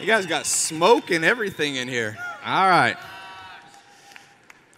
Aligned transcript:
You 0.00 0.06
guys 0.06 0.24
got 0.24 0.46
smoke 0.46 1.10
and 1.10 1.26
everything 1.26 1.76
in 1.76 1.86
here. 1.86 2.16
All 2.42 2.66
right. 2.66 2.96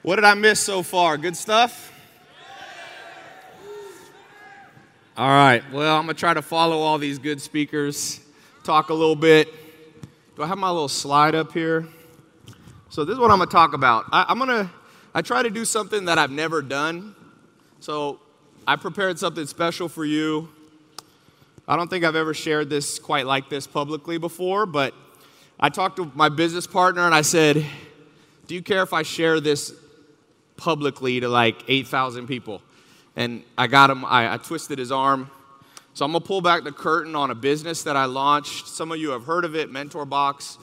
What 0.03 0.17
did 0.17 0.24
I 0.24 0.35
miss 0.35 0.58
so 0.58 0.83
far? 0.83 1.17
Good 1.17 1.37
stuff? 1.37 1.92
All 5.16 5.29
right. 5.29 5.62
Well, 5.71 5.97
I'm 5.97 6.06
going 6.06 6.16
to 6.16 6.21
try 6.21 6.35
to 6.35 6.43
follow 6.43 6.79
all 6.79 6.98
these 6.98 7.21
good 7.21 7.40
speakers, 7.40 8.19
talk 8.65 8.90
a 8.90 8.94
little 8.94 9.15
bit. 9.15 9.48
Do 10.35 10.43
I 10.43 10.48
have 10.48 10.58
my 10.58 10.71
little 10.71 10.88
slide 10.88 11.37
up 11.37 11.52
here? 11.52 11.87
So, 12.89 13.04
this 13.04 13.12
is 13.12 13.20
what 13.20 13.30
I'm 13.30 13.39
going 13.39 13.48
to 13.48 13.54
talk 13.54 13.75
about. 13.75 14.07
I, 14.11 14.25
I'm 14.29 14.39
going 14.39 14.51
to, 14.51 14.69
I 15.15 15.22
try 15.22 15.44
to 15.44 15.51
do 15.51 15.65
something 15.65 16.07
that 16.07 16.19
I've 16.19 16.33
never 16.33 16.62
done. 16.62 17.15
So, 17.79 18.19
I 18.66 18.75
prepared 18.75 19.20
something 19.20 19.47
special 19.47 19.89
for 19.89 20.05
you. 20.05 20.48
I 21.69 21.77
don't 21.77 21.89
think 21.89 22.05
I've 22.05 22.16
ever 22.16 22.34
shared 22.34 22.69
this 22.69 22.98
quite 22.98 23.25
like 23.25 23.48
this 23.48 23.69
publicly 23.69 24.19
before, 24.19 24.66
but 24.66 24.95
I 25.65 25.69
talked 25.69 25.95
to 25.98 26.11
my 26.16 26.29
business 26.29 26.66
partner 26.66 27.07
and 27.07 27.15
I 27.15 27.23
said, 27.23 27.65
Do 28.48 28.55
you 28.57 28.62
care 28.62 28.83
if 28.83 28.93
I 28.93 29.02
share 29.02 29.39
this 29.39 29.73
publicly 30.57 31.21
to 31.21 31.29
like 31.29 31.62
8,000 31.69 32.27
people? 32.27 32.61
And 33.15 33.45
I 33.57 33.69
got 33.69 33.88
him, 33.88 34.05
I, 34.05 34.35
I 34.35 34.38
twisted 34.38 34.80
his 34.80 34.91
arm. 34.91 35.30
So 35.95 36.05
I'm 36.05 36.11
gonna 36.11 36.25
pull 36.25 36.41
back 36.41 36.65
the 36.65 36.73
curtain 36.73 37.15
on 37.15 37.30
a 37.30 37.35
business 37.37 37.85
that 37.85 37.97
I 37.97 38.07
launched. 38.07 38.66
Some 38.66 38.91
of 38.91 38.98
you 38.98 39.11
have 39.11 39.25
heard 39.25 39.45
of 39.45 39.55
it, 39.55 39.71
Mentor 39.71 40.05
Box. 40.05 40.59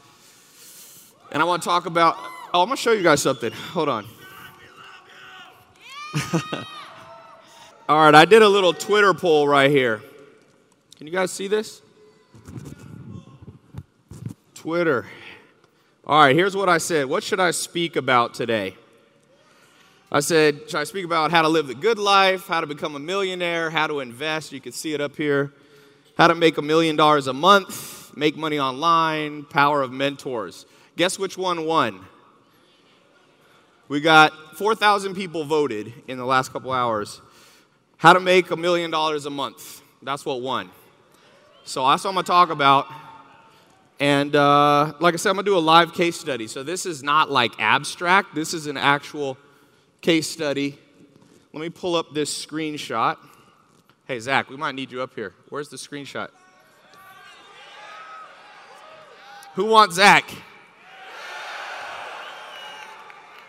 And 1.31 1.41
I 1.41 1.45
wanna 1.45 1.63
talk 1.63 1.85
about, 1.85 2.17
oh, 2.53 2.61
I'm 2.61 2.67
gonna 2.67 2.75
show 2.75 2.91
you 2.91 3.03
guys 3.03 3.21
something. 3.21 3.53
Hold 3.53 3.87
on. 3.87 4.05
All 7.87 8.03
right, 8.03 8.15
I 8.15 8.25
did 8.25 8.41
a 8.41 8.49
little 8.49 8.73
Twitter 8.73 9.13
poll 9.13 9.47
right 9.47 9.71
here. 9.71 10.01
Can 10.97 11.07
you 11.07 11.13
guys 11.13 11.31
see 11.31 11.47
this? 11.47 11.81
Twitter. 14.59 15.05
All 16.05 16.19
right, 16.19 16.35
here's 16.35 16.53
what 16.53 16.67
I 16.67 16.79
said. 16.79 17.05
What 17.05 17.23
should 17.23 17.39
I 17.39 17.51
speak 17.51 17.95
about 17.95 18.33
today? 18.33 18.75
I 20.11 20.19
said, 20.19 20.69
should 20.69 20.81
I 20.81 20.83
speak 20.83 21.05
about 21.05 21.31
how 21.31 21.43
to 21.43 21.47
live 21.47 21.67
the 21.67 21.73
good 21.73 21.97
life, 21.97 22.45
how 22.47 22.59
to 22.59 22.67
become 22.67 22.93
a 22.97 22.99
millionaire, 22.99 23.69
how 23.69 23.87
to 23.87 24.01
invest? 24.01 24.51
You 24.51 24.59
can 24.59 24.73
see 24.73 24.93
it 24.93 24.99
up 24.99 25.15
here. 25.15 25.53
How 26.17 26.27
to 26.27 26.35
make 26.35 26.57
a 26.57 26.61
million 26.61 26.97
dollars 26.97 27.27
a 27.27 27.33
month, 27.33 28.11
make 28.17 28.35
money 28.35 28.59
online, 28.59 29.45
power 29.45 29.81
of 29.81 29.93
mentors. 29.93 30.65
Guess 30.97 31.17
which 31.17 31.37
one 31.37 31.65
won? 31.65 32.05
We 33.87 34.01
got 34.01 34.57
4,000 34.57 35.15
people 35.15 35.45
voted 35.45 35.93
in 36.09 36.17
the 36.17 36.25
last 36.25 36.51
couple 36.51 36.73
hours. 36.73 37.21
How 37.95 38.11
to 38.11 38.19
make 38.19 38.51
a 38.51 38.57
million 38.57 38.91
dollars 38.91 39.25
a 39.25 39.29
month. 39.29 39.81
That's 40.01 40.25
what 40.25 40.41
won. 40.41 40.69
So 41.63 41.87
that's 41.87 42.03
what 42.03 42.09
I'm 42.09 42.15
going 42.15 42.25
to 42.25 42.29
talk 42.29 42.49
about. 42.49 42.87
And 43.99 44.33
uh, 44.35 44.93
like 44.99 45.13
I 45.13 45.17
said, 45.17 45.29
I'm 45.29 45.35
going 45.35 45.45
to 45.45 45.51
do 45.51 45.57
a 45.57 45.59
live 45.59 45.93
case 45.93 46.17
study. 46.17 46.47
So 46.47 46.63
this 46.63 46.85
is 46.85 47.03
not 47.03 47.29
like 47.29 47.51
abstract, 47.59 48.33
this 48.33 48.53
is 48.53 48.67
an 48.67 48.77
actual 48.77 49.37
case 50.01 50.29
study. 50.29 50.79
Let 51.53 51.61
me 51.61 51.69
pull 51.69 51.95
up 51.95 52.13
this 52.13 52.45
screenshot. 52.45 53.17
Hey, 54.07 54.19
Zach, 54.19 54.49
we 54.49 54.55
might 54.55 54.75
need 54.75 54.91
you 54.91 55.01
up 55.01 55.13
here. 55.15 55.33
Where's 55.49 55.69
the 55.69 55.77
screenshot? 55.77 56.29
Who 59.55 59.65
wants 59.65 59.95
Zach? 59.95 60.29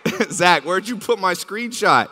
Zach, 0.30 0.64
where'd 0.64 0.88
you 0.88 0.96
put 0.96 1.18
my 1.18 1.34
screenshot? 1.34 2.08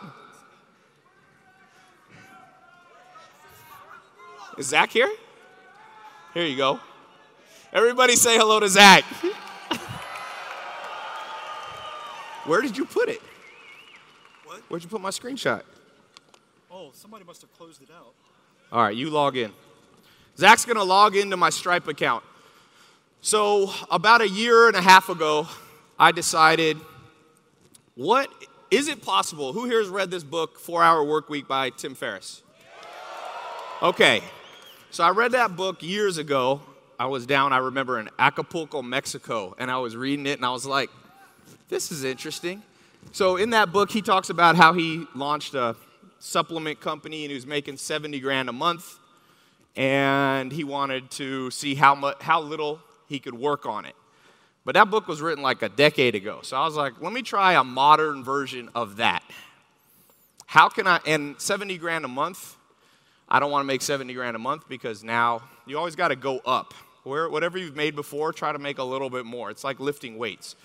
Is 4.57 4.67
Zach 4.67 4.91
here? 4.91 5.09
Here 6.33 6.45
you 6.45 6.57
go. 6.57 6.79
Everybody 7.71 8.15
say 8.15 8.35
hello 8.35 8.59
to 8.59 8.67
Zach. 8.67 9.03
Where 12.45 12.61
did 12.61 12.75
you 12.75 12.85
put 12.85 13.09
it? 13.09 13.21
What? 14.45 14.61
Where'd 14.69 14.81
you 14.81 14.89
put 14.89 15.01
my 15.01 15.11
screenshot? 15.11 15.61
Oh, 16.71 16.89
somebody 16.93 17.25
must 17.25 17.41
have 17.41 17.53
closed 17.53 17.83
it 17.83 17.89
out. 17.95 18.13
All 18.71 18.81
right, 18.81 18.95
you 18.95 19.11
log 19.11 19.37
in. 19.37 19.51
Zach's 20.35 20.65
gonna 20.65 20.83
log 20.83 21.15
into 21.15 21.37
my 21.37 21.51
Stripe 21.51 21.87
account. 21.87 22.23
So, 23.21 23.71
about 23.91 24.21
a 24.21 24.29
year 24.29 24.67
and 24.67 24.75
a 24.75 24.81
half 24.81 25.09
ago, 25.09 25.47
I 25.99 26.11
decided 26.11 26.77
what 27.93 28.31
is 28.71 28.87
it 28.87 29.03
possible? 29.03 29.53
Who 29.53 29.65
here 29.65 29.79
has 29.79 29.89
read 29.89 30.09
this 30.09 30.23
book, 30.23 30.57
Four 30.57 30.81
Hour 30.81 31.03
Work 31.03 31.29
Week 31.29 31.47
by 31.47 31.69
Tim 31.69 31.93
Ferriss? 31.93 32.41
Okay, 33.83 34.23
so 34.89 35.03
I 35.03 35.11
read 35.11 35.33
that 35.33 35.55
book 35.55 35.83
years 35.83 36.17
ago. 36.17 36.61
I 36.99 37.05
was 37.05 37.25
down, 37.25 37.53
I 37.53 37.59
remember, 37.59 37.97
in 37.97 38.09
Acapulco, 38.19 38.81
Mexico, 38.81 39.55
and 39.57 39.71
I 39.71 39.77
was 39.77 39.95
reading 39.95 40.25
it 40.25 40.37
and 40.37 40.45
I 40.45 40.51
was 40.51 40.65
like, 40.65 40.89
this 41.69 41.93
is 41.93 42.03
interesting. 42.03 42.61
So, 43.13 43.37
in 43.37 43.51
that 43.51 43.71
book, 43.71 43.89
he 43.89 44.01
talks 44.01 44.29
about 44.29 44.57
how 44.57 44.73
he 44.73 45.05
launched 45.15 45.53
a 45.53 45.77
supplement 46.19 46.81
company 46.81 47.23
and 47.23 47.31
he 47.31 47.35
was 47.35 47.45
making 47.45 47.77
70 47.77 48.19
grand 48.19 48.49
a 48.49 48.51
month, 48.51 48.99
and 49.77 50.51
he 50.51 50.65
wanted 50.65 51.09
to 51.11 51.49
see 51.51 51.73
how, 51.73 51.95
much, 51.95 52.21
how 52.21 52.41
little 52.41 52.81
he 53.07 53.17
could 53.17 53.33
work 53.33 53.65
on 53.65 53.85
it. 53.85 53.95
But 54.65 54.75
that 54.75 54.91
book 54.91 55.07
was 55.07 55.21
written 55.21 55.41
like 55.41 55.61
a 55.61 55.69
decade 55.69 56.15
ago. 56.15 56.39
So 56.43 56.57
I 56.57 56.65
was 56.65 56.75
like, 56.75 57.01
let 57.01 57.13
me 57.13 57.21
try 57.21 57.53
a 57.53 57.63
modern 57.63 58.25
version 58.25 58.67
of 58.75 58.97
that. 58.97 59.23
How 60.47 60.67
can 60.67 60.85
I, 60.85 60.99
and 61.05 61.39
70 61.39 61.77
grand 61.77 62.03
a 62.03 62.09
month, 62.09 62.57
I 63.29 63.39
don't 63.39 63.51
want 63.51 63.61
to 63.61 63.67
make 63.67 63.81
70 63.81 64.13
grand 64.13 64.35
a 64.35 64.39
month 64.39 64.67
because 64.67 65.01
now 65.01 65.43
you 65.65 65.77
always 65.77 65.95
got 65.95 66.09
to 66.09 66.17
go 66.17 66.39
up. 66.45 66.73
Where, 67.09 67.29
whatever 67.29 67.57
you've 67.57 67.75
made 67.75 67.95
before, 67.95 68.31
try 68.31 68.51
to 68.51 68.59
make 68.59 68.77
a 68.77 68.83
little 68.83 69.09
bit 69.09 69.25
more. 69.25 69.49
It's 69.49 69.63
like 69.63 69.79
lifting 69.79 70.17
weights. 70.17 70.55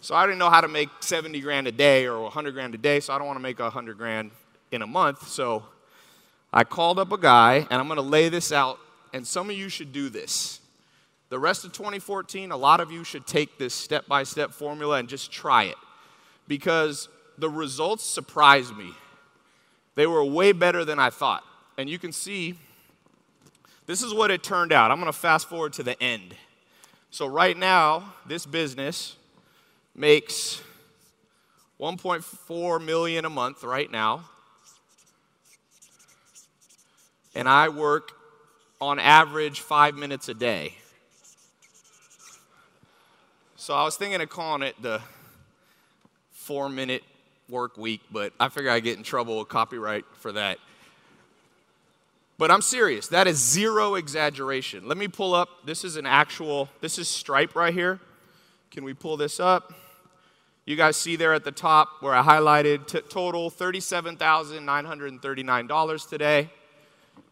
So 0.00 0.14
I 0.14 0.26
didn't 0.26 0.38
know 0.38 0.50
how 0.50 0.60
to 0.60 0.68
make 0.68 0.88
70 1.00 1.40
grand 1.40 1.66
a 1.66 1.72
day 1.72 2.06
or 2.06 2.22
100 2.22 2.52
grand 2.52 2.74
a 2.74 2.78
day, 2.78 3.00
so 3.00 3.14
I 3.14 3.18
don't 3.18 3.26
want 3.26 3.38
to 3.38 3.42
make 3.42 3.58
100 3.58 3.96
grand 3.96 4.32
in 4.72 4.82
a 4.82 4.86
month. 4.86 5.28
So 5.28 5.64
I 6.52 6.64
called 6.64 6.98
up 6.98 7.12
a 7.12 7.18
guy, 7.18 7.66
and 7.70 7.80
I'm 7.80 7.86
going 7.86 7.96
to 7.96 8.02
lay 8.02 8.28
this 8.28 8.52
out, 8.52 8.78
and 9.12 9.26
some 9.26 9.48
of 9.48 9.56
you 9.56 9.68
should 9.68 9.92
do 9.92 10.08
this. 10.08 10.60
The 11.28 11.38
rest 11.38 11.64
of 11.64 11.72
2014, 11.72 12.50
a 12.50 12.56
lot 12.56 12.80
of 12.80 12.90
you 12.90 13.02
should 13.02 13.26
take 13.26 13.58
this 13.58 13.74
step 13.74 14.06
by 14.06 14.22
step 14.24 14.52
formula 14.52 14.98
and 14.98 15.08
just 15.08 15.32
try 15.32 15.64
it 15.64 15.76
because 16.46 17.08
the 17.38 17.48
results 17.48 18.04
surprised 18.04 18.76
me. 18.76 18.92
They 19.94 20.06
were 20.06 20.24
way 20.24 20.52
better 20.52 20.84
than 20.84 20.98
I 20.98 21.10
thought. 21.10 21.42
And 21.78 21.90
you 21.90 21.98
can 21.98 22.12
see 22.12 22.54
this 23.86 24.02
is 24.02 24.12
what 24.12 24.30
it 24.30 24.42
turned 24.42 24.72
out. 24.72 24.90
I'm 24.90 24.98
going 24.98 25.12
to 25.12 25.18
fast 25.18 25.48
forward 25.48 25.72
to 25.74 25.82
the 25.82 26.00
end. 26.02 26.34
So, 27.10 27.26
right 27.26 27.56
now, 27.56 28.14
this 28.26 28.44
business 28.44 29.16
makes 29.94 30.60
1.4 31.80 32.84
million 32.84 33.24
a 33.24 33.30
month 33.30 33.64
right 33.64 33.90
now. 33.90 34.24
And 37.34 37.48
I 37.48 37.68
work 37.68 38.12
on 38.80 38.98
average 38.98 39.60
five 39.60 39.94
minutes 39.94 40.28
a 40.28 40.34
day. 40.34 40.74
So 43.56 43.74
I 43.74 43.84
was 43.84 43.96
thinking 43.96 44.20
of 44.20 44.28
calling 44.28 44.62
it 44.62 44.80
the 44.80 45.00
four 46.30 46.68
minute 46.68 47.02
work 47.48 47.76
week, 47.76 48.00
but 48.12 48.32
I 48.38 48.48
figure 48.48 48.70
I 48.70 48.80
get 48.80 48.96
in 48.96 49.02
trouble 49.02 49.38
with 49.38 49.48
copyright 49.48 50.04
for 50.18 50.32
that. 50.32 50.58
But 52.38 52.50
I'm 52.50 52.60
serious. 52.60 53.08
That 53.08 53.26
is 53.26 53.38
zero 53.38 53.94
exaggeration. 53.94 54.86
Let 54.86 54.98
me 54.98 55.08
pull 55.08 55.34
up. 55.34 55.48
This 55.64 55.84
is 55.84 55.96
an 55.96 56.04
actual, 56.04 56.68
this 56.80 56.98
is 56.98 57.08
Stripe 57.08 57.54
right 57.54 57.72
here. 57.72 57.98
Can 58.70 58.84
we 58.84 58.92
pull 58.92 59.16
this 59.16 59.40
up? 59.40 59.72
You 60.66 60.76
guys 60.76 60.96
see 60.96 61.16
there 61.16 61.32
at 61.32 61.44
the 61.44 61.52
top 61.52 61.88
where 62.00 62.12
I 62.12 62.22
highlighted 62.22 62.88
t- 62.88 63.00
total 63.08 63.50
$37,939 63.50 66.08
today. 66.08 66.50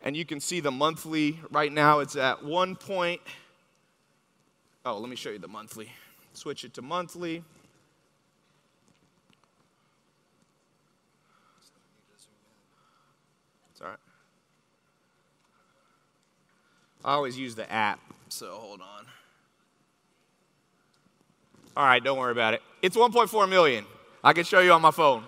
And 0.02 0.16
you 0.16 0.24
can 0.24 0.40
see 0.40 0.60
the 0.60 0.70
monthly 0.70 1.38
right 1.50 1.70
now 1.72 1.98
it's 1.98 2.16
at 2.16 2.42
one 2.44 2.76
point. 2.76 3.20
Oh, 4.86 4.98
let 4.98 5.10
me 5.10 5.16
show 5.16 5.30
you 5.30 5.38
the 5.38 5.48
monthly. 5.48 5.90
Switch 6.32 6.64
it 6.64 6.72
to 6.74 6.82
monthly. 6.82 7.42
It's 13.72 13.80
all 13.80 13.88
right. 13.88 13.98
I 17.04 17.12
always 17.12 17.38
use 17.38 17.54
the 17.54 17.70
app, 17.70 18.00
so 18.28 18.50
hold 18.52 18.80
on. 18.80 19.06
All 21.76 21.84
right, 21.84 22.02
don't 22.02 22.18
worry 22.18 22.32
about 22.32 22.54
it. 22.54 22.62
It's 22.80 22.96
1.4 22.96 23.48
million. 23.48 23.84
I 24.22 24.32
can 24.32 24.44
show 24.44 24.60
you 24.60 24.72
on 24.72 24.80
my 24.80 24.90
phone. 24.90 25.24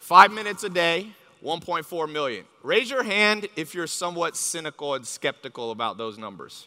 Five 0.00 0.32
minutes 0.32 0.64
a 0.64 0.68
day, 0.68 1.08
1.4 1.44 2.12
million. 2.12 2.44
Raise 2.62 2.90
your 2.90 3.02
hand 3.04 3.48
if 3.54 3.74
you're 3.74 3.86
somewhat 3.86 4.36
cynical 4.36 4.94
and 4.94 5.06
skeptical 5.06 5.70
about 5.70 5.98
those 5.98 6.18
numbers. 6.18 6.66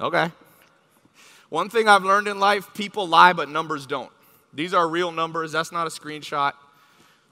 Okay. 0.00 0.30
One 1.48 1.68
thing 1.68 1.88
I've 1.88 2.04
learned 2.04 2.28
in 2.28 2.40
life 2.40 2.72
people 2.74 3.06
lie, 3.06 3.32
but 3.32 3.48
numbers 3.48 3.86
don't. 3.86 4.10
These 4.52 4.74
are 4.74 4.88
real 4.88 5.12
numbers. 5.12 5.52
That's 5.52 5.70
not 5.70 5.86
a 5.86 5.90
screenshot. 5.90 6.52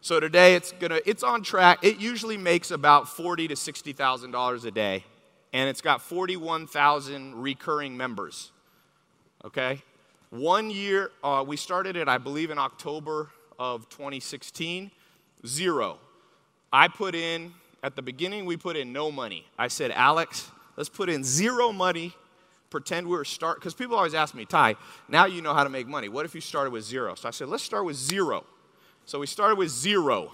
So 0.01 0.21
today 0.21 0.55
it's 0.55 0.73
gonna 0.73 1.01
it's 1.05 1.23
on 1.23 1.43
track. 1.43 1.81
It 1.83 1.99
usually 1.99 2.37
makes 2.37 2.71
about 2.71 3.09
forty 3.09 3.49
to 3.49 3.57
sixty 3.57 3.93
thousand 3.93 4.31
dollars 4.31 4.65
a 4.65 4.71
day 4.71 5.05
and 5.53 5.69
it's 5.69 5.81
got 5.81 6.03
41,000 6.03 7.35
recurring 7.35 7.97
members. 7.97 8.53
Okay? 9.45 9.83
One 10.31 10.71
year, 10.71 11.11
uh, 11.25 11.45
we 11.47 11.57
started 11.57 11.97
it, 11.97 12.09
I 12.09 12.19
believe, 12.19 12.51
in 12.51 12.59
October 12.59 13.31
of 13.59 13.89
2016. 13.89 14.91
Zero. 15.47 15.99
I 16.73 16.89
put 16.89 17.15
in, 17.15 17.55
at 17.83 17.97
the 17.97 18.03
beginning, 18.03 18.45
we 18.45 18.57
put 18.57 18.77
in 18.77 18.93
no 18.93 19.11
money. 19.11 19.47
I 19.59 19.69
said, 19.69 19.91
Alex, 19.93 20.51
let's 20.77 20.89
put 20.89 21.09
in 21.09 21.25
zero 21.25 21.73
money, 21.73 22.13
pretend 22.71 23.07
we 23.07 23.17
were 23.17 23.25
start, 23.25 23.59
because 23.59 23.73
people 23.73 23.97
always 23.97 24.15
ask 24.15 24.35
me, 24.35 24.45
Tai, 24.45 24.75
now 25.09 25.25
you 25.27 25.41
know 25.41 25.55
how 25.55 25.65
to 25.65 25.71
make 25.71 25.87
money. 25.87 26.09
What 26.09 26.27
if 26.27 26.35
you 26.35 26.41
started 26.41 26.71
with 26.71 26.85
zero? 26.85 27.15
So 27.15 27.29
I 27.29 27.31
said, 27.31 27.49
let's 27.49 27.63
start 27.63 27.85
with 27.85 27.97
zero. 27.97 28.45
So 29.09 29.19
we 29.19 29.27
started 29.27 29.57
with 29.57 29.71
zero. 29.71 30.33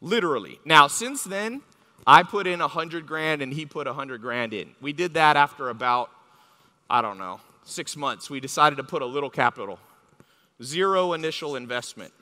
Literally. 0.00 0.58
Now, 0.64 0.86
since 0.86 1.22
then, 1.22 1.60
I 2.06 2.22
put 2.22 2.46
in 2.46 2.62
a 2.62 2.68
hundred 2.68 3.06
grand 3.06 3.42
and 3.42 3.52
he 3.52 3.66
put 3.66 3.86
a 3.86 3.92
hundred 3.92 4.22
grand 4.22 4.54
in. 4.54 4.74
We 4.80 4.94
did 4.94 5.12
that 5.12 5.36
after 5.36 5.68
about, 5.68 6.08
I 6.88 7.02
don't 7.02 7.18
know, 7.18 7.42
six 7.64 7.94
months. 7.94 8.30
We 8.30 8.40
decided 8.40 8.76
to 8.76 8.84
put 8.84 9.02
a 9.02 9.04
little 9.04 9.28
capital, 9.28 9.78
zero 10.62 11.12
initial 11.12 11.56
investment. 11.56 12.14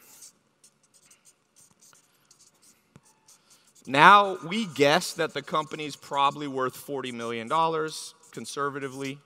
Now 3.87 4.37
we 4.45 4.67
guess 4.67 5.13
that 5.13 5.33
the 5.33 5.43
company's 5.43 5.95
probably 5.95 6.49
worth 6.49 6.75
$40 6.75 7.13
million 7.13 7.49
conservatively. 8.33 9.21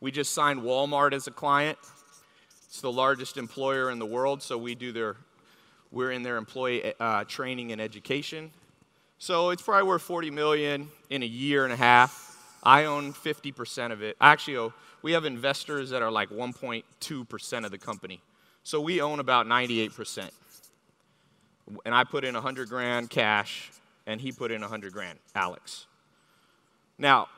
We 0.00 0.10
just 0.10 0.32
signed 0.32 0.60
Walmart 0.60 1.12
as 1.12 1.26
a 1.26 1.30
client. 1.30 1.78
It's 2.66 2.80
the 2.80 2.92
largest 2.92 3.36
employer 3.36 3.90
in 3.90 3.98
the 3.98 4.06
world, 4.06 4.42
so 4.42 4.58
we 4.58 4.74
do 4.74 4.92
their, 4.92 5.16
we're 5.90 6.12
in 6.12 6.22
their 6.22 6.36
employee 6.36 6.92
uh, 7.00 7.24
training 7.24 7.72
and 7.72 7.80
education. 7.80 8.50
So 9.18 9.50
it's 9.50 9.62
probably 9.62 9.88
worth 9.88 10.02
40 10.02 10.30
million 10.30 10.88
in 11.08 11.22
a 11.22 11.26
year 11.26 11.64
and 11.64 11.72
a 11.72 11.76
half. 11.76 12.36
I 12.62 12.84
own 12.84 13.12
50% 13.12 13.92
of 13.92 14.02
it. 14.02 14.16
Actually, 14.20 14.58
oh, 14.58 14.72
we 15.02 15.12
have 15.12 15.24
investors 15.24 15.90
that 15.90 16.02
are 16.02 16.10
like 16.10 16.30
1.2% 16.30 17.64
of 17.64 17.70
the 17.70 17.78
company. 17.78 18.20
So 18.62 18.80
we 18.80 19.00
own 19.00 19.20
about 19.20 19.46
98% 19.46 20.30
and 21.84 21.94
I 21.94 22.04
put 22.04 22.24
in 22.24 22.34
100 22.34 22.68
grand 22.68 23.10
cash, 23.10 23.70
and 24.06 24.20
he 24.20 24.32
put 24.32 24.50
in 24.50 24.60
100 24.60 24.92
grand, 24.92 25.18
Alex. 25.34 25.86
Now, 26.98 27.28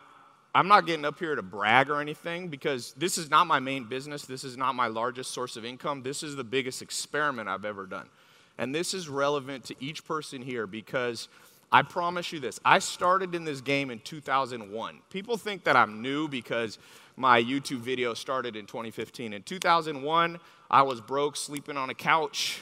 I'm 0.54 0.66
not 0.68 0.86
getting 0.86 1.04
up 1.04 1.18
here 1.18 1.34
to 1.34 1.42
brag 1.42 1.90
or 1.90 2.00
anything 2.00 2.48
because 2.48 2.94
this 2.96 3.18
is 3.18 3.30
not 3.30 3.46
my 3.46 3.60
main 3.60 3.84
business. 3.84 4.24
This 4.24 4.44
is 4.44 4.56
not 4.56 4.74
my 4.74 4.86
largest 4.86 5.30
source 5.32 5.56
of 5.56 5.64
income. 5.64 6.02
This 6.02 6.22
is 6.22 6.36
the 6.36 6.44
biggest 6.44 6.80
experiment 6.82 7.48
I've 7.48 7.64
ever 7.64 7.86
done. 7.86 8.08
And 8.56 8.74
this 8.74 8.94
is 8.94 9.08
relevant 9.08 9.64
to 9.64 9.76
each 9.78 10.04
person 10.04 10.42
here 10.42 10.66
because 10.66 11.28
I 11.70 11.82
promise 11.82 12.32
you 12.32 12.40
this 12.40 12.58
I 12.64 12.78
started 12.78 13.34
in 13.34 13.44
this 13.44 13.60
game 13.60 13.90
in 13.90 14.00
2001. 14.00 14.98
People 15.10 15.36
think 15.36 15.64
that 15.64 15.76
I'm 15.76 16.02
new 16.02 16.28
because 16.28 16.78
my 17.16 17.42
YouTube 17.42 17.80
video 17.80 18.14
started 18.14 18.56
in 18.56 18.66
2015. 18.66 19.32
In 19.32 19.42
2001, 19.42 20.38
I 20.70 20.82
was 20.82 21.00
broke, 21.00 21.36
sleeping 21.36 21.76
on 21.76 21.90
a 21.90 21.94
couch, 21.94 22.60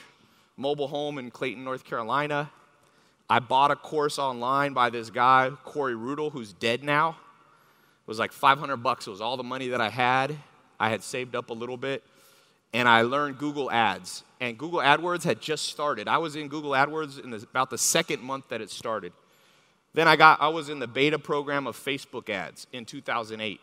mobile 0.57 0.89
home 0.89 1.19
in 1.19 1.31
Clayton, 1.31 1.63
North 1.63 1.85
Carolina. 1.85 2.51
I 3.29 3.39
bought 3.39 3.71
a 3.71 3.77
course 3.77 4.19
online 4.19 4.73
by 4.73 4.91
this 4.91 5.11
guy, 5.11 5.51
Corey 5.65 5.95
Rudl, 5.95 6.33
who's 6.33 6.53
dead 6.53 6.83
now. 6.85 7.17
It 8.07 8.09
was 8.09 8.19
like 8.19 8.33
500 8.33 8.77
bucks. 8.77 9.07
It 9.07 9.11
was 9.11 9.21
all 9.21 9.37
the 9.37 9.43
money 9.43 9.69
that 9.69 9.81
I 9.81 9.89
had. 9.89 10.37
I 10.79 10.91
had 10.91 11.03
saved 11.03 11.35
up 11.35 11.51
a 11.51 11.55
little 11.55 11.77
bit. 11.77 12.05
And 12.73 12.89
I 12.89 13.03
learned 13.03 13.39
Google 13.39 13.71
Ads. 13.71 14.23
And 14.41 14.57
Google 14.57 14.81
AdWords 14.81 15.25
had 15.25 15.41
just 15.41 15.65
started. 15.65 16.09
I 16.09 16.19
was 16.19 16.37
in 16.37 16.49
Google 16.49 16.73
AdWords 16.73 17.23
in 17.23 17.31
the, 17.31 17.39
about 17.39 17.71
the 17.71 17.79
second 17.79 18.23
month 18.23 18.49
that 18.49 18.61
it 18.61 18.71
started. 18.71 19.13
Then 19.95 20.07
I, 20.07 20.17
got, 20.17 20.41
I 20.41 20.49
was 20.49 20.69
in 20.69 20.79
the 20.79 20.87
beta 20.87 21.19
program 21.19 21.67
of 21.67 21.77
Facebook 21.77 22.29
ads 22.29 22.67
in 22.73 22.85
2008. 22.85 23.61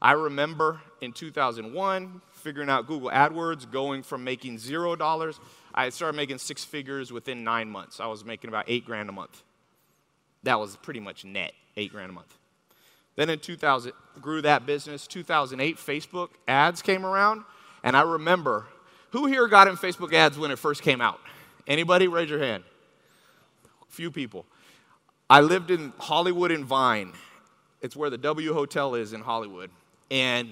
I 0.00 0.12
remember 0.12 0.80
in 1.00 1.12
2001 1.12 2.22
figuring 2.32 2.68
out 2.68 2.86
Google 2.88 3.10
AdWords, 3.10 3.70
going 3.70 4.02
from 4.02 4.24
making 4.24 4.58
zero 4.58 4.96
dollars 4.96 5.38
I 5.74 5.88
started 5.88 6.16
making 6.16 6.38
six 6.38 6.64
figures 6.64 7.12
within 7.12 7.44
nine 7.44 7.68
months. 7.68 8.00
I 8.00 8.06
was 8.06 8.24
making 8.24 8.48
about 8.48 8.64
eight 8.68 8.84
grand 8.84 9.08
a 9.08 9.12
month. 9.12 9.42
That 10.42 10.58
was 10.58 10.76
pretty 10.76 11.00
much 11.00 11.24
net, 11.24 11.52
eight 11.76 11.92
grand 11.92 12.10
a 12.10 12.12
month. 12.12 12.36
Then 13.16 13.30
in 13.30 13.38
2000, 13.38 13.92
grew 14.20 14.42
that 14.42 14.66
business. 14.66 15.06
2008, 15.06 15.76
Facebook 15.76 16.30
ads 16.48 16.82
came 16.82 17.04
around, 17.04 17.42
and 17.82 17.96
I 17.96 18.02
remember 18.02 18.66
who 19.10 19.26
here 19.26 19.46
got 19.48 19.68
in 19.68 19.76
Facebook 19.76 20.12
ads 20.14 20.38
when 20.38 20.50
it 20.50 20.58
first 20.58 20.82
came 20.82 21.00
out? 21.00 21.20
Anybody? 21.66 22.08
Raise 22.08 22.30
your 22.30 22.38
hand. 22.38 22.64
Few 23.88 24.10
people. 24.10 24.46
I 25.28 25.40
lived 25.40 25.70
in 25.70 25.92
Hollywood 25.98 26.50
and 26.50 26.64
Vine. 26.64 27.12
It's 27.82 27.94
where 27.94 28.10
the 28.10 28.18
W 28.18 28.54
Hotel 28.54 28.94
is 28.94 29.12
in 29.12 29.20
Hollywood. 29.20 29.70
And 30.10 30.48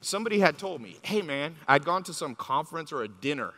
somebody 0.00 0.38
had 0.38 0.58
told 0.58 0.82
me, 0.82 0.98
hey 1.02 1.22
man, 1.22 1.56
I'd 1.66 1.84
gone 1.84 2.02
to 2.04 2.12
some 2.12 2.34
conference 2.34 2.92
or 2.92 3.02
a 3.02 3.08
dinner 3.08 3.54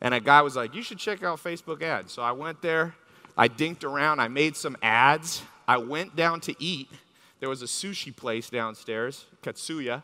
and 0.00 0.12
a 0.14 0.20
guy 0.20 0.42
was 0.42 0.56
like, 0.56 0.74
You 0.74 0.82
should 0.82 0.98
check 0.98 1.22
out 1.22 1.42
Facebook 1.42 1.82
ads. 1.82 2.12
So 2.12 2.22
I 2.22 2.32
went 2.32 2.62
there, 2.62 2.94
I 3.36 3.48
dinked 3.48 3.84
around, 3.84 4.20
I 4.20 4.28
made 4.28 4.56
some 4.56 4.76
ads. 4.82 5.42
I 5.68 5.78
went 5.78 6.14
down 6.14 6.40
to 6.42 6.54
eat. 6.62 6.88
There 7.40 7.48
was 7.48 7.62
a 7.62 7.66
sushi 7.66 8.14
place 8.14 8.50
downstairs, 8.50 9.26
Katsuya. 9.42 10.02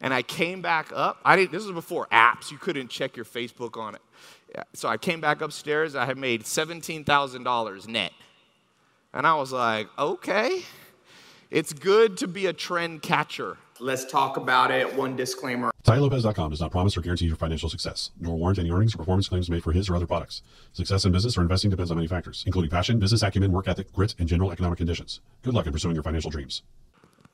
And 0.00 0.12
I 0.12 0.22
came 0.22 0.60
back 0.60 0.90
up. 0.94 1.18
I 1.24 1.36
didn't, 1.36 1.52
this 1.52 1.64
was 1.64 1.72
before 1.72 2.06
apps. 2.12 2.50
You 2.50 2.58
couldn't 2.58 2.88
check 2.88 3.16
your 3.16 3.24
Facebook 3.24 3.78
on 3.80 3.94
it. 3.94 4.02
So 4.72 4.88
I 4.88 4.96
came 4.96 5.20
back 5.20 5.40
upstairs. 5.40 5.96
I 5.96 6.04
had 6.04 6.18
made 6.18 6.42
$17,000 6.44 7.88
net. 7.88 8.12
And 9.12 9.26
I 9.26 9.34
was 9.34 9.52
like, 9.52 9.88
okay, 9.98 10.62
it's 11.50 11.72
good 11.72 12.16
to 12.18 12.28
be 12.28 12.46
a 12.46 12.52
trend 12.52 13.02
catcher. 13.02 13.56
Let's 13.80 14.04
talk 14.04 14.36
about 14.36 14.70
it. 14.70 14.94
One 14.94 15.16
disclaimer. 15.16 15.72
TaiLopez.com 15.82 16.50
does 16.50 16.60
not 16.60 16.70
promise 16.70 16.96
or 16.96 17.00
guarantee 17.00 17.26
your 17.26 17.36
financial 17.36 17.68
success, 17.68 18.12
nor 18.20 18.36
warrant 18.36 18.58
any 18.58 18.70
earnings 18.70 18.94
or 18.94 18.98
performance 18.98 19.28
claims 19.28 19.50
made 19.50 19.64
for 19.64 19.72
his 19.72 19.90
or 19.90 19.96
other 19.96 20.06
products. 20.06 20.42
Success 20.72 21.04
in 21.04 21.12
business 21.12 21.36
or 21.36 21.42
investing 21.42 21.70
depends 21.70 21.90
on 21.90 21.96
many 21.96 22.06
factors, 22.06 22.44
including 22.46 22.70
passion, 22.70 23.00
business 23.00 23.22
acumen, 23.22 23.50
work 23.50 23.66
ethic, 23.66 23.92
grit, 23.92 24.14
and 24.18 24.28
general 24.28 24.52
economic 24.52 24.78
conditions. 24.78 25.20
Good 25.42 25.54
luck 25.54 25.66
in 25.66 25.72
pursuing 25.72 25.94
your 25.94 26.04
financial 26.04 26.30
dreams. 26.30 26.62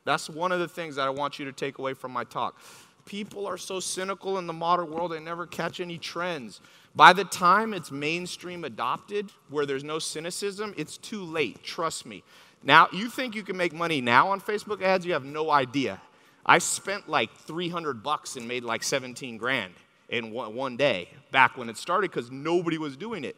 That's 0.05 0.31
one 0.31 0.51
of 0.51 0.61
the 0.61 0.67
things 0.67 0.97
that 0.97 1.07
I 1.07 1.11
want 1.11 1.39
you 1.39 1.45
to 1.45 1.53
take 1.53 1.79
away 1.79 1.93
from 1.93 2.11
my 2.11 2.25
talk. 2.25 2.59
People 3.05 3.47
are 3.47 3.59
so 3.59 3.79
cynical 3.79 4.39
in 4.39 4.47
the 4.47 4.53
modern 4.53 4.91
world, 4.91 5.13
they 5.13 5.21
never 5.21 5.47
catch 5.47 5.79
any 5.79 5.99
trends. 5.99 6.61
By 6.95 7.13
the 7.13 7.25
time 7.25 7.75
it's 7.75 7.91
mainstream 7.91 8.65
adopted, 8.65 9.31
where 9.51 9.67
there's 9.67 9.85
no 9.85 9.99
cynicism, 9.99 10.75
it's 10.77 10.97
too 10.97 11.23
late. 11.23 11.63
Trust 11.63 12.07
me. 12.07 12.25
Now, 12.63 12.89
you 12.93 13.09
think 13.09 13.35
you 13.35 13.43
can 13.43 13.57
make 13.57 13.73
money 13.73 14.01
now 14.01 14.29
on 14.29 14.41
Facebook 14.41 14.83
ads? 14.83 15.07
You 15.07 15.13
have 15.13 15.25
no 15.25 15.51
idea. 15.51 16.01
I 16.45 16.59
spent 16.59 17.09
like 17.09 17.35
300 17.35 18.03
bucks 18.03 18.37
and 18.37 18.49
made 18.49 18.65
like 18.65 18.83
17 18.83 19.37
grand 19.37 19.75
in 20.09 20.33
one, 20.33 20.77
day 20.77 21.09
back 21.31 21.57
when 21.57 21.69
it 21.69 21.77
started 21.77 22.11
because 22.11 22.31
nobody 22.31 22.79
was 22.79 22.97
doing 22.97 23.25
it. 23.25 23.37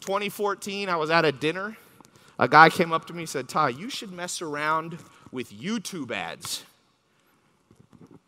2014, 0.00 0.88
I 0.88 0.96
was 0.96 1.10
at 1.10 1.24
a 1.24 1.32
dinner. 1.32 1.76
A 2.38 2.48
guy 2.48 2.70
came 2.70 2.92
up 2.92 3.04
to 3.06 3.12
me 3.12 3.20
and 3.20 3.28
said, 3.28 3.48
Tai, 3.48 3.70
you 3.70 3.90
should 3.90 4.12
mess 4.12 4.40
around 4.40 4.98
with 5.30 5.52
YouTube 5.52 6.10
ads. 6.10 6.64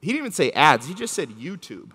He 0.00 0.08
didn't 0.08 0.18
even 0.18 0.32
say 0.32 0.50
ads, 0.52 0.86
he 0.86 0.94
just 0.94 1.14
said 1.14 1.30
YouTube. 1.30 1.92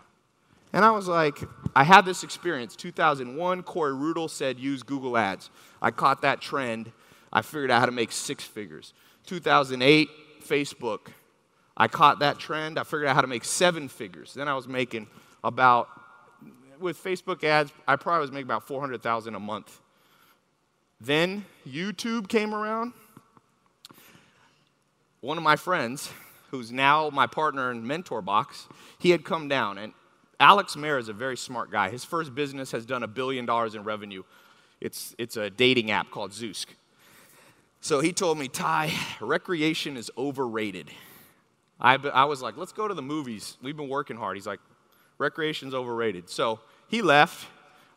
And 0.73 0.83
I 0.83 0.91
was 0.91 1.07
like, 1.07 1.39
I 1.75 1.83
had 1.83 2.05
this 2.05 2.23
experience. 2.23 2.75
2001, 2.75 3.63
Corey 3.63 3.93
Rudl 3.93 4.29
said 4.29 4.59
use 4.59 4.83
Google 4.83 5.17
Ads. 5.17 5.49
I 5.81 5.91
caught 5.91 6.21
that 6.23 6.41
trend. 6.41 6.91
I 7.31 7.41
figured 7.41 7.71
out 7.71 7.79
how 7.79 7.85
to 7.85 7.91
make 7.91 8.11
six 8.11 8.43
figures. 8.43 8.93
2008, 9.27 10.09
Facebook. 10.43 11.07
I 11.77 11.87
caught 11.87 12.19
that 12.19 12.39
trend. 12.39 12.79
I 12.79 12.83
figured 12.83 13.05
out 13.05 13.15
how 13.15 13.21
to 13.21 13.27
make 13.27 13.45
seven 13.45 13.87
figures. 13.87 14.33
Then 14.33 14.47
I 14.47 14.55
was 14.55 14.67
making 14.67 15.07
about, 15.43 15.87
with 16.79 17.01
Facebook 17.01 17.43
ads, 17.43 17.71
I 17.87 17.95
probably 17.95 18.21
was 18.21 18.31
making 18.31 18.47
about 18.47 18.67
400,000 18.67 19.35
a 19.35 19.39
month. 19.39 19.79
Then 20.99 21.45
YouTube 21.67 22.27
came 22.27 22.55
around. 22.55 22.93
One 25.21 25.37
of 25.37 25.43
my 25.43 25.55
friends, 25.55 26.11
who's 26.49 26.71
now 26.71 27.09
my 27.11 27.27
partner 27.27 27.71
in 27.71 27.85
Mentor 27.85 28.21
Box, 28.21 28.67
he 28.97 29.11
had 29.11 29.23
come 29.23 29.47
down. 29.47 29.77
And 29.77 29.93
Alex 30.39 30.75
Mehr 30.75 30.97
is 30.97 31.09
a 31.09 31.13
very 31.13 31.37
smart 31.37 31.71
guy. 31.71 31.89
His 31.89 32.03
first 32.03 32.33
business 32.33 32.71
has 32.71 32.85
done 32.85 33.03
a 33.03 33.07
billion 33.07 33.45
dollars 33.45 33.75
in 33.75 33.83
revenue. 33.83 34.23
It's, 34.81 35.15
it's 35.17 35.37
a 35.37 35.49
dating 35.49 35.91
app 35.91 36.09
called 36.09 36.31
Zoosk. 36.31 36.67
So 37.81 37.99
he 37.99 38.11
told 38.11 38.37
me, 38.37 38.47
Tai, 38.47 38.91
recreation 39.21 39.97
is 39.97 40.09
overrated. 40.17 40.89
I, 41.79 41.95
I 41.95 42.25
was 42.25 42.41
like, 42.41 42.57
let's 42.57 42.71
go 42.71 42.87
to 42.87 42.93
the 42.93 43.01
movies. 43.01 43.57
We've 43.61 43.77
been 43.77 43.89
working 43.89 44.17
hard. 44.17 44.37
He's 44.37 44.47
like, 44.47 44.59
recreation's 45.17 45.73
overrated. 45.73 46.29
So 46.29 46.59
he 46.87 47.01
left. 47.01 47.47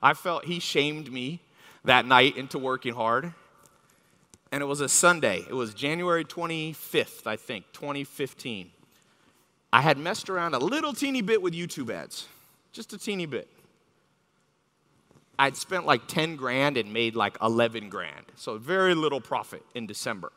I 0.03 0.15
felt 0.15 0.45
he 0.45 0.61
shamed 0.61 1.13
me 1.13 1.41
that 1.85 2.07
night 2.07 2.37
into 2.37 2.59
working 2.59 2.95
hard. 2.95 3.33
And 4.53 4.63
it 4.63 4.67
was 4.67 4.81
a 4.81 4.89
Sunday. 4.89 5.45
It 5.49 5.55
was 5.55 5.75
January 5.75 6.25
25th, 6.25 7.27
I 7.27 7.37
think, 7.37 7.67
2015. 7.73 8.71
I 9.73 9.81
had 9.81 9.99
messed 9.99 10.29
around 10.29 10.55
a 10.55 10.59
little 10.59 10.93
teeny 10.93 11.23
bit 11.23 11.41
with 11.41 11.55
YouTube 11.55 11.93
ads, 11.95 12.27
just 12.73 12.93
a 12.93 12.99
teeny 12.99 13.27
bit. 13.27 13.49
I'd 15.39 15.57
spent 15.57 15.87
like 15.87 16.07
10 16.07 16.37
grand 16.37 16.77
and 16.77 16.93
made 16.93 17.15
like 17.15 17.39
11 17.41 17.89
grand. 17.89 18.27
So 18.35 18.59
very 18.59 18.95
little 18.95 19.21
profit 19.21 19.63
in 19.75 19.87
December. 19.87 20.33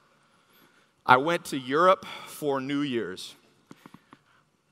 I 1.05 1.17
went 1.17 1.45
to 1.45 1.57
Europe 1.57 2.05
for 2.27 2.61
New 2.61 2.81
Year's. 2.81 3.35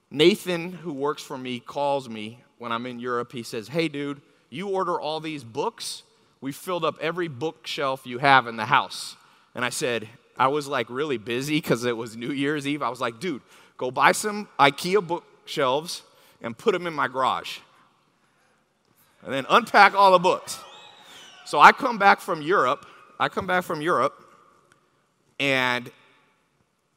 Nathan, 0.10 0.72
who 0.72 0.94
works 0.94 1.22
for 1.22 1.38
me, 1.38 1.60
calls 1.60 2.08
me 2.08 2.44
when 2.58 2.72
I'm 2.72 2.86
in 2.86 3.00
Europe. 3.00 3.32
He 3.32 3.44
says, 3.44 3.68
Hey, 3.68 3.88
dude, 3.88 4.22
you 4.50 4.70
order 4.70 5.00
all 5.00 5.20
these 5.20 5.44
books. 5.44 6.04
We 6.40 6.52
filled 6.52 6.86
up 6.86 6.96
every 7.02 7.28
bookshelf 7.28 8.06
you 8.06 8.18
have 8.20 8.48
in 8.48 8.56
the 8.56 8.66
house. 8.66 9.16
And 9.56 9.66
I 9.66 9.70
said, 9.70 10.08
I 10.38 10.48
was 10.48 10.68
like 10.68 10.90
really 10.90 11.18
busy 11.18 11.58
because 11.58 11.84
it 11.86 11.96
was 11.96 12.16
New 12.16 12.32
Year's 12.32 12.68
Eve. 12.68 12.82
I 12.82 12.90
was 12.90 13.02
like, 13.02 13.20
dude, 13.20 13.42
go 13.78 13.92
buy 13.92 14.12
some 14.14 14.48
IKEA 14.60 15.06
bookshelves 15.06 16.02
and 16.42 16.58
put 16.58 16.72
them 16.72 16.88
in 16.88 16.94
my 16.94 17.08
garage. 17.08 17.60
And 19.24 19.34
then 19.34 19.46
unpack 19.50 19.94
all 19.94 20.12
the 20.14 20.20
books. 20.20 20.60
So 21.46 21.60
I 21.60 21.72
come 21.74 21.98
back 21.98 22.22
from 22.22 22.42
Europe. 22.42 22.86
I 23.20 23.30
come 23.30 23.46
back 23.46 23.64
from 23.64 23.82
Europe 23.82 24.26
and 25.40 25.92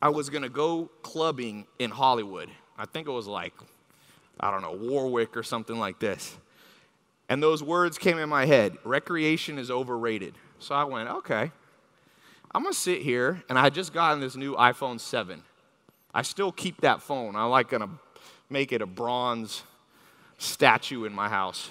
I 0.05 0.11
was 0.11 0.29
going 0.29 0.43
to 0.43 0.51
go 0.51 0.91
clubbing 1.03 1.65
in 1.79 1.91
Hollywood. 1.91 2.51
I 2.77 2.85
think 2.85 3.09
it 3.09 3.11
was 3.11 3.27
like, 3.27 3.55
I 4.39 4.51
don't 4.51 4.61
know, 4.61 4.75
Warwick 4.75 5.35
or 5.35 5.43
something 5.43 5.79
like 5.79 5.99
this. 5.99 6.37
And 7.31 7.43
those 7.43 7.63
words 7.63 7.97
came 7.97 8.19
in 8.19 8.29
my 8.29 8.45
head 8.45 8.77
recreation 8.85 9.59
is 9.59 9.71
overrated. 9.71 10.35
So 10.59 10.75
I 10.75 10.85
went, 10.85 11.09
okay, 11.09 11.51
I'm 12.55 12.63
gonna 12.63 12.75
sit 12.75 13.01
here, 13.01 13.43
and 13.49 13.59
I 13.59 13.71
just 13.71 13.95
gotten 13.95 14.21
this 14.21 14.37
new 14.37 14.55
iPhone 14.57 15.01
7. 15.01 15.43
I 16.13 16.21
still 16.21 16.53
keep 16.53 16.83
that 16.83 17.01
phone. 17.01 17.35
I'm 17.35 17.49
like 17.49 17.71
gonna 17.71 17.89
make 18.51 18.73
it 18.73 18.83
a 18.83 18.87
bronze 18.87 19.63
statue 20.37 21.05
in 21.05 21.15
my 21.15 21.31
house. 21.31 21.71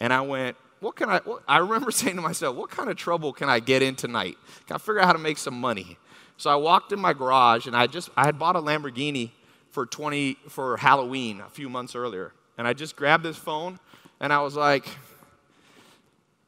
And 0.00 0.12
I 0.12 0.20
went, 0.22 0.56
what 0.80 0.96
can 0.96 1.10
I, 1.10 1.18
what, 1.18 1.44
I 1.46 1.58
remember 1.58 1.90
saying 1.92 2.16
to 2.16 2.22
myself, 2.22 2.56
what 2.56 2.70
kind 2.70 2.90
of 2.90 2.96
trouble 2.96 3.32
can 3.32 3.48
I 3.48 3.60
get 3.60 3.82
in 3.82 3.94
tonight? 3.94 4.36
Can 4.66 4.74
I 4.74 4.78
figure 4.78 4.98
out 4.98 5.06
how 5.06 5.12
to 5.12 5.18
make 5.20 5.38
some 5.38 5.60
money? 5.60 5.96
So 6.36 6.50
I 6.50 6.56
walked 6.56 6.92
in 6.92 6.98
my 6.98 7.12
garage 7.12 7.66
and 7.66 7.76
I 7.76 7.86
just, 7.86 8.10
I 8.16 8.26
had 8.26 8.38
bought 8.38 8.56
a 8.56 8.60
Lamborghini 8.60 9.30
for 9.70 9.86
20, 9.86 10.36
for 10.48 10.76
Halloween 10.76 11.40
a 11.40 11.48
few 11.48 11.68
months 11.68 11.94
earlier. 11.94 12.32
And 12.58 12.66
I 12.66 12.72
just 12.72 12.96
grabbed 12.96 13.24
this 13.24 13.36
phone 13.36 13.78
and 14.20 14.32
I 14.32 14.40
was 14.40 14.56
like, 14.56 14.86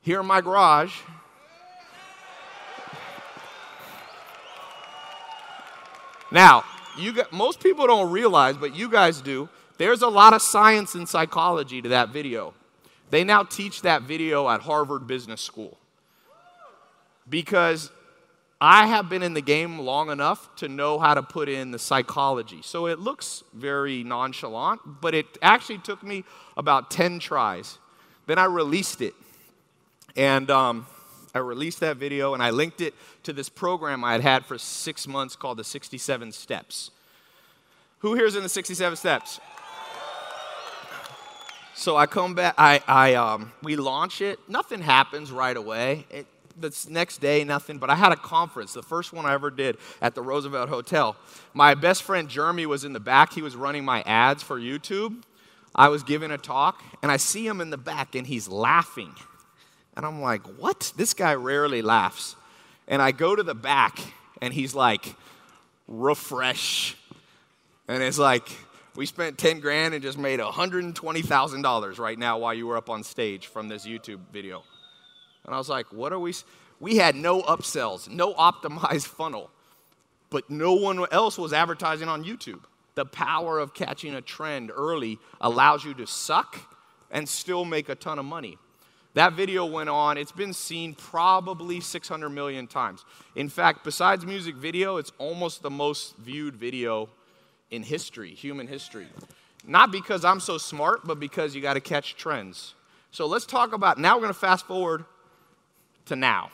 here 0.02 0.21
in 0.21 0.26
my 0.26 0.40
garage, 0.40 0.93
Now, 6.31 6.64
you 6.99 7.12
got, 7.12 7.33
most 7.33 7.61
people 7.61 7.87
don't 7.87 8.11
realize, 8.11 8.57
but 8.57 8.75
you 8.75 8.88
guys 8.88 9.21
do, 9.21 9.49
there's 9.78 10.02
a 10.02 10.09
lot 10.09 10.33
of 10.33 10.43
science 10.43 10.95
and 10.95 11.09
psychology 11.09 11.81
to 11.83 11.90
that 11.90 12.11
video. 12.11 12.55
They 13.11 13.23
now 13.23 13.45
teach 13.45 13.83
that 13.83 14.02
video 14.02 14.49
at 14.49 14.62
Harvard 14.62 15.07
Business 15.07 15.40
School. 15.40 15.78
Because 17.28 17.90
I 18.61 18.87
have 18.87 19.11
been 19.11 19.23
in 19.23 19.35
the 19.35 19.43
game 19.43 19.79
long 19.79 20.11
enough 20.11 20.55
to 20.57 20.69
know 20.69 20.99
how 20.99 21.13
to 21.13 21.23
put 21.23 21.49
in 21.49 21.73
the 21.73 21.79
psychology. 21.79 22.61
So 22.63 22.87
it 22.87 22.99
looks 22.99 23.45
very 23.53 24.03
nonchalant, 24.03 24.81
but 25.03 25.15
it 25.15 25.27
actually 25.43 25.79
took 25.79 26.03
me 26.03 26.25
about 26.57 26.91
10 26.91 27.19
tries. 27.19 27.79
Then 28.27 28.39
I 28.39 28.47
released 28.47 29.03
it. 29.03 29.15
And 30.17 30.51
um, 30.51 30.87
I 31.35 31.39
released 31.41 31.81
that 31.81 31.99
video 31.99 32.33
and 32.33 32.43
I 32.43 32.49
linked 32.49 32.81
it 32.81 32.95
to 33.25 33.35
this 33.35 33.51
program 33.51 34.03
I 34.03 34.13
had 34.13 34.23
had 34.23 34.47
for 34.47 34.57
six 34.57 35.07
months 35.07 35.37
called 35.37 35.59
the 35.59 35.65
67 35.65 36.33
Steps. 36.33 36.91
Who 37.99 38.15
here's 38.15 38.37
in 38.37 38.43
the 38.43 38.49
67 38.49 38.97
Steps? 38.97 39.39
So 41.75 41.95
I 41.95 42.07
come 42.07 42.35
back, 42.35 42.55
I, 42.57 42.81
I, 42.89 43.15
um, 43.17 43.53
we 43.63 43.77
launch 43.77 44.23
it. 44.23 44.39
Nothing 44.49 44.81
happens 44.81 45.31
right 45.31 45.55
away. 45.55 46.07
It, 46.09 46.27
the 46.59 46.87
next 46.89 47.19
day, 47.19 47.45
nothing. 47.45 47.79
But 47.79 47.91
I 47.91 47.95
had 47.95 48.13
a 48.13 48.17
conference, 48.17 48.73
the 48.73 48.83
first 48.83 49.13
one 49.13 49.27
I 49.27 49.35
ever 49.35 49.51
did 49.51 49.77
at 50.01 50.15
the 50.15 50.23
Roosevelt 50.23 50.69
Hotel. 50.69 51.17
My 51.55 51.75
best 51.75 52.03
friend 52.03 52.29
Jeremy 52.29 52.67
was 52.67 52.85
in 52.85 52.93
the 52.93 53.01
back. 53.01 53.33
He 53.33 53.43
was 53.43 53.57
running 53.57 53.85
my 53.85 54.03
ads 54.03 54.43
for 54.43 54.59
YouTube. 54.59 55.23
I 55.75 55.89
was 55.89 56.03
giving 56.03 56.31
a 56.31 56.39
talk, 56.39 56.83
and 57.03 57.13
I 57.13 57.19
see 57.19 57.47
him 57.47 57.61
in 57.61 57.71
the 57.71 57.77
back, 57.77 58.15
and 58.15 58.27
he's 58.27 58.49
laughing. 58.49 59.15
And 59.97 60.07
I'm 60.07 60.21
like, 60.23 60.43
what? 60.59 60.93
This 60.97 61.13
guy 61.15 61.35
rarely 61.35 61.83
laughs. 61.83 62.37
And 62.89 63.03
I 63.03 63.13
go 63.13 63.37
to 63.37 63.43
the 63.43 63.55
back, 63.55 63.99
and 64.41 64.55
he's 64.55 64.75
like, 64.75 65.15
refresh. 65.87 66.97
And 67.89 68.03
it's 68.03 68.19
like, 68.19 68.49
we 68.95 69.05
spent 69.05 69.37
10 69.37 69.61
grand 69.61 69.93
and 69.93 70.03
just 70.03 70.17
made 70.17 70.41
$120,000 70.41 71.99
right 71.99 72.19
now 72.19 72.39
while 72.39 72.55
you 72.55 72.67
were 72.67 72.77
up 72.77 72.89
on 72.89 73.03
stage 73.03 73.47
from 73.47 73.69
this 73.69 73.87
YouTube 73.87 74.21
video. 74.33 74.63
And 75.47 75.55
I 75.55 75.59
was 75.59 75.69
like, 75.69 75.87
what 75.93 76.12
are 76.12 76.19
we? 76.19 76.35
We 76.81 76.97
had 76.97 77.17
no 77.17 77.43
upsells, 77.43 78.09
no 78.09 78.35
optimized 78.35 79.07
funnel, 79.07 79.50
but 80.29 80.50
no 80.50 80.75
one 80.75 81.07
else 81.11 81.38
was 81.38 81.53
advertising 81.53 82.09
on 82.09 82.25
YouTube. 82.25 82.61
The 82.97 83.07
power 83.07 83.59
of 83.59 83.73
catching 83.73 84.15
a 84.15 84.21
trend 84.21 84.71
early 84.75 85.19
allows 85.41 85.85
you 85.85 85.95
to 85.95 86.07
suck 86.07 86.59
and 87.11 87.29
still 87.29 87.65
make 87.65 87.88
a 87.88 87.95
ton 87.95 88.19
of 88.19 88.25
money. 88.25 88.59
That 89.15 89.33
video 89.33 89.65
went 89.65 89.88
on, 89.88 90.19
it's 90.19 90.33
been 90.33 90.53
seen 90.53 90.95
probably 90.95 91.81
600 91.81 92.29
million 92.29 92.67
times. 92.67 93.05
In 93.35 93.49
fact, 93.49 93.83
besides 93.83 94.26
music 94.26 94.57
video, 94.57 94.99
it's 94.99 95.12
almost 95.17 95.62
the 95.62 95.71
most 95.71 96.17
viewed 96.19 96.55
video 96.55 97.09
in 97.71 97.83
history, 97.83 98.35
human 98.35 98.67
history. 98.67 99.07
Not 99.67 99.91
because 99.91 100.25
I'm 100.25 100.41
so 100.41 100.59
smart, 100.59 101.07
but 101.07 101.19
because 101.19 101.55
you 101.55 101.62
got 101.62 101.75
to 101.75 101.81
catch 101.81 102.17
trends. 102.17 102.75
So 103.11 103.26
let's 103.26 103.47
talk 103.47 103.73
about 103.73 103.99
now 103.99 104.17
we're 104.17 104.23
going 104.23 104.35
to 104.35 104.38
fast 104.38 104.67
forward 104.67 105.07
to 106.07 106.17
now. 106.17 106.51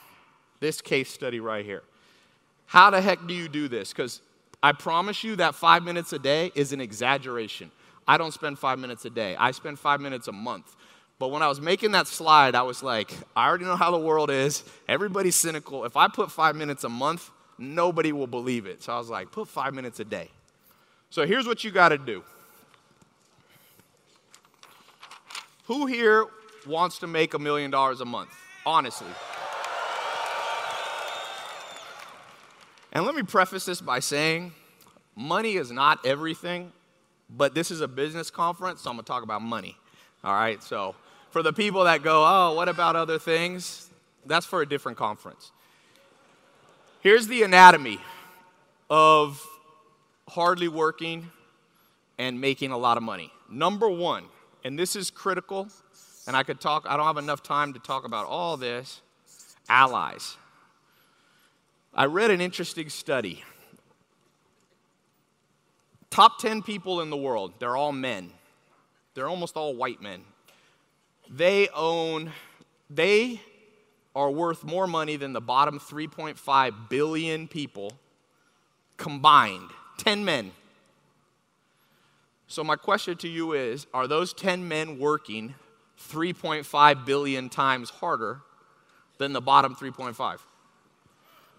This 0.61 0.81
case 0.81 1.11
study 1.11 1.41
right 1.41 1.65
here. 1.65 1.83
How 2.67 2.91
the 2.91 3.01
heck 3.01 3.27
do 3.27 3.35
you 3.35 3.49
do 3.49 3.69
this? 3.69 3.93
Because 3.93 4.21
I 4.63 4.73
promise 4.73 5.25
you 5.25 5.37
that 5.37 5.55
five 5.55 5.83
minutes 5.83 6.13
a 6.13 6.19
day 6.19 6.53
is 6.55 6.73
an 6.73 6.81
exaggeration. 6.81 7.71
I 8.07 8.17
don't 8.17 8.33
spend 8.33 8.59
five 8.59 8.79
minutes 8.79 9.05
a 9.05 9.11
day, 9.11 9.37
I 9.37 9.51
spend 9.51 9.79
five 9.79 10.01
minutes 10.01 10.29
a 10.29 10.33
month. 10.33 10.75
But 11.19 11.29
when 11.29 11.43
I 11.43 11.49
was 11.49 11.61
making 11.61 11.93
that 11.93 12.09
slide, 12.09 12.57
I 12.57 12.63
was 12.63 12.83
like, 12.83 13.13
I 13.37 13.47
already 13.47 13.65
know 13.65 13.77
how 13.77 13.93
the 13.93 13.99
world 13.99 14.29
is. 14.29 14.65
Everybody's 14.89 15.37
cynical. 15.37 15.85
If 15.85 15.97
I 15.97 16.09
put 16.09 16.33
five 16.33 16.57
minutes 16.57 16.83
a 16.83 16.89
month, 16.89 17.31
nobody 17.59 18.11
will 18.11 18.27
believe 18.27 18.67
it. 18.67 18.83
So 18.83 18.93
I 18.93 18.99
was 18.99 19.09
like, 19.09 19.31
put 19.31 19.47
five 19.47 19.73
minutes 19.73 20.01
a 20.01 20.05
day. 20.05 20.31
So 21.11 21.25
here's 21.25 21.47
what 21.47 21.63
you 21.63 21.71
got 21.71 21.91
to 21.91 21.99
do. 21.99 22.25
Who 25.67 25.87
here 25.87 26.27
wants 26.67 26.99
to 26.99 27.07
make 27.07 27.35
a 27.35 27.39
million 27.39 27.71
dollars 27.71 28.01
a 28.01 28.05
month? 28.05 28.31
Honestly. 28.67 29.07
And 32.93 33.07
let 33.07 33.15
me 33.15 33.23
preface 33.23 33.65
this 33.65 33.81
by 33.81 34.01
saying 34.01 34.53
money 35.17 35.55
is 35.55 35.71
not 35.73 36.05
everything, 36.05 36.73
but 37.31 37.55
this 37.55 37.71
is 37.71 37.81
a 37.81 37.89
business 37.89 38.31
conference, 38.31 38.83
so 38.83 38.91
I'm 38.91 38.97
to 38.99 39.03
talk 39.03 39.23
about 39.23 39.41
money. 39.41 39.77
All 40.23 40.35
right, 40.35 40.63
so 40.63 40.95
for 41.31 41.43
the 41.43 41.53
people 41.53 41.85
that 41.85 42.03
go, 42.03 42.23
oh, 42.25 42.55
what 42.55 42.69
about 42.69 42.95
other 42.95 43.19
things? 43.19 43.89
That's 44.27 44.45
for 44.45 44.61
a 44.61 44.69
different 44.69 44.99
conference. 44.99 45.51
Here's 47.01 47.27
the 47.27 47.43
anatomy 47.43 47.99
of 48.91 49.45
hardly 50.29 50.69
working 50.69 51.31
and 52.19 52.41
making 52.41 52.73
a 52.73 52.79
lot 52.79 52.99
of 52.99 53.03
money. 53.03 53.33
Number 53.51 53.89
one, 53.89 54.25
and 54.65 54.79
this 54.79 54.95
is 54.95 55.11
critical, 55.11 55.69
and 56.27 56.37
I 56.37 56.43
could 56.43 56.61
talk, 56.61 56.85
I 56.87 56.97
don't 56.97 57.07
have 57.07 57.17
enough 57.17 57.43
time 57.43 57.73
to 57.73 57.81
talk 57.81 58.05
about 58.05 58.27
all 58.27 58.57
this 58.59 59.01
allies. 59.69 60.37
I 61.95 62.07
read 62.07 62.31
an 62.31 62.41
interesting 62.41 62.89
study. 62.89 63.45
Top 66.11 66.39
10 66.39 66.63
people 66.63 67.01
in 67.01 67.11
the 67.11 67.17
world, 67.17 67.55
they're 67.59 67.77
all 67.77 67.93
men. 67.93 68.31
They're 69.15 69.29
almost 69.29 69.57
all 69.57 69.75
white 69.75 70.01
men 70.01 70.25
they 71.33 71.69
own, 71.75 72.33
they 72.91 73.41
are 74.15 74.31
worth 74.31 74.65
more 74.65 74.87
money 74.87 75.17
than 75.17 75.33
the 75.33 75.41
bottom 75.41 75.79
3.5 75.79 76.89
billion 76.89 77.49
people 77.49 77.93
combined 78.97 79.71
10 79.99 80.25
men. 80.25 80.53
So, 82.47 82.63
my 82.63 82.77
question 82.77 83.17
to 83.19 83.29
you 83.29 83.53
is 83.55 83.87
Are 83.95 84.07
those 84.07 84.35
10 84.35 84.69
men 84.69 84.99
working 84.99 85.55
3.5 86.11 87.07
billion 87.07 87.49
times 87.49 87.89
harder 87.89 88.43
than 89.17 89.33
the 89.33 89.41
bottom 89.41 89.75
3.5? 89.75 90.39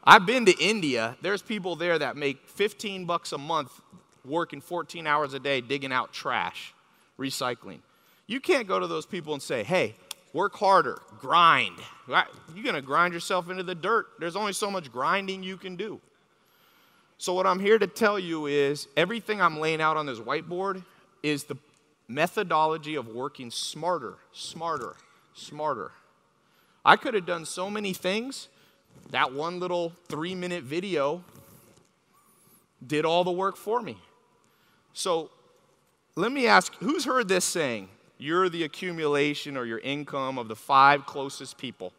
I've 0.05 0.25
been 0.25 0.45
to 0.47 0.57
India. 0.59 1.15
There's 1.21 1.41
people 1.41 1.75
there 1.77 1.97
that 1.97 2.17
make 2.17 2.49
15 2.49 3.05
bucks 3.05 3.31
a 3.31 3.37
month 3.37 3.71
working 4.25 4.59
14 4.59 5.07
hours 5.07 5.33
a 5.33 5.39
day 5.39 5.61
digging 5.61 5.93
out 5.93 6.11
trash, 6.11 6.73
recycling. 7.17 7.79
You 8.27 8.39
can't 8.39 8.67
go 8.67 8.79
to 8.79 8.87
those 8.87 9.05
people 9.05 9.33
and 9.33 9.41
say, 9.41 9.63
hey, 9.63 9.95
work 10.33 10.55
harder, 10.55 11.01
grind. 11.19 11.77
You're 12.07 12.63
going 12.63 12.75
to 12.75 12.81
grind 12.81 13.13
yourself 13.13 13.49
into 13.49 13.63
the 13.63 13.75
dirt. 13.75 14.07
There's 14.19 14.35
only 14.35 14.53
so 14.53 14.69
much 14.69 14.91
grinding 14.91 15.41
you 15.41 15.55
can 15.55 15.75
do. 15.77 16.01
So, 17.17 17.33
what 17.33 17.47
I'm 17.47 17.59
here 17.59 17.79
to 17.79 17.87
tell 17.87 18.19
you 18.19 18.47
is 18.47 18.87
everything 18.97 19.41
I'm 19.41 19.59
laying 19.59 19.79
out 19.79 19.95
on 19.95 20.05
this 20.05 20.19
whiteboard 20.19 20.83
is 21.21 21.45
the 21.45 21.55
methodology 22.09 22.95
of 22.95 23.07
working 23.07 23.49
smarter, 23.49 24.15
smarter, 24.33 24.95
smarter. 25.33 25.91
I 26.83 26.97
could 26.97 27.13
have 27.13 27.25
done 27.25 27.45
so 27.45 27.69
many 27.69 27.93
things. 27.93 28.49
That 29.11 29.33
one 29.33 29.59
little 29.59 29.93
three 30.07 30.35
minute 30.35 30.63
video 30.63 31.23
did 32.85 33.05
all 33.05 33.23
the 33.23 33.31
work 33.31 33.55
for 33.55 33.81
me. 33.81 33.97
So 34.93 35.29
let 36.15 36.31
me 36.31 36.47
ask 36.47 36.73
who's 36.75 37.05
heard 37.05 37.27
this 37.27 37.45
saying? 37.45 37.89
You're 38.17 38.49
the 38.49 38.63
accumulation 38.63 39.57
or 39.57 39.65
your 39.65 39.79
income 39.79 40.37
of 40.37 40.47
the 40.47 40.55
five 40.55 41.05
closest 41.05 41.57
people. 41.57 41.93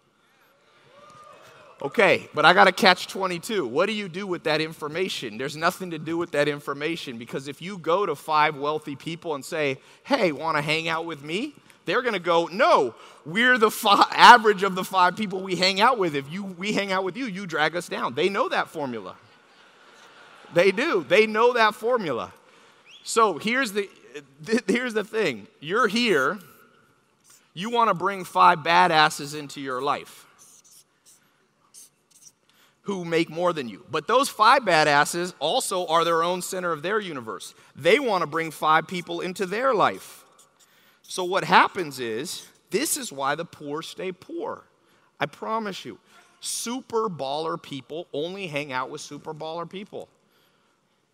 Okay, 1.83 2.29
but 2.33 2.45
I 2.45 2.55
got 2.55 2.65
to 2.65 2.73
catch 2.73 3.09
22. 3.09 3.67
What 3.67 3.87
do 3.87 3.93
you 3.93 4.09
do 4.09 4.27
with 4.27 4.45
that 4.45 4.61
information? 4.61 5.37
There's 5.37 5.57
nothing 5.57 5.91
to 5.91 5.99
do 5.99 6.17
with 6.17 6.31
that 6.31 6.49
information 6.49 7.19
because 7.19 7.49
if 7.49 7.61
you 7.61 7.77
go 7.77 8.07
to 8.07 8.15
five 8.15 8.57
wealthy 8.57 8.97
people 8.97 9.35
and 9.35 9.45
say, 9.45 9.79
hey, 10.05 10.33
want 10.33 10.57
to 10.57 10.63
hang 10.63 10.89
out 10.89 11.05
with 11.05 11.23
me? 11.23 11.55
They're 11.87 12.03
going 12.03 12.15
to 12.15 12.21
go, 12.21 12.47
no, 12.47 12.95
we're 13.27 13.59
the 13.59 13.71
fi- 13.71 14.09
average 14.13 14.63
of 14.63 14.75
the 14.75 14.85
five 14.85 15.17
people 15.17 15.41
we 15.43 15.57
hang 15.57 15.81
out 15.81 15.99
with. 15.99 16.15
If 16.15 16.31
you, 16.33 16.45
we 16.45 16.73
hang 16.73 16.93
out 16.93 17.05
with 17.05 17.17
you, 17.17 17.27
you 17.27 17.47
drag 17.47 17.77
us 17.77 17.89
down. 17.89 18.15
They 18.15 18.29
know 18.29 18.49
that 18.49 18.69
formula. 18.69 19.17
They 20.55 20.71
do. 20.71 21.05
They 21.07 21.27
know 21.27 21.53
that 21.53 21.75
formula. 21.75 22.33
So 23.03 23.39
here's 23.39 23.73
the, 23.73 23.89
here's 24.67 24.95
the 24.95 25.05
thing 25.05 25.47
you're 25.61 25.89
here, 25.89 26.39
you 27.53 27.71
want 27.71 27.89
to 27.89 27.95
bring 27.95 28.25
five 28.25 28.61
badasses 28.61 29.39
into 29.39 29.61
your 29.61 29.83
life 29.83 30.25
who 32.85 33.05
make 33.05 33.31
more 33.31 33.53
than 33.53 33.69
you. 33.69 33.85
But 33.91 34.07
those 34.07 34.29
five 34.29 34.63
badasses 34.63 35.33
also 35.39 35.87
are 35.87 36.05
their 36.05 36.23
own 36.23 36.43
center 36.43 36.71
of 36.71 36.83
their 36.83 37.01
universe. 37.01 37.55
They 37.75 37.99
want 37.99 38.23
to 38.23 38.27
bring 38.27 38.51
five 38.51 38.87
people 38.87 39.21
into 39.21 39.47
their 39.47 39.75
life. 39.75 40.24
So 41.07 41.25
what 41.25 41.45
happens 41.45 42.01
is, 42.01 42.49
this 42.71 42.97
is 42.97 43.13
why 43.13 43.35
the 43.35 43.45
poor 43.45 43.83
stay 43.83 44.11
poor. 44.11 44.65
I 45.21 45.27
promise 45.27 45.85
you. 45.85 45.99
Super 46.41 47.09
baller 47.09 47.63
people 47.63 48.07
only 48.13 48.49
hang 48.49 48.73
out 48.73 48.91
with 48.91 49.01
super 49.01 49.33
baller 49.33 49.69
people. 49.69 50.09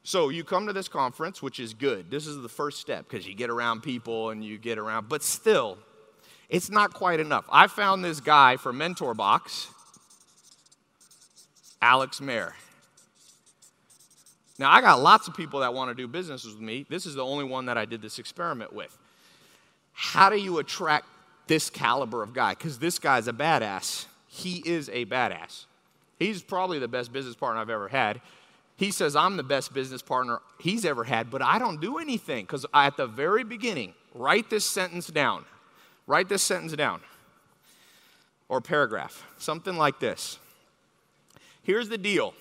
So 0.03 0.31
you 0.31 0.43
come 0.45 0.67
to 0.67 0.73
this 0.73 0.89
conference, 0.89 1.43
which 1.43 1.61
is 1.61 1.75
good. 1.75 2.11
This 2.11 2.27
is 2.27 2.41
the 2.41 2.49
first 2.49 2.81
step 2.81 3.07
because 3.09 3.27
you 3.27 3.35
get 3.35 3.51
around 3.51 3.83
people 3.83 4.31
and 4.31 4.43
you 4.43 4.59
get 4.59 4.79
around, 4.79 5.09
but 5.09 5.23
still, 5.23 5.77
it's 6.49 6.71
not 6.71 6.95
quite 6.95 7.21
enough. 7.21 7.45
I 7.53 7.67
found 7.67 8.05
this 8.05 8.21
guy 8.21 8.57
for 8.57 8.73
Mentor 8.73 9.15
Box 9.15 9.69
Alex 11.83 12.21
Mehr. 12.21 12.55
Now, 14.59 14.71
I 14.71 14.81
got 14.81 15.01
lots 15.01 15.29
of 15.29 15.35
people 15.35 15.61
that 15.61 15.73
want 15.73 15.91
to 15.91 15.95
do 15.95 16.07
business 16.07 16.45
with 16.45 16.61
me. 16.61 16.85
This 16.89 17.07
is 17.07 17.15
the 17.15 17.25
only 17.25 17.45
one 17.45 17.67
that 17.67 17.79
I 17.79 17.87
did 17.87 18.03
this 18.03 18.19
experiment 18.19 18.73
with. 18.73 18.97
How 20.03 20.31
do 20.31 20.37
you 20.37 20.57
attract 20.61 21.05
this 21.47 21.69
caliber 21.69 22.23
of 22.23 22.33
guy? 22.33 22.55
Because 22.55 22.79
this 22.79 22.99
guy's 22.99 23.29
a 23.29 23.35
badass. 23.35 24.07
He 24.29 24.63
is 24.65 24.89
a 24.89 25.05
badass. 25.05 25.67
He's 26.19 26.41
probably 26.41 26.79
the 26.79 26.89
best 26.89 27.13
business 27.13 27.35
partner 27.35 27.61
I've 27.61 27.69
ever 27.69 27.87
had. 27.87 28.23
He 28.79 28.93
says, 28.93 29.15
I'm 29.15 29.37
the 29.37 29.43
best 29.43 29.75
business 29.75 30.01
partner 30.01 30.41
he's 30.59 30.87
ever 30.87 31.05
had, 31.05 31.29
but 31.29 31.43
I 31.43 31.59
don't 31.59 31.83
do 31.83 31.99
anything. 31.99 32.47
Because 32.47 32.65
at 32.73 32.97
the 32.97 33.07
very 33.07 33.45
beginning, 33.45 33.93
write 34.15 34.49
this 34.49 34.65
sentence 34.65 35.09
down. 35.09 35.45
Write 36.07 36.31
this 36.31 36.43
sentence 36.43 36.73
down. 36.73 37.03
Or 38.49 38.63
paragraph. 38.63 39.27
Something 39.37 39.77
like 39.77 40.01
this. 40.01 40.39
Here's 41.63 41.91
the 41.91 41.99
deal 41.99 42.33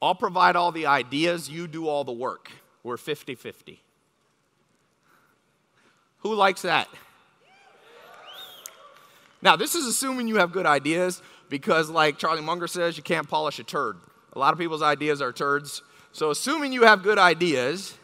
I'll 0.00 0.14
provide 0.14 0.56
all 0.56 0.72
the 0.72 0.86
ideas, 0.86 1.50
you 1.50 1.66
do 1.68 1.88
all 1.88 2.04
the 2.04 2.10
work. 2.10 2.50
We're 2.82 2.96
50 2.96 3.34
50. 3.34 3.82
Who 6.22 6.34
likes 6.34 6.62
that? 6.62 6.88
Now, 9.40 9.56
this 9.56 9.74
is 9.74 9.86
assuming 9.86 10.28
you 10.28 10.36
have 10.36 10.52
good 10.52 10.66
ideas 10.66 11.20
because, 11.48 11.90
like 11.90 12.16
Charlie 12.18 12.42
Munger 12.42 12.68
says, 12.68 12.96
you 12.96 13.02
can't 13.02 13.28
polish 13.28 13.58
a 13.58 13.64
turd. 13.64 13.96
A 14.34 14.38
lot 14.38 14.52
of 14.52 14.58
people's 14.58 14.82
ideas 14.82 15.20
are 15.20 15.32
turds. 15.32 15.82
So, 16.12 16.30
assuming 16.30 16.72
you 16.72 16.84
have 16.84 17.02
good 17.02 17.18
ideas, 17.18 17.98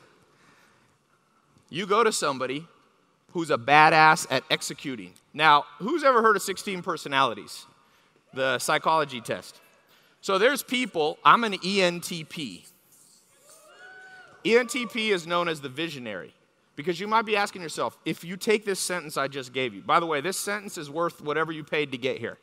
you 1.71 1.87
go 1.87 2.03
to 2.03 2.13
somebody 2.13 2.67
who's 3.33 3.51
a 3.51 3.59
badass 3.59 4.27
at 4.31 4.43
executing. 4.51 5.13
Now, 5.33 5.65
who's 5.79 6.03
ever 6.03 6.23
heard 6.23 6.35
of 6.35 6.43
16 6.43 6.83
personalities? 6.83 7.67
the 8.33 8.59
psychology 8.59 9.21
test. 9.21 9.61
So 10.21 10.39
there's 10.39 10.63
people, 10.63 11.19
I'm 11.25 11.45
an 11.45 11.55
ENTP. 11.55 12.65
ENTP 14.45 15.11
is 15.11 15.27
known 15.27 15.49
as 15.49 15.61
the 15.61 15.69
visionary 15.69 16.33
because 16.79 17.01
you 17.01 17.09
might 17.09 17.27
be 17.27 17.35
asking 17.35 17.61
yourself 17.61 17.99
if 18.05 18.23
you 18.23 18.37
take 18.37 18.65
this 18.65 18.79
sentence 18.79 19.17
I 19.17 19.27
just 19.27 19.53
gave 19.53 19.75
you, 19.75 19.83
by 19.83 19.99
the 19.99 20.07
way, 20.07 20.21
this 20.21 20.37
sentence 20.37 20.79
is 20.79 20.89
worth 20.89 21.21
whatever 21.21 21.51
you 21.51 21.65
paid 21.65 21.91
to 21.91 21.99
get 21.99 22.19
here. 22.19 22.39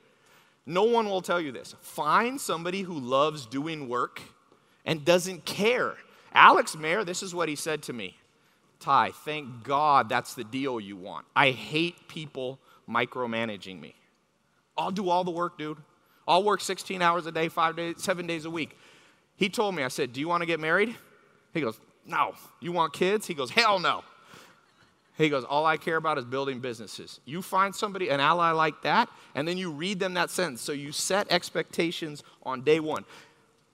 No 0.65 0.84
one 0.84 1.06
will 1.06 1.21
tell 1.21 1.39
you 1.39 1.54
this. 1.54 1.74
Find 1.80 2.39
somebody 2.41 2.82
who 2.82 3.00
loves 3.00 3.45
doing 3.45 3.88
work 3.88 4.21
and 4.84 5.06
doesn't 5.06 5.45
care. 5.45 5.93
Alex 6.34 6.76
Mehr, 6.76 7.06
this 7.06 7.24
is 7.24 7.34
what 7.34 7.48
he 7.48 7.56
said 7.56 7.82
to 7.84 7.93
me 7.93 8.17
Tai, 8.82 9.12
thank 9.24 9.63
God 9.63 10.10
that's 10.10 10.34
the 10.34 10.43
deal 10.43 10.82
you 10.82 10.98
want. 10.98 11.26
I 11.34 11.52
hate 11.52 12.10
people 12.10 12.60
micromanaging 12.89 13.80
me. 13.80 13.95
I'll 14.78 14.91
do 14.91 15.10
all 15.10 15.24
the 15.24 15.32
work, 15.32 15.58
dude. 15.58 15.78
I'll 16.28 16.43
work 16.43 16.60
16 16.60 17.02
hours 17.02 17.26
a 17.26 17.32
day, 17.32 17.48
five 17.48 17.78
days, 17.78 17.95
seven 18.00 18.28
days 18.28 18.43
a 18.43 18.50
week. 18.50 18.78
He 19.38 19.48
told 19.48 19.76
me, 19.76 19.84
I 19.84 19.88
said, 19.88 20.12
Do 20.12 20.19
you 20.19 20.28
want 20.28 20.41
to 20.41 20.45
get 20.45 20.60
married? 20.60 20.93
He 21.54 21.62
goes, 21.62 21.80
No. 22.06 22.34
You 22.60 22.74
want 22.74 22.91
kids? 22.91 23.28
He 23.28 23.34
goes, 23.34 23.50
Hell 23.50 23.80
no. 23.80 24.04
He 25.17 25.30
goes, 25.30 25.43
All 25.43 25.65
I 25.65 25.78
care 25.78 25.97
about 25.97 26.17
is 26.17 26.25
building 26.25 26.60
businesses. 26.60 27.19
You 27.25 27.41
find 27.41 27.73
somebody, 27.73 28.10
an 28.10 28.19
ally 28.19 28.51
like 28.51 28.82
that, 28.84 29.10
and 29.34 29.47
then 29.47 29.58
you 29.58 29.71
read 29.71 29.99
them 29.99 30.13
that 30.15 30.30
sentence. 30.30 30.62
So 30.62 30.71
you 30.71 30.91
set 30.91 31.32
expectations 31.32 32.23
on 32.43 32.62
day 32.62 32.80
one. 32.80 33.06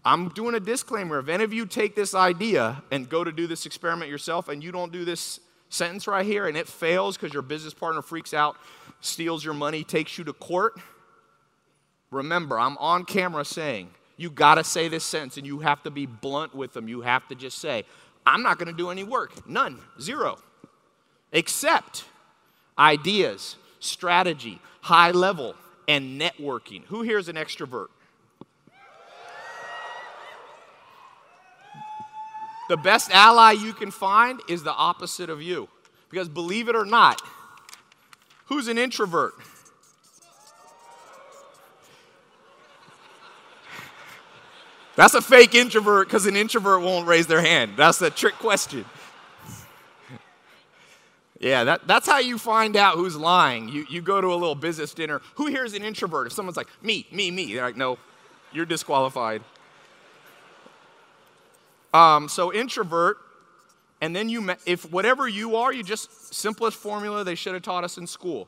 I'm 0.04 0.30
doing 0.30 0.56
a 0.56 0.60
disclaimer. 0.60 1.20
If 1.20 1.28
any 1.28 1.44
of 1.44 1.54
you 1.54 1.66
take 1.66 1.96
this 1.96 2.16
idea 2.16 2.84
and 2.92 3.08
go 3.08 3.24
to 3.24 3.32
do 3.32 3.48
this 3.48 3.66
experiment 3.66 4.10
yourself 4.10 4.50
and 4.50 4.64
you 4.64 4.72
don't 4.72 4.92
do 4.92 5.06
this 5.06 5.40
sentence 5.70 6.08
right 6.08 6.26
here 6.26 6.48
and 6.48 6.58
it 6.58 6.68
fails 6.68 7.18
because 7.18 7.34
your 7.34 7.44
business 7.44 7.74
partner 7.74 8.02
freaks 8.02 8.34
out, 8.34 8.58
steals 9.00 9.46
your 9.46 9.54
money, 9.54 9.84
takes 9.84 10.18
you 10.18 10.24
to 10.24 10.34
court, 10.34 10.74
remember, 12.10 12.60
I'm 12.60 12.78
on 12.78 13.06
camera 13.06 13.46
saying, 13.46 13.92
you 14.18 14.30
got 14.30 14.56
to 14.56 14.64
say 14.64 14.88
this 14.88 15.04
sentence 15.04 15.38
and 15.38 15.46
you 15.46 15.60
have 15.60 15.82
to 15.84 15.92
be 15.92 16.06
blunt 16.06 16.54
with 16.54 16.74
them. 16.74 16.88
You 16.88 17.02
have 17.02 17.28
to 17.30 17.36
just 17.36 17.60
say, 17.60 17.86
I'm 18.26 18.44
not 18.44 18.60
going 18.60 18.68
to 18.68 18.78
do 18.78 18.90
any 18.90 19.04
work. 19.04 19.48
None. 19.48 19.80
Zero. 20.00 20.38
Except 21.32 22.06
ideas, 22.78 23.56
strategy, 23.80 24.60
high 24.82 25.12
level, 25.12 25.56
and 25.88 26.20
networking. 26.20 26.84
Who 26.86 27.02
here 27.02 27.18
is 27.18 27.30
an 27.30 27.36
extrovert? 27.36 27.88
The 32.70 32.78
best 32.78 33.12
ally 33.12 33.52
you 33.52 33.74
can 33.74 33.92
find 33.92 34.40
is 34.48 34.64
the 34.64 34.72
opposite 34.72 35.30
of 35.30 35.42
you. 35.42 35.68
Because 36.10 36.30
believe 36.30 36.70
it 36.70 36.76
or 36.76 36.86
not, 36.86 37.22
who's 38.46 38.68
an 38.68 38.78
introvert? 38.78 39.34
That's 44.96 45.14
a 45.14 45.22
fake 45.22 45.56
introvert 45.56 46.08
because 46.08 46.26
an 46.26 46.36
introvert 46.36 46.82
won't 46.82 47.08
raise 47.08 47.28
their 47.28 47.42
hand. 47.42 47.74
That's 47.76 48.02
a 48.02 48.10
trick 48.10 48.36
question. 48.36 48.86
Yeah, 51.42 51.64
that, 51.64 51.88
that's 51.88 52.06
how 52.06 52.20
you 52.20 52.38
find 52.38 52.78
out 52.78 52.98
who's 52.98 53.16
lying. 53.16 53.68
You, 53.68 53.88
you 53.90 54.00
go 54.00 54.22
to 54.22 54.28
a 54.28 54.36
little 54.36 54.54
business 54.54 54.94
dinner. 54.94 55.22
Who 55.36 55.48
here 55.48 55.66
is 55.66 55.74
an 55.74 55.84
introvert? 55.84 56.28
If 56.28 56.34
someone's 56.34 56.56
like, 56.56 56.68
me, 56.84 57.08
me, 57.12 57.32
me, 57.32 57.52
they're 57.56 57.66
like, 57.66 57.76
no, 57.76 57.98
you're 58.54 58.68
disqualified. 58.68 59.42
Um, 61.96 62.30
so 62.30 62.54
introvert, 62.54 63.18
and 64.02 64.16
then 64.16 64.30
you, 64.30 64.52
if 64.68 64.90
whatever 64.92 65.28
you 65.28 65.56
are, 65.56 65.74
you 65.74 65.84
just 65.84 66.32
simplest 66.34 66.78
formula 66.78 67.24
they 67.24 67.36
should 67.36 67.56
have 67.56 67.64
taught 67.64 67.84
us 67.84 67.98
in 67.98 68.06
school. 68.06 68.48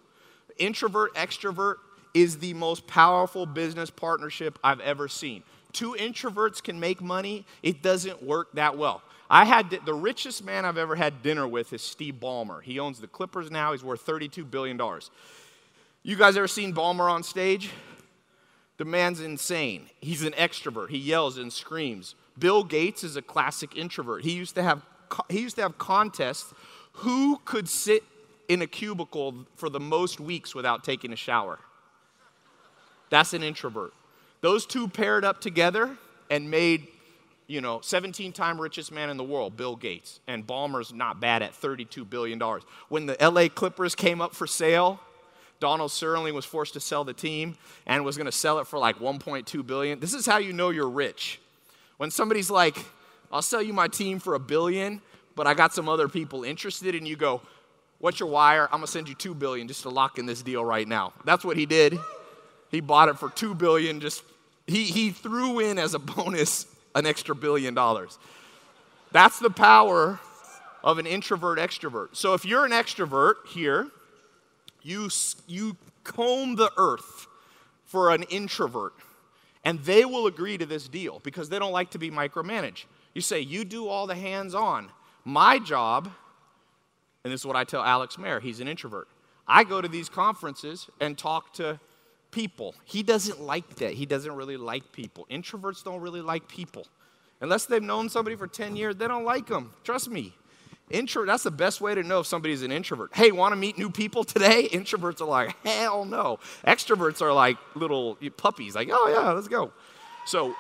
Introvert, 0.60 1.16
extrovert 1.16 1.78
is 2.14 2.38
the 2.38 2.54
most 2.54 2.86
powerful 2.86 3.48
business 3.48 3.90
partnership 3.90 4.60
I've 4.64 4.80
ever 4.82 5.08
seen. 5.08 5.42
Two 5.72 5.96
introverts 6.00 6.62
can 6.62 6.80
make 6.80 7.02
money. 7.02 7.48
It 7.64 7.82
doesn't 7.82 8.22
work 8.22 8.54
that 8.54 8.78
well. 8.78 9.02
I 9.34 9.46
had 9.46 9.80
the 9.84 9.96
richest 9.96 10.46
man 10.46 10.64
I've 10.64 10.78
ever 10.78 10.96
had 10.96 11.24
dinner 11.24 11.48
with 11.48 11.74
is 11.74 11.82
Steve 11.82 12.18
Ballmer. 12.22 12.62
He 12.62 12.78
owns 12.78 13.00
the 13.00 13.08
Clippers 13.08 13.50
now. 13.50 13.72
He's 13.72 13.84
worth 13.84 14.06
$32 14.06 14.48
billion. 14.52 14.80
You 16.04 16.16
guys 16.16 16.38
ever 16.38 16.48
seen 16.48 16.72
Ballmer 16.72 17.10
on 17.10 17.24
stage? 17.24 17.72
The 18.78 18.86
man's 18.86 19.22
insane. 19.22 19.90
He's 20.00 20.22
an 20.22 20.34
extrovert. 20.34 20.92
He 20.92 21.00
yells 21.00 21.40
and 21.40 21.52
screams. 21.52 22.14
Bill 22.38 22.64
Gates 22.64 23.04
is 23.04 23.16
a 23.16 23.24
classic 23.24 23.76
introvert. 23.76 24.24
He 24.24 24.34
used 24.34 24.54
to 24.54 24.62
have, 24.62 24.86
he 25.30 25.40
used 25.40 25.56
to 25.56 25.64
have 25.64 25.80
contests 25.80 26.54
who 26.92 27.42
could 27.44 27.68
sit 27.68 28.04
in 28.48 28.62
a 28.62 28.68
cubicle 28.68 29.48
for 29.56 29.68
the 29.68 29.80
most 29.80 30.20
weeks 30.20 30.54
without 30.54 30.84
taking 30.84 31.12
a 31.12 31.16
shower. 31.16 31.58
That's 33.10 33.34
an 33.34 33.42
introvert. 33.42 33.96
Those 34.42 34.68
two 34.68 34.88
paired 34.88 35.26
up 35.26 35.42
together 35.42 35.98
and 36.30 36.52
made 36.52 36.88
you 37.48 37.62
know, 37.62 37.82
17 37.82 38.32
time 38.32 38.60
richest 38.60 38.92
man 38.92 39.10
in 39.10 39.18
the 39.18 39.24
world, 39.24 39.58
Bill 39.58 39.76
Gates, 39.76 40.20
and 40.28 40.46
Ballmer's 40.46 40.94
not 40.94 41.20
bad 41.20 41.42
at 41.42 41.54
$32 41.54 42.10
billion. 42.10 42.42
When 42.90 43.06
the 43.06 43.18
LA 43.20 43.48
Clippers 43.50 43.96
came 43.96 44.22
up 44.22 44.34
for 44.34 44.48
sale, 44.48 45.00
Donald 45.60 45.92
Sterling 45.92 46.34
was 46.34 46.46
forced 46.46 46.74
to 46.74 46.80
sell 46.80 47.04
the 47.04 47.14
team 47.14 47.56
and 47.86 48.04
was 48.04 48.18
going 48.18 48.26
to 48.26 48.32
sell 48.32 48.60
it 48.60 48.68
for 48.68 48.80
like 48.80 49.00
1.2 49.00 49.66
billion. 49.66 50.00
This 50.00 50.14
is 50.14 50.26
how 50.26 50.38
you 50.38 50.54
know 50.54 50.70
you're 50.70 50.90
rich. 50.90 51.40
When 51.98 52.12
somebody's 52.12 52.50
like, 52.50 52.78
"I'll 53.32 53.42
sell 53.42 53.62
you 53.62 53.72
my 53.72 53.88
team 53.88 54.20
for 54.20 54.36
a 54.36 54.40
billion, 54.40 55.02
but 55.36 55.48
I 55.48 55.54
got 55.54 55.74
some 55.74 55.88
other 55.88 56.10
people 56.10 56.44
interested," 56.44 56.96
and 56.96 57.08
you 57.08 57.16
go, 57.16 57.42
"What's 58.00 58.20
your 58.20 58.30
wire? 58.30 58.66
I'm 58.66 58.80
going 58.80 58.88
to 58.88 58.92
send 58.92 59.08
you 59.08 59.16
2 59.16 59.34
billion 59.36 59.68
just 59.68 59.84
to 59.84 59.90
lock 59.90 60.18
in 60.18 60.26
this 60.26 60.42
deal 60.42 60.66
right 60.66 60.88
now." 60.88 61.14
That's 61.24 61.46
what 61.46 61.56
he 61.56 61.66
did. 61.66 61.98
He 62.70 62.82
bought 62.82 63.08
it 63.08 63.18
for 63.18 63.30
2 63.30 63.56
billion 63.56 64.00
just 64.00 64.24
he 64.68 64.86
he 64.86 65.12
threw 65.12 65.60
in 65.60 65.78
as 65.78 65.94
a 65.94 66.00
bonus 66.00 66.66
an 66.96 67.06
extra 67.06 67.36
billion 67.36 67.74
dollars. 67.74 68.18
That's 69.12 69.40
the 69.40 69.50
power 69.50 70.20
of 70.84 70.98
an 70.98 71.06
introvert 71.06 71.60
extrovert. 71.60 72.10
So 72.16 72.34
if 72.34 72.46
you're 72.46 72.66
an 72.66 72.72
extrovert 72.72 73.36
here, 73.48 73.88
you, 74.82 75.10
you 75.48 75.78
comb 76.04 76.56
the 76.56 76.72
earth 76.78 77.28
for 77.86 78.12
an 78.12 78.24
introvert, 78.24 78.94
and 79.64 79.80
they 79.82 80.04
will 80.04 80.28
agree 80.28 80.58
to 80.58 80.66
this 80.66 80.88
deal 80.88 81.20
because 81.24 81.50
they 81.50 81.60
don't 81.60 81.72
like 81.72 81.92
to 81.92 82.00
be 82.00 82.12
micromanaged. 82.12 82.86
You 83.14 83.22
say, 83.22 83.40
You 83.40 83.64
do 83.64 83.88
all 83.88 84.08
the 84.08 84.16
hands 84.16 84.54
on. 84.54 84.90
My 85.24 85.60
job, 85.60 86.10
and 87.24 87.32
this 87.32 87.42
is 87.42 87.46
what 87.46 87.56
I 87.56 87.64
tell 87.64 87.82
Alex 87.82 88.18
Mehr, 88.18 88.42
he's 88.42 88.60
an 88.60 88.68
introvert. 88.68 89.08
I 89.48 89.64
go 89.64 89.82
to 89.82 89.88
these 89.88 90.10
conferences 90.10 90.90
and 91.00 91.18
talk 91.18 91.54
to 91.54 91.80
people. 92.34 92.76
He 92.84 93.04
doesn't 93.04 93.40
like 93.40 93.76
that. 93.76 93.94
He 93.94 94.06
doesn't 94.06 94.36
really 94.36 94.58
like 94.58 94.92
people. 94.92 95.26
Introverts 95.32 95.84
don't 95.84 96.02
really 96.02 96.22
like 96.22 96.48
people. 96.48 96.88
Unless 97.40 97.68
they've 97.68 97.84
known 97.84 98.10
somebody 98.10 98.36
for 98.36 98.48
10 98.48 98.76
years, 98.76 98.96
they 98.96 99.08
don't 99.08 99.24
like 99.24 99.48
them. 99.48 99.72
Trust 99.84 100.10
me. 100.10 100.34
Intro, 100.90 101.26
that's 101.26 101.44
the 101.44 101.52
best 101.52 101.80
way 101.80 101.96
to 101.96 102.04
know 102.04 102.20
if 102.20 102.28
somebody's 102.28 102.62
an 102.62 102.72
introvert. 102.72 103.12
Hey, 103.14 103.32
want 103.32 103.54
to 103.54 103.56
meet 103.56 103.78
new 103.78 103.90
people 103.90 104.24
today? 104.24 104.68
Introverts 104.72 105.22
are 105.22 105.26
like, 105.26 105.56
hell 105.66 106.06
no. 106.06 106.40
Extroverts 106.68 107.22
are 107.22 107.32
like 107.34 107.58
little 107.76 108.18
puppies, 108.38 108.76
like, 108.76 108.90
oh 108.92 109.10
yeah, 109.10 109.32
let's 109.32 109.48
go. 109.48 109.72
So, 110.26 110.56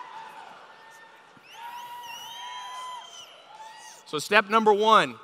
so 4.05 4.19
step 4.19 4.49
number 4.49 4.73
one, 4.73 5.15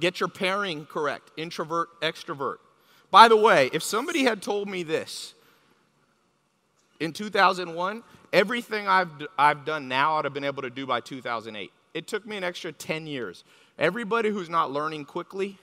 get 0.00 0.20
your 0.20 0.28
pairing 0.28 0.86
correct. 0.86 1.30
Introvert, 1.36 1.88
extrovert. 2.00 2.56
By 3.10 3.28
the 3.28 3.36
way, 3.36 3.70
if 3.72 3.82
somebody 3.82 4.24
had 4.24 4.42
told 4.42 4.68
me 4.68 4.82
this 4.82 5.34
in 7.00 7.12
2001, 7.12 8.02
everything 8.32 8.88
I've, 8.88 9.10
I've 9.38 9.64
done 9.64 9.88
now 9.88 10.16
I'd 10.16 10.24
have 10.24 10.34
been 10.34 10.44
able 10.44 10.62
to 10.62 10.70
do 10.70 10.86
by 10.86 11.00
2008. 11.00 11.70
It 11.94 12.06
took 12.06 12.26
me 12.26 12.36
an 12.36 12.44
extra 12.44 12.72
10 12.72 13.06
years. 13.06 13.44
Everybody 13.78 14.30
who's 14.30 14.48
not 14.48 14.70
learning 14.70 15.04
quickly, 15.04 15.58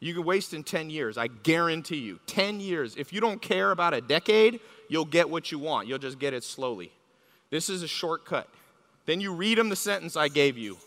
you 0.00 0.14
can 0.14 0.24
waste 0.24 0.52
in 0.54 0.64
10 0.64 0.90
years. 0.90 1.16
I 1.16 1.28
guarantee 1.28 1.98
you. 1.98 2.18
10 2.26 2.60
years. 2.60 2.96
If 2.96 3.12
you 3.12 3.20
don't 3.20 3.40
care 3.40 3.70
about 3.70 3.94
a 3.94 4.00
decade, 4.00 4.60
you'll 4.88 5.04
get 5.04 5.28
what 5.30 5.52
you 5.52 5.58
want. 5.58 5.88
You'll 5.88 5.98
just 5.98 6.18
get 6.18 6.34
it 6.34 6.44
slowly. 6.44 6.92
This 7.50 7.68
is 7.68 7.82
a 7.82 7.88
shortcut. 7.88 8.48
Then 9.06 9.20
you 9.20 9.32
read 9.32 9.58
them 9.58 9.68
the 9.68 9.76
sentence 9.76 10.16
I 10.16 10.28
gave 10.28 10.58
you. 10.58 10.78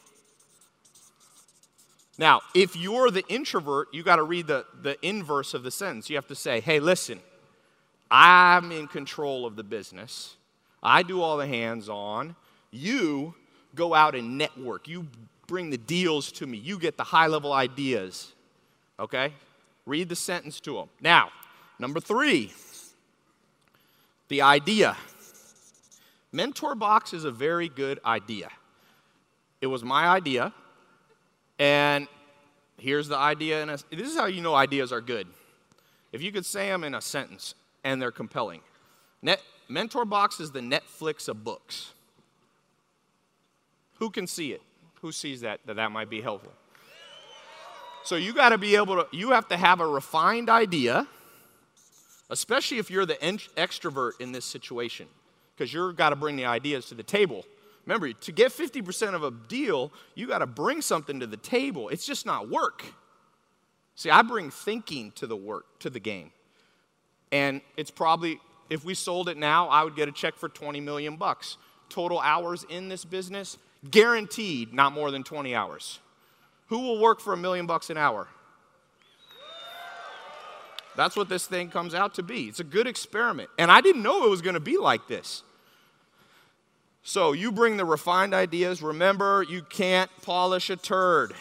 Now, 2.17 2.41
if 2.55 2.75
you're 2.75 3.11
the 3.11 3.23
introvert, 3.27 3.89
you 3.93 4.01
got 4.01 4.15
to 4.15 4.23
read 4.23 4.47
the, 4.47 4.65
the 4.81 4.97
inverse 5.05 5.53
of 5.53 5.63
the 5.63 5.69
sentence. 5.71 6.09
You 6.09 6.15
have 6.15 6.27
to 6.27 6.35
say, 6.35 6.59
hey, 6.59 6.79
listen, 6.79 7.19
I'm 8.09 8.71
in 8.71 8.87
control 8.87 9.45
of 9.45 9.55
the 9.55 9.63
business. 9.63 10.37
I 10.81 11.03
do 11.03 11.21
all 11.21 11.37
the 11.37 11.47
hands 11.47 11.89
on. 11.89 12.35
You 12.71 13.35
go 13.75 13.93
out 13.93 14.15
and 14.15 14.37
network. 14.37 14.87
You 14.87 15.07
bring 15.47 15.69
the 15.69 15.77
deals 15.77 16.31
to 16.33 16.47
me. 16.47 16.57
You 16.57 16.79
get 16.79 16.97
the 16.97 17.03
high 17.03 17.27
level 17.27 17.53
ideas. 17.53 18.33
Okay? 18.99 19.33
Read 19.85 20.09
the 20.09 20.15
sentence 20.15 20.59
to 20.61 20.75
them. 20.75 20.89
Now, 21.01 21.29
number 21.79 21.99
three, 21.99 22.51
the 24.27 24.41
idea. 24.41 24.97
Mentor 26.31 26.75
Box 26.75 27.13
is 27.13 27.23
a 27.23 27.31
very 27.31 27.69
good 27.69 27.99
idea. 28.05 28.49
It 29.61 29.67
was 29.67 29.83
my 29.83 30.07
idea, 30.07 30.53
and 31.57 32.07
here's 32.77 33.07
the 33.07 33.17
idea. 33.17 33.63
A, 33.63 33.77
this 33.95 34.11
is 34.11 34.15
how 34.15 34.25
you 34.25 34.41
know 34.41 34.53
ideas 34.53 34.91
are 34.91 35.01
good. 35.01 35.27
If 36.11 36.21
you 36.21 36.31
could 36.31 36.45
say 36.45 36.67
them 36.67 36.83
in 36.83 36.93
a 36.93 37.01
sentence 37.01 37.55
and 37.87 38.01
they're 38.01 38.11
compelling. 38.11 38.59
Net, 39.21 39.41
Mentor 39.69 40.03
Box 40.03 40.41
is 40.41 40.51
the 40.51 40.59
Netflix 40.59 41.29
of 41.29 41.45
books. 41.45 41.93
Who 43.99 44.09
can 44.09 44.27
see 44.27 44.51
it? 44.51 44.61
Who 45.01 45.13
sees 45.13 45.41
that? 45.41 45.61
That 45.65 45.77
that 45.77 45.91
might 45.93 46.09
be 46.09 46.21
helpful. 46.21 46.51
So 48.03 48.17
you 48.17 48.33
got 48.33 48.49
to 48.49 48.57
be 48.57 48.75
able 48.75 48.97
to. 48.97 49.07
You 49.11 49.31
have 49.31 49.47
to 49.47 49.57
have 49.57 49.79
a 49.79 49.87
refined 49.87 50.49
idea, 50.49 51.07
especially 52.29 52.77
if 52.77 52.91
you're 52.91 53.05
the 53.05 53.15
extrovert 53.15 54.11
in 54.19 54.33
this 54.33 54.43
situation, 54.43 55.07
because 55.55 55.73
you've 55.73 55.95
got 55.95 56.09
to 56.09 56.17
bring 56.17 56.35
the 56.35 56.45
ideas 56.45 56.87
to 56.87 56.95
the 56.95 57.03
table. 57.03 57.45
Remember, 57.85 58.11
to 58.11 58.31
get 58.33 58.51
50% 58.51 59.13
of 59.13 59.23
a 59.23 59.31
deal, 59.31 59.93
you 60.13 60.27
got 60.27 60.39
to 60.39 60.45
bring 60.45 60.81
something 60.81 61.21
to 61.21 61.27
the 61.27 61.37
table. 61.37 61.87
It's 61.87 62.05
just 62.05 62.25
not 62.25 62.49
work. 62.49 62.83
See, 63.95 64.09
I 64.09 64.23
bring 64.23 64.51
thinking 64.51 65.13
to 65.13 65.25
the 65.25 65.37
work, 65.37 65.79
to 65.79 65.89
the 65.89 66.01
game. 66.01 66.31
And 67.31 67.61
it's 67.75 67.91
probably 67.91 68.39
if 68.69 68.83
we 68.83 68.93
sold 68.93 69.29
it 69.29 69.37
now, 69.37 69.69
I 69.69 69.83
would 69.83 69.95
get 69.95 70.09
a 70.09 70.11
check 70.11 70.35
for 70.35 70.49
20 70.49 70.79
million 70.81 71.15
bucks. 71.15 71.57
Total 71.89 72.19
hours 72.19 72.65
in 72.69 72.89
this 72.89 73.05
business, 73.05 73.57
guaranteed 73.89 74.73
not 74.73 74.91
more 74.91 75.11
than 75.11 75.23
20 75.23 75.55
hours. 75.55 75.99
Who 76.67 76.79
will 76.79 76.99
work 76.99 77.21
for 77.21 77.33
a 77.33 77.37
million 77.37 77.65
bucks 77.65 77.89
an 77.89 77.97
hour? 77.97 78.27
That's 80.97 81.15
what 81.15 81.29
this 81.29 81.45
thing 81.45 81.69
comes 81.69 81.93
out 81.93 82.15
to 82.15 82.23
be. 82.23 82.45
It's 82.45 82.59
a 82.59 82.63
good 82.63 82.87
experiment. 82.87 83.49
And 83.57 83.71
I 83.71 83.81
didn't 83.81 84.01
know 84.01 84.25
it 84.25 84.29
was 84.29 84.41
going 84.41 84.55
to 84.55 84.59
be 84.59 84.77
like 84.77 85.07
this. 85.07 85.43
So 87.03 87.31
you 87.31 87.51
bring 87.51 87.77
the 87.77 87.85
refined 87.85 88.33
ideas. 88.33 88.81
Remember, 88.81 89.45
you 89.47 89.61
can't 89.61 90.09
polish 90.23 90.69
a 90.69 90.75
turd. 90.75 91.33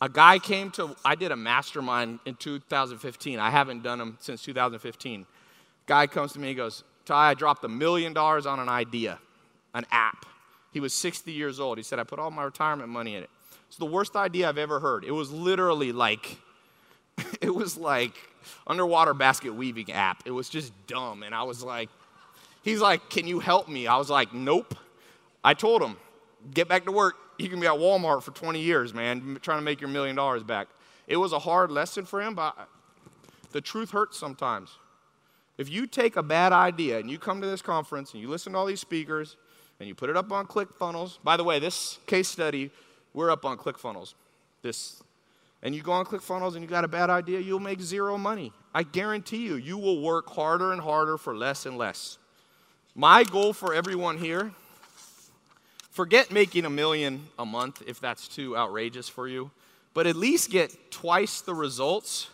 A 0.00 0.08
guy 0.08 0.38
came 0.38 0.70
to, 0.72 0.94
I 1.04 1.14
did 1.16 1.32
a 1.32 1.36
mastermind 1.36 2.20
in 2.24 2.36
2015. 2.36 3.38
I 3.38 3.50
haven't 3.50 3.82
done 3.82 3.98
them 3.98 4.16
since 4.20 4.42
2015. 4.42 5.26
Guy 5.86 6.06
comes 6.06 6.32
to 6.34 6.38
me, 6.38 6.48
he 6.48 6.54
goes, 6.54 6.84
Tai, 7.04 7.30
I 7.30 7.34
dropped 7.34 7.64
a 7.64 7.68
million 7.68 8.12
dollars 8.12 8.46
on 8.46 8.60
an 8.60 8.68
idea, 8.68 9.18
an 9.74 9.86
app. 9.90 10.26
He 10.72 10.80
was 10.80 10.92
60 10.94 11.32
years 11.32 11.58
old. 11.58 11.78
He 11.78 11.82
said, 11.82 11.98
I 11.98 12.04
put 12.04 12.18
all 12.18 12.30
my 12.30 12.44
retirement 12.44 12.90
money 12.90 13.16
in 13.16 13.22
it. 13.22 13.30
It's 13.66 13.78
the 13.78 13.86
worst 13.86 14.14
idea 14.14 14.48
I've 14.48 14.58
ever 14.58 14.78
heard. 14.78 15.04
It 15.04 15.10
was 15.10 15.32
literally 15.32 15.90
like, 15.92 16.38
it 17.40 17.52
was 17.52 17.76
like 17.76 18.12
underwater 18.66 19.14
basket 19.14 19.54
weaving 19.54 19.90
app. 19.90 20.22
It 20.26 20.30
was 20.30 20.48
just 20.48 20.72
dumb. 20.86 21.22
And 21.22 21.34
I 21.34 21.42
was 21.42 21.62
like, 21.62 21.88
he's 22.62 22.80
like, 22.80 23.10
can 23.10 23.26
you 23.26 23.40
help 23.40 23.68
me? 23.68 23.86
I 23.86 23.96
was 23.96 24.10
like, 24.10 24.32
nope. 24.32 24.74
I 25.42 25.54
told 25.54 25.82
him, 25.82 25.96
get 26.52 26.68
back 26.68 26.84
to 26.84 26.92
work 26.92 27.16
you 27.38 27.48
can 27.48 27.60
be 27.60 27.66
at 27.66 27.74
Walmart 27.74 28.22
for 28.22 28.32
20 28.32 28.60
years, 28.60 28.92
man, 28.92 29.38
trying 29.42 29.58
to 29.58 29.64
make 29.64 29.80
your 29.80 29.88
million 29.88 30.16
dollars 30.16 30.42
back. 30.42 30.68
It 31.06 31.16
was 31.16 31.32
a 31.32 31.38
hard 31.38 31.70
lesson 31.70 32.04
for 32.04 32.20
him, 32.20 32.34
but 32.34 32.56
the 33.52 33.60
truth 33.60 33.92
hurts 33.92 34.18
sometimes. 34.18 34.76
If 35.56 35.68
you 35.70 35.86
take 35.86 36.16
a 36.16 36.22
bad 36.22 36.52
idea 36.52 36.98
and 36.98 37.10
you 37.10 37.18
come 37.18 37.40
to 37.40 37.46
this 37.46 37.62
conference 37.62 38.12
and 38.12 38.20
you 38.22 38.28
listen 38.28 38.52
to 38.52 38.58
all 38.58 38.66
these 38.66 38.80
speakers 38.80 39.36
and 39.80 39.88
you 39.88 39.94
put 39.94 40.10
it 40.10 40.16
up 40.16 40.30
on 40.30 40.46
ClickFunnels, 40.46 41.18
by 41.22 41.36
the 41.36 41.44
way, 41.44 41.58
this 41.58 41.98
case 42.06 42.28
study, 42.28 42.70
we're 43.14 43.30
up 43.30 43.44
on 43.44 43.56
ClickFunnels. 43.56 44.14
This, 44.62 45.02
and 45.62 45.74
you 45.74 45.82
go 45.82 45.92
on 45.92 46.04
ClickFunnels 46.04 46.54
and 46.54 46.62
you 46.62 46.68
got 46.68 46.84
a 46.84 46.88
bad 46.88 47.10
idea, 47.10 47.40
you'll 47.40 47.60
make 47.60 47.80
zero 47.80 48.18
money. 48.18 48.52
I 48.74 48.82
guarantee 48.82 49.46
you, 49.46 49.54
you 49.54 49.78
will 49.78 50.00
work 50.02 50.28
harder 50.28 50.72
and 50.72 50.80
harder 50.80 51.16
for 51.16 51.36
less 51.36 51.66
and 51.66 51.78
less. 51.78 52.18
My 52.94 53.24
goal 53.24 53.52
for 53.52 53.74
everyone 53.74 54.18
here 54.18 54.52
Forget 55.98 56.30
making 56.30 56.64
a 56.64 56.70
million 56.70 57.26
a 57.40 57.44
month 57.44 57.82
if 57.84 57.98
that's 57.98 58.28
too 58.28 58.56
outrageous 58.56 59.08
for 59.08 59.26
you, 59.26 59.50
but 59.94 60.06
at 60.06 60.14
least 60.14 60.48
get 60.48 60.92
twice 60.92 61.40
the 61.40 61.52
results 61.52 62.30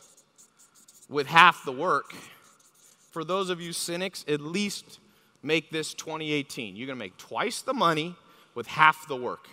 with 1.08 1.26
half 1.26 1.64
the 1.64 1.72
work. 1.72 2.14
For 3.10 3.24
those 3.24 3.48
of 3.48 3.62
you 3.62 3.72
cynics, 3.72 4.22
at 4.28 4.42
least 4.42 4.98
make 5.42 5.70
this 5.70 5.94
2018. 5.94 6.76
You're 6.76 6.86
going 6.86 6.98
to 6.98 7.02
make 7.02 7.16
twice 7.16 7.62
the 7.62 7.72
money 7.72 8.14
with 8.54 8.66
half 8.66 9.08
the 9.08 9.16
work. 9.16 9.48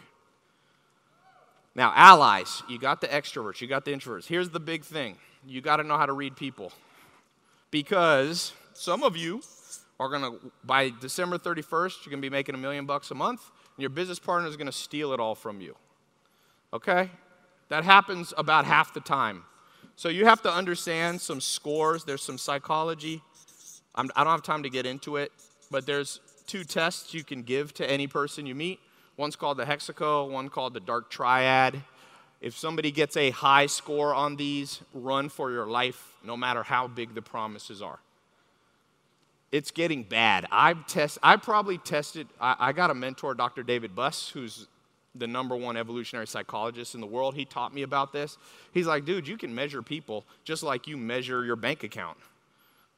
Now, 1.73 1.93
allies, 1.95 2.63
you 2.67 2.77
got 2.79 2.99
the 2.99 3.07
extroverts, 3.07 3.61
you 3.61 3.69
got 3.69 3.85
the 3.85 3.93
introverts. 3.93 4.25
Here's 4.25 4.49
the 4.49 4.59
big 4.59 4.83
thing 4.83 5.15
you 5.47 5.61
got 5.61 5.77
to 5.77 5.83
know 5.83 5.97
how 5.97 6.05
to 6.05 6.11
read 6.11 6.35
people. 6.35 6.73
Because 7.71 8.51
some 8.73 9.03
of 9.03 9.15
you 9.15 9.41
are 10.01 10.09
going 10.09 10.23
to, 10.23 10.51
by 10.65 10.91
December 10.99 11.37
31st, 11.37 12.05
you're 12.05 12.11
going 12.11 12.21
to 12.21 12.29
be 12.29 12.29
making 12.29 12.55
a 12.55 12.57
million 12.57 12.85
bucks 12.85 13.09
a 13.11 13.15
month 13.15 13.39
and 13.75 13.81
your 13.81 13.89
business 13.89 14.19
partner 14.19 14.47
is 14.47 14.57
going 14.57 14.67
to 14.67 14.71
steal 14.71 15.13
it 15.13 15.19
all 15.19 15.35
from 15.35 15.61
you. 15.61 15.75
Okay? 16.73 17.09
That 17.69 17.83
happens 17.83 18.33
about 18.37 18.65
half 18.65 18.93
the 18.93 18.99
time. 18.99 19.43
So 19.95 20.09
you 20.09 20.25
have 20.25 20.41
to 20.43 20.51
understand 20.51 21.21
some 21.21 21.41
scores, 21.41 22.03
there's 22.03 22.23
some 22.23 22.37
psychology. 22.37 23.21
I'm, 23.95 24.09
I 24.15 24.21
do 24.21 24.25
not 24.25 24.31
have 24.31 24.43
time 24.43 24.63
to 24.63 24.69
get 24.69 24.85
into 24.85 25.17
it, 25.17 25.31
but 25.69 25.85
there's 25.85 26.19
two 26.47 26.63
tests 26.63 27.13
you 27.13 27.23
can 27.23 27.43
give 27.43 27.73
to 27.75 27.89
any 27.89 28.07
person 28.07 28.45
you 28.45 28.55
meet. 28.55 28.79
One's 29.17 29.35
called 29.35 29.57
the 29.57 29.65
Hexaco, 29.65 30.29
one 30.29 30.49
called 30.49 30.73
the 30.73 30.79
Dark 30.79 31.09
Triad. 31.09 31.81
If 32.39 32.57
somebody 32.57 32.91
gets 32.91 33.15
a 33.17 33.29
high 33.29 33.67
score 33.67 34.15
on 34.15 34.35
these, 34.35 34.81
run 34.93 35.29
for 35.29 35.51
your 35.51 35.67
life, 35.67 36.13
no 36.23 36.35
matter 36.35 36.63
how 36.63 36.87
big 36.87 37.13
the 37.13 37.21
promises 37.21 37.81
are. 37.81 37.99
It's 39.51 39.71
getting 39.71 40.03
bad. 40.03 40.45
I've 40.51 40.87
test, 40.87 41.17
I 41.21 41.35
probably 41.35 41.77
tested, 41.77 42.27
I, 42.39 42.55
I 42.59 42.71
got 42.71 42.89
a 42.89 42.93
mentor, 42.93 43.33
Dr. 43.33 43.63
David 43.63 43.95
Buss, 43.95 44.29
who's 44.29 44.67
the 45.13 45.27
number 45.27 45.55
one 45.55 45.75
evolutionary 45.75 46.27
psychologist 46.27 46.95
in 46.95 47.01
the 47.01 47.07
world. 47.07 47.35
He 47.35 47.43
taught 47.43 47.73
me 47.73 47.81
about 47.81 48.13
this. 48.13 48.37
He's 48.73 48.87
like, 48.87 49.03
dude, 49.03 49.27
you 49.27 49.37
can 49.37 49.53
measure 49.53 49.81
people 49.81 50.25
just 50.45 50.63
like 50.63 50.87
you 50.87 50.95
measure 50.95 51.43
your 51.43 51.57
bank 51.57 51.83
account. 51.83 52.17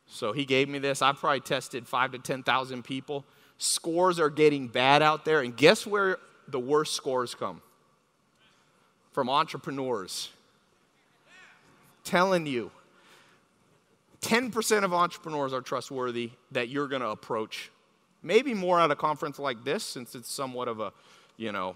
So 0.05 0.31
he 0.31 0.45
gave 0.45 0.69
me 0.69 0.79
this. 0.79 1.01
I've 1.01 1.15
probably 1.15 1.39
tested 1.39 1.87
five 1.87 2.11
to 2.11 2.19
10,000 2.19 2.83
people. 2.83 3.25
Scores 3.57 4.19
are 4.19 4.29
getting 4.29 4.67
bad 4.67 5.01
out 5.01 5.25
there. 5.25 5.41
And 5.41 5.55
guess 5.55 5.87
where 5.87 6.17
the 6.47 6.59
worst 6.59 6.93
scores 6.93 7.33
come? 7.33 7.61
From 9.11 9.29
entrepreneurs. 9.29 10.29
Telling 12.03 12.45
you, 12.45 12.69
10% 14.23 14.83
of 14.83 14.93
entrepreneurs 14.93 15.53
are 15.53 15.61
trustworthy 15.61 16.31
that 16.51 16.69
you're 16.69 16.87
going 16.87 17.01
to 17.01 17.09
approach. 17.09 17.69
Maybe 18.23 18.53
more 18.53 18.79
at 18.79 18.89
a 18.89 18.95
conference 18.95 19.37
like 19.37 19.63
this, 19.63 19.83
since 19.83 20.15
it's 20.15 20.31
somewhat 20.31 20.67
of 20.67 20.79
a, 20.79 20.93
you 21.37 21.51
know, 21.51 21.75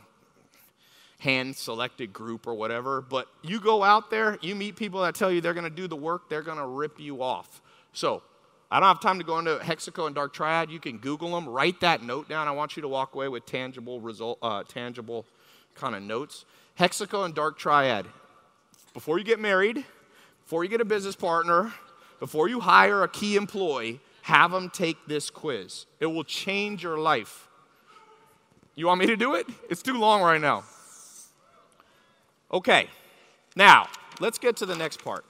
hand 1.19 1.55
selected 1.55 2.13
group 2.13 2.47
or 2.47 2.53
whatever. 2.53 3.01
But 3.01 3.27
you 3.41 3.59
go 3.59 3.83
out 3.83 4.09
there, 4.09 4.37
you 4.41 4.55
meet 4.55 4.77
people 4.77 5.01
that 5.01 5.13
tell 5.13 5.31
you 5.31 5.41
they're 5.41 5.53
going 5.53 5.63
to 5.65 5.69
do 5.69 5.87
the 5.87 5.95
work, 5.95 6.29
they're 6.29 6.41
going 6.41 6.57
to 6.57 6.65
rip 6.65 6.99
you 6.99 7.21
off. 7.21 7.61
So, 7.93 8.23
I 8.69 8.81
don't 8.81 8.87
have 8.87 8.99
time 8.99 9.17
to 9.17 9.23
go 9.23 9.39
into 9.39 9.55
Hexaco 9.57 10.07
and 10.07 10.15
Dark 10.15 10.33
Triad. 10.33 10.69
You 10.69 10.79
can 10.79 10.97
Google 10.97 11.31
them. 11.31 11.47
Write 11.47 11.79
that 11.79 12.03
note 12.03 12.27
down. 12.27 12.49
I 12.49 12.51
want 12.51 12.75
you 12.75 12.81
to 12.81 12.87
walk 12.89 13.15
away 13.15 13.29
with 13.29 13.45
tangible 13.45 14.01
result, 14.01 14.39
uh, 14.41 14.63
tangible 14.63 15.25
kind 15.73 15.95
of 15.95 16.03
notes. 16.03 16.43
Hexaco 16.77 17.23
and 17.23 17.33
Dark 17.33 17.57
Triad. 17.57 18.05
Before 18.93 19.17
you 19.17 19.23
get 19.23 19.39
married, 19.39 19.85
before 20.43 20.65
you 20.65 20.69
get 20.69 20.81
a 20.81 20.85
business 20.85 21.15
partner, 21.15 21.73
before 22.19 22.47
you 22.47 22.59
hire 22.59 23.03
a 23.03 23.07
key 23.07 23.35
employee, 23.35 23.99
have 24.23 24.51
them 24.51 24.69
take 24.69 24.97
this 25.07 25.29
quiz. 25.29 25.85
It 25.99 26.07
will 26.07 26.23
change 26.23 26.83
your 26.83 26.97
life. 26.97 27.47
You 28.75 28.87
want 28.87 28.99
me 28.99 29.07
to 29.07 29.15
do 29.15 29.35
it? 29.35 29.47
It's 29.69 29.81
too 29.81 29.97
long 29.97 30.21
right 30.21 30.41
now. 30.41 30.63
Okay, 32.51 32.87
now 33.55 33.87
let's 34.19 34.37
get 34.37 34.57
to 34.57 34.65
the 34.65 34.75
next 34.75 35.03
part. 35.03 35.25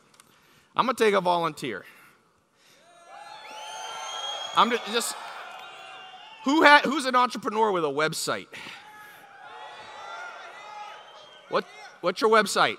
I'm 0.75 0.85
gonna 0.85 0.95
take 0.95 1.13
a 1.13 1.21
volunteer. 1.21 1.85
I'm 4.55 4.71
just, 4.91 5.15
who 6.43 6.63
ha, 6.63 6.81
who's 6.83 7.05
an 7.05 7.15
entrepreneur 7.15 7.71
with 7.71 7.85
a 7.85 7.89
website? 7.89 8.47
What 11.49 11.65
what's 12.01 12.21
your 12.21 12.29
website? 12.29 12.77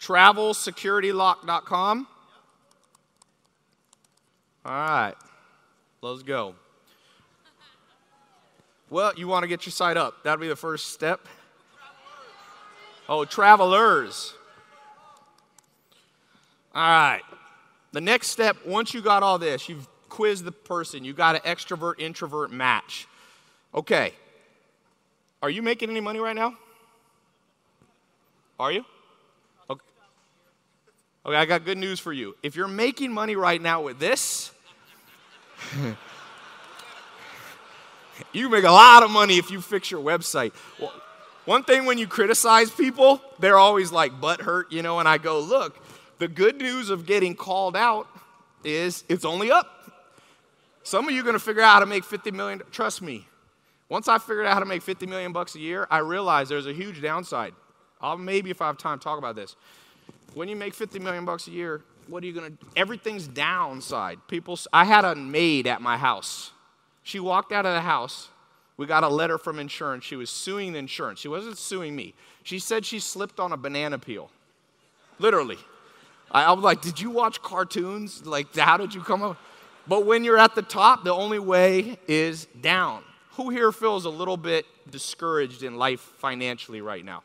TravelSecurityLock.com. 0.00 2.06
All 4.64 4.72
right, 4.72 5.14
let's 6.02 6.22
go. 6.22 6.54
Well, 8.90 9.12
you 9.16 9.28
want 9.28 9.44
to 9.44 9.48
get 9.48 9.64
your 9.64 9.72
site 9.72 9.96
up. 9.96 10.24
That'll 10.24 10.40
be 10.40 10.48
the 10.48 10.56
first 10.56 10.88
step. 10.88 11.28
Oh, 13.08 13.24
travelers. 13.24 14.34
All 16.74 16.82
right. 16.82 17.22
The 17.92 18.00
next 18.00 18.28
step, 18.28 18.56
once 18.66 18.94
you 18.94 19.00
got 19.00 19.22
all 19.22 19.38
this, 19.38 19.68
you've 19.68 19.88
quizzed 20.08 20.44
the 20.44 20.52
person, 20.52 21.04
you 21.04 21.12
got 21.12 21.36
an 21.36 21.40
extrovert 21.42 21.98
introvert 21.98 22.52
match. 22.52 23.08
Okay. 23.74 24.12
Are 25.42 25.50
you 25.50 25.62
making 25.62 25.90
any 25.90 26.00
money 26.00 26.20
right 26.20 26.36
now? 26.36 26.54
Are 28.58 28.70
you? 28.70 28.84
Okay. 31.24 31.36
I 31.36 31.44
got 31.44 31.64
good 31.64 31.78
news 31.78 32.00
for 32.00 32.12
you. 32.12 32.36
If 32.42 32.56
you're 32.56 32.68
making 32.68 33.12
money 33.12 33.36
right 33.36 33.60
now 33.60 33.82
with 33.82 33.98
this, 33.98 34.52
you 38.32 38.48
make 38.48 38.64
a 38.64 38.70
lot 38.70 39.02
of 39.02 39.10
money 39.10 39.36
if 39.38 39.50
you 39.50 39.60
fix 39.60 39.90
your 39.90 40.02
website. 40.02 40.52
Well, 40.80 40.92
one 41.44 41.64
thing 41.64 41.84
when 41.84 41.98
you 41.98 42.06
criticize 42.06 42.70
people, 42.70 43.20
they're 43.38 43.58
always 43.58 43.92
like 43.92 44.20
butt 44.20 44.40
hurt, 44.40 44.72
you 44.72 44.82
know, 44.82 44.98
and 44.98 45.08
I 45.08 45.18
go, 45.18 45.40
look, 45.40 45.82
the 46.18 46.28
good 46.28 46.56
news 46.56 46.90
of 46.90 47.06
getting 47.06 47.34
called 47.34 47.76
out 47.76 48.06
is 48.62 49.04
it's 49.08 49.24
only 49.24 49.50
up. 49.50 49.66
Some 50.82 51.06
of 51.08 51.14
you 51.14 51.20
are 51.20 51.24
going 51.24 51.34
to 51.34 51.40
figure 51.40 51.62
out 51.62 51.74
how 51.74 51.80
to 51.80 51.86
make 51.86 52.04
50 52.04 52.30
million. 52.30 52.62
Trust 52.70 53.02
me. 53.02 53.26
Once 53.88 54.06
I 54.06 54.18
figured 54.18 54.46
out 54.46 54.54
how 54.54 54.60
to 54.60 54.66
make 54.66 54.82
50 54.82 55.06
million 55.06 55.32
bucks 55.32 55.54
a 55.54 55.58
year, 55.58 55.86
I 55.90 55.98
realized 55.98 56.50
there's 56.50 56.66
a 56.66 56.72
huge 56.72 57.02
downside. 57.02 57.54
I'll 58.00 58.16
maybe 58.16 58.50
if 58.50 58.62
I 58.62 58.66
have 58.66 58.78
time 58.78 58.98
talk 58.98 59.18
about 59.18 59.34
this. 59.34 59.56
When 60.34 60.48
you 60.48 60.56
make 60.56 60.74
50 60.74 60.98
million 60.98 61.24
bucks 61.24 61.48
a 61.48 61.50
year, 61.50 61.82
what 62.06 62.22
are 62.22 62.26
you 62.26 62.32
going 62.32 62.56
to 62.56 62.66
everything's 62.76 63.26
downside. 63.28 64.18
People 64.28 64.58
I 64.72 64.84
had 64.84 65.04
a 65.04 65.14
maid 65.14 65.66
at 65.66 65.80
my 65.80 65.96
house 65.96 66.52
she 67.02 67.20
walked 67.20 67.52
out 67.52 67.66
of 67.66 67.74
the 67.74 67.80
house. 67.80 68.28
We 68.76 68.86
got 68.86 69.04
a 69.04 69.08
letter 69.08 69.36
from 69.36 69.58
insurance. 69.58 70.04
She 70.04 70.16
was 70.16 70.30
suing 70.30 70.72
the 70.72 70.78
insurance. 70.78 71.20
She 71.20 71.28
wasn't 71.28 71.58
suing 71.58 71.94
me. 71.94 72.14
She 72.42 72.58
said 72.58 72.86
she 72.86 72.98
slipped 72.98 73.40
on 73.40 73.52
a 73.52 73.56
banana 73.56 73.98
peel. 73.98 74.30
Literally. 75.18 75.58
I, 76.30 76.44
I 76.44 76.52
was 76.52 76.62
like, 76.62 76.80
Did 76.80 77.00
you 77.00 77.10
watch 77.10 77.42
cartoons? 77.42 78.24
Like, 78.24 78.54
how 78.56 78.76
did 78.76 78.94
you 78.94 79.02
come 79.02 79.22
up? 79.22 79.38
But 79.86 80.06
when 80.06 80.24
you're 80.24 80.38
at 80.38 80.54
the 80.54 80.62
top, 80.62 81.04
the 81.04 81.12
only 81.12 81.38
way 81.38 81.98
is 82.06 82.46
down. 82.60 83.02
Who 83.32 83.50
here 83.50 83.72
feels 83.72 84.04
a 84.04 84.10
little 84.10 84.36
bit 84.36 84.66
discouraged 84.88 85.62
in 85.62 85.76
life 85.76 86.00
financially 86.00 86.80
right 86.80 87.04
now? 87.04 87.22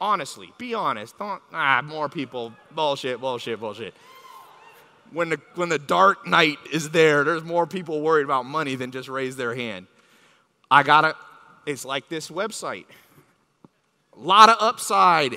Honestly, 0.00 0.52
be 0.58 0.74
honest. 0.74 1.18
Don't, 1.18 1.42
ah, 1.52 1.82
more 1.84 2.08
people, 2.08 2.52
bullshit, 2.74 3.20
bullshit, 3.20 3.58
bullshit 3.60 3.94
when 5.12 5.28
the, 5.28 5.40
when 5.54 5.68
the 5.68 5.78
dark 5.78 6.26
night 6.26 6.58
is 6.72 6.90
there, 6.90 7.24
there's 7.24 7.44
more 7.44 7.66
people 7.66 8.00
worried 8.00 8.24
about 8.24 8.44
money 8.44 8.74
than 8.74 8.90
just 8.90 9.08
raise 9.08 9.36
their 9.36 9.54
hand. 9.54 9.86
I 10.70 10.82
gotta, 10.82 11.14
it's 11.64 11.84
like 11.84 12.08
this 12.08 12.28
website. 12.28 12.86
A 14.16 14.18
lot 14.18 14.48
of 14.48 14.56
upside. 14.60 15.36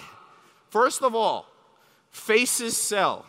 First 0.69 1.01
of 1.01 1.15
all, 1.15 1.45
faces 2.11 2.77
sell. 2.77 3.25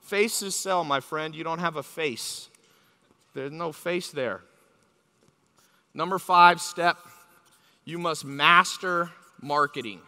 Faces 0.00 0.54
sell, 0.54 0.84
my 0.84 1.00
friend. 1.00 1.34
You 1.34 1.44
don't 1.44 1.60
have 1.60 1.76
a 1.76 1.82
face, 1.82 2.48
there's 3.34 3.52
no 3.52 3.72
face 3.72 4.10
there. 4.10 4.42
Number 5.92 6.18
five 6.18 6.60
step 6.60 6.96
you 7.84 7.98
must 7.98 8.24
master 8.24 9.10
marketing. 9.40 10.00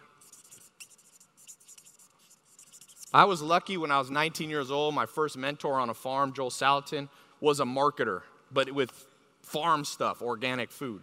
I 3.16 3.24
was 3.24 3.40
lucky 3.40 3.78
when 3.78 3.90
I 3.90 3.98
was 3.98 4.10
19 4.10 4.50
years 4.50 4.70
old. 4.70 4.94
My 4.94 5.06
first 5.06 5.38
mentor 5.38 5.80
on 5.80 5.88
a 5.88 5.94
farm, 5.94 6.34
Joel 6.34 6.50
Salatin, 6.50 7.08
was 7.40 7.60
a 7.60 7.64
marketer, 7.64 8.20
but 8.52 8.70
with 8.70 9.06
farm 9.40 9.86
stuff, 9.86 10.20
organic 10.20 10.70
food. 10.70 11.00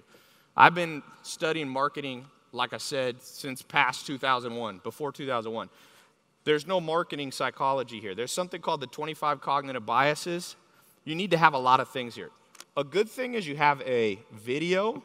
I've 0.56 0.76
been 0.76 1.02
studying 1.24 1.68
marketing, 1.68 2.26
like 2.52 2.72
I 2.72 2.78
said, 2.78 3.20
since 3.24 3.64
past 3.64 4.06
2001, 4.06 4.82
before 4.84 5.12
2001. 5.12 5.72
There's 6.44 6.68
no 6.68 6.80
marketing 6.80 7.32
psychology 7.32 8.00
here. 8.00 8.14
There's 8.14 8.32
something 8.32 8.62
called 8.62 8.82
the 8.82 8.88
25 8.88 9.42
cognitive 9.42 9.84
biases. 9.84 10.56
You 11.06 11.16
need 11.16 11.32
to 11.32 11.38
have 11.38 11.56
a 11.56 11.58
lot 11.58 11.80
of 11.80 11.90
things 11.90 12.14
here. 12.14 12.30
A 12.78 12.84
good 12.84 13.10
thing 13.10 13.34
is 13.34 13.48
you 13.48 13.56
have 13.56 13.82
a 13.82 14.20
video, 14.32 15.02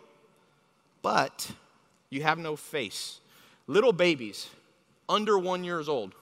but 1.00 1.52
you 2.10 2.22
have 2.22 2.36
no 2.36 2.54
face. 2.54 3.20
Little 3.66 3.94
babies, 3.94 4.50
under 5.08 5.38
one 5.38 5.64
years 5.64 5.88
old, 5.88 6.12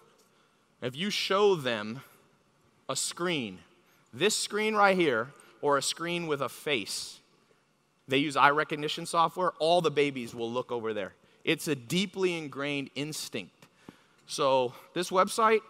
if 0.82 0.96
you 0.96 1.10
show 1.10 1.54
them 1.54 2.02
a 2.88 2.96
screen, 2.96 3.58
this 4.12 4.36
screen 4.36 4.74
right 4.74 4.96
here, 4.96 5.28
or 5.62 5.78
a 5.78 5.82
screen 5.82 6.26
with 6.26 6.40
a 6.40 6.48
face, 6.48 7.20
they 8.08 8.18
use 8.18 8.36
eye 8.36 8.50
recognition 8.50 9.06
software, 9.06 9.52
all 9.58 9.80
the 9.80 9.90
babies 9.90 10.34
will 10.34 10.50
look 10.50 10.70
over 10.70 10.94
there. 10.94 11.12
It's 11.44 11.68
a 11.68 11.74
deeply 11.74 12.36
ingrained 12.36 12.90
instinct. 12.94 13.52
So, 14.26 14.74
this 14.94 15.10
website, 15.10 15.60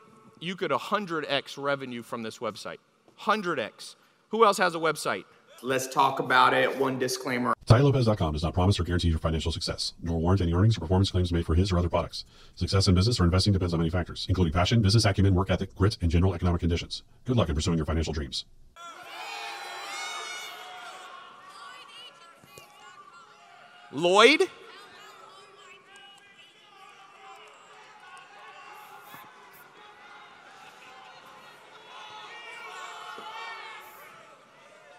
you 0.40 0.56
could 0.56 0.70
100x 0.70 1.62
revenue 1.62 2.02
from 2.02 2.22
this 2.22 2.38
website. 2.38 2.78
100x. 3.20 3.94
Who 4.30 4.44
else 4.44 4.58
has 4.58 4.74
a 4.74 4.78
website? 4.78 5.24
Let's 5.66 5.88
talk 5.88 6.20
about 6.20 6.54
it. 6.54 6.78
One 6.78 6.96
disclaimer. 6.96 7.52
TaiLopez.com 7.66 8.34
does 8.34 8.44
not 8.44 8.54
promise 8.54 8.78
or 8.78 8.84
guarantee 8.84 9.08
your 9.08 9.18
financial 9.18 9.50
success, 9.50 9.94
nor 10.00 10.16
warrant 10.20 10.40
any 10.40 10.54
earnings 10.54 10.76
or 10.76 10.80
performance 10.80 11.10
claims 11.10 11.32
made 11.32 11.44
for 11.44 11.56
his 11.56 11.72
or 11.72 11.78
other 11.78 11.88
products. 11.88 12.24
Success 12.54 12.86
in 12.86 12.94
business 12.94 13.18
or 13.18 13.24
investing 13.24 13.52
depends 13.52 13.74
on 13.74 13.80
many 13.80 13.90
factors, 13.90 14.26
including 14.28 14.52
passion, 14.52 14.80
business 14.80 15.04
acumen, 15.04 15.34
work 15.34 15.50
ethic, 15.50 15.74
grit, 15.74 15.98
and 16.00 16.08
general 16.08 16.36
economic 16.36 16.60
conditions. 16.60 17.02
Good 17.24 17.36
luck 17.36 17.48
in 17.48 17.56
pursuing 17.56 17.78
your 17.78 17.84
financial 17.84 18.12
dreams. 18.12 18.44
Lloyd? 23.90 24.42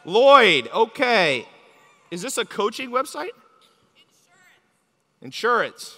Lloyd, 0.08 0.70
okay. 0.74 1.46
Is 2.10 2.22
this 2.22 2.38
a 2.38 2.46
coaching 2.46 2.92
website? 2.92 3.32
Insurance. 5.22 5.22
Insurance. 5.22 5.98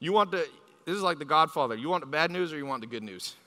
You 0.00 0.14
want 0.14 0.30
the, 0.30 0.48
this 0.86 0.96
is 0.96 1.02
like 1.02 1.18
the 1.18 1.26
Godfather. 1.26 1.74
You 1.74 1.90
want 1.90 2.00
the 2.00 2.06
bad 2.06 2.30
news 2.30 2.54
or 2.54 2.56
you 2.56 2.64
want 2.64 2.80
the 2.80 2.86
good 2.88 3.02
news? 3.02 3.36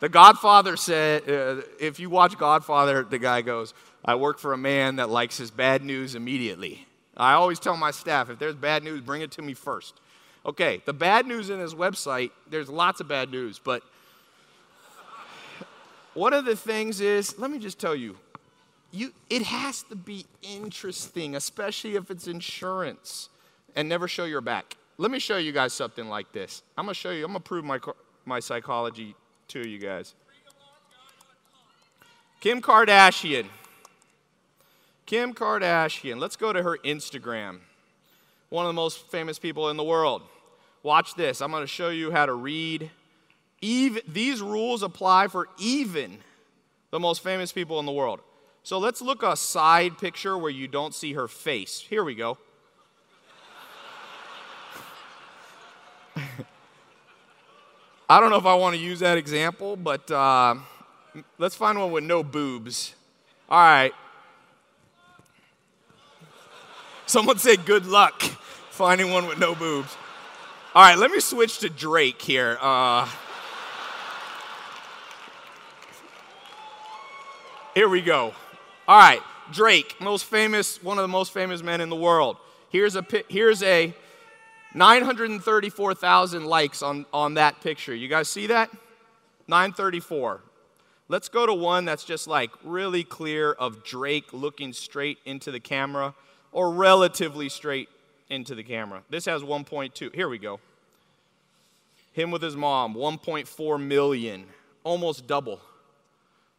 The 0.00 0.08
Godfather 0.08 0.76
said, 0.76 1.28
uh, 1.28 1.62
if 1.78 2.00
you 2.00 2.08
watch 2.08 2.38
Godfather, 2.38 3.02
the 3.02 3.18
guy 3.18 3.42
goes, 3.42 3.74
I 4.04 4.14
work 4.14 4.38
for 4.38 4.54
a 4.54 4.58
man 4.58 4.96
that 4.96 5.10
likes 5.10 5.36
his 5.36 5.50
bad 5.50 5.84
news 5.84 6.14
immediately. 6.14 6.86
I 7.14 7.32
always 7.32 7.58
tell 7.58 7.76
my 7.76 7.90
staff, 7.90 8.30
if 8.30 8.38
there's 8.38 8.54
bad 8.54 8.84
news, 8.84 9.02
bring 9.02 9.20
it 9.20 9.32
to 9.32 9.42
me 9.42 9.52
first. 9.52 10.00
Okay, 10.46 10.82
the 10.86 10.92
bad 10.92 11.26
news 11.26 11.50
in 11.50 11.58
his 11.58 11.74
website, 11.74 12.30
there's 12.48 12.68
lots 12.70 13.00
of 13.00 13.08
bad 13.08 13.30
news, 13.30 13.58
but 13.62 13.82
one 16.16 16.32
of 16.32 16.44
the 16.44 16.56
things 16.56 17.00
is, 17.00 17.38
let 17.38 17.50
me 17.50 17.58
just 17.58 17.78
tell 17.78 17.94
you, 17.94 18.16
you 18.90 19.12
it 19.28 19.42
has 19.42 19.82
to 19.84 19.96
be 19.96 20.26
interesting, 20.42 21.36
especially 21.36 21.96
if 21.96 22.10
it's 22.10 22.26
insurance, 22.26 23.28
and 23.74 23.88
never 23.88 24.08
show 24.08 24.24
your 24.24 24.40
back. 24.40 24.76
Let 24.98 25.10
me 25.10 25.18
show 25.18 25.36
you 25.36 25.52
guys 25.52 25.72
something 25.72 26.08
like 26.08 26.32
this. 26.32 26.62
I'm 26.78 26.86
gonna 26.86 26.94
show 26.94 27.10
you, 27.10 27.24
I'm 27.24 27.32
gonna 27.32 27.40
prove 27.40 27.64
my, 27.64 27.78
my 28.24 28.40
psychology 28.40 29.14
to 29.48 29.68
you 29.68 29.78
guys. 29.78 30.14
Kim 32.40 32.60
Kardashian. 32.62 33.46
Kim 35.04 35.34
Kardashian. 35.34 36.18
Let's 36.18 36.36
go 36.36 36.52
to 36.52 36.62
her 36.62 36.78
Instagram. 36.84 37.58
One 38.50 38.66
of 38.66 38.68
the 38.68 38.76
most 38.76 39.10
famous 39.10 39.38
people 39.38 39.70
in 39.70 39.76
the 39.76 39.84
world. 39.84 40.22
Watch 40.82 41.14
this. 41.14 41.40
I'm 41.40 41.50
going 41.50 41.62
to 41.62 41.66
show 41.66 41.88
you 41.88 42.12
how 42.12 42.26
to 42.26 42.34
read. 42.34 42.90
Even, 43.60 44.02
these 44.06 44.40
rules 44.42 44.82
apply 44.82 45.28
for 45.28 45.48
even 45.58 46.18
the 46.90 47.00
most 47.00 47.22
famous 47.22 47.52
people 47.52 47.80
in 47.80 47.86
the 47.86 47.92
world. 47.92 48.20
So 48.62 48.78
let's 48.78 49.00
look 49.00 49.22
a 49.22 49.36
side 49.36 49.96
picture 49.98 50.36
where 50.36 50.50
you 50.50 50.68
don't 50.68 50.94
see 50.94 51.12
her 51.12 51.28
face. 51.28 51.80
Here 51.80 52.02
we 52.04 52.14
go. 52.14 52.38
I 58.08 58.20
don't 58.20 58.30
know 58.30 58.38
if 58.38 58.46
I 58.46 58.54
want 58.54 58.74
to 58.76 58.80
use 58.80 59.00
that 59.00 59.18
example, 59.18 59.76
but 59.76 60.10
uh, 60.10 60.56
let's 61.38 61.54
find 61.54 61.78
one 61.78 61.92
with 61.92 62.04
no 62.04 62.22
boobs. 62.22 62.94
All 63.48 63.58
right. 63.58 63.92
Someone 67.06 67.38
say 67.38 67.56
good 67.56 67.86
luck 67.86 68.20
finding 68.76 69.10
one 69.10 69.26
with 69.26 69.38
no 69.38 69.54
boobs. 69.54 69.96
All 70.74 70.82
right, 70.82 70.98
let 70.98 71.10
me 71.10 71.20
switch 71.20 71.60
to 71.60 71.70
Drake 71.70 72.20
here. 72.20 72.58
Uh, 72.60 73.08
here 77.76 77.90
we 77.90 78.00
go. 78.00 78.32
All 78.88 78.98
right, 78.98 79.20
Drake, 79.52 79.96
most 80.00 80.24
famous, 80.24 80.82
one 80.82 80.96
of 80.96 81.02
the 81.02 81.08
most 81.08 81.30
famous 81.30 81.62
men 81.62 81.82
in 81.82 81.90
the 81.90 81.96
world. 81.96 82.38
Here's 82.70 82.96
a 82.96 83.04
here's 83.28 83.62
a 83.62 83.92
934,000 84.72 86.46
likes 86.46 86.82
on, 86.82 87.04
on 87.12 87.34
that 87.34 87.60
picture. 87.60 87.94
You 87.94 88.08
guys 88.08 88.30
see 88.30 88.46
that? 88.46 88.70
934. 89.46 90.40
Let's 91.08 91.28
go 91.28 91.44
to 91.44 91.52
one 91.52 91.84
that's 91.84 92.04
just 92.04 92.26
like 92.26 92.50
really 92.64 93.04
clear 93.04 93.52
of 93.52 93.84
Drake 93.84 94.32
looking 94.32 94.72
straight 94.72 95.18
into 95.26 95.50
the 95.50 95.60
camera 95.60 96.14
or 96.52 96.72
relatively 96.72 97.50
straight 97.50 97.90
into 98.30 98.54
the 98.54 98.64
camera. 98.64 99.02
This 99.10 99.26
has 99.26 99.42
1.2. 99.42 100.14
Here 100.14 100.30
we 100.30 100.38
go. 100.38 100.60
Him 102.14 102.30
with 102.30 102.40
his 102.40 102.56
mom, 102.56 102.94
1.4 102.94 103.86
million, 103.86 104.46
almost 104.82 105.26
double. 105.26 105.60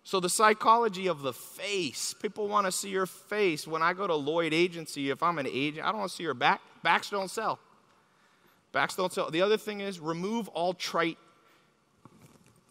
So 0.07 0.21
the 0.21 0.29
psychology 0.29 1.07
of 1.07 1.21
the 1.21 1.33
face, 1.33 2.13
people 2.13 2.47
want 2.47 2.65
to 2.65 2.71
see 2.71 2.87
your 2.87 3.05
face. 3.05 3.67
When 3.67 3.83
I 3.83 3.91
go 3.91 4.07
to 4.07 4.15
Lloyd 4.15 4.53
Agency, 4.53 5.09
if 5.09 5.21
I'm 5.21 5.37
an 5.37 5.47
agent, 5.51 5.85
I 5.85 5.91
don't 5.91 5.99
want 5.99 6.11
to 6.11 6.15
see 6.15 6.23
your 6.23 6.33
back. 6.33 6.61
Backs 6.81 7.09
don't 7.09 7.29
sell. 7.29 7.59
Backs 8.71 8.95
don't 8.95 9.11
sell. 9.11 9.29
The 9.29 9.41
other 9.41 9.57
thing 9.57 9.81
is 9.81 9.99
remove 9.99 10.47
all 10.47 10.73
trite, 10.73 11.17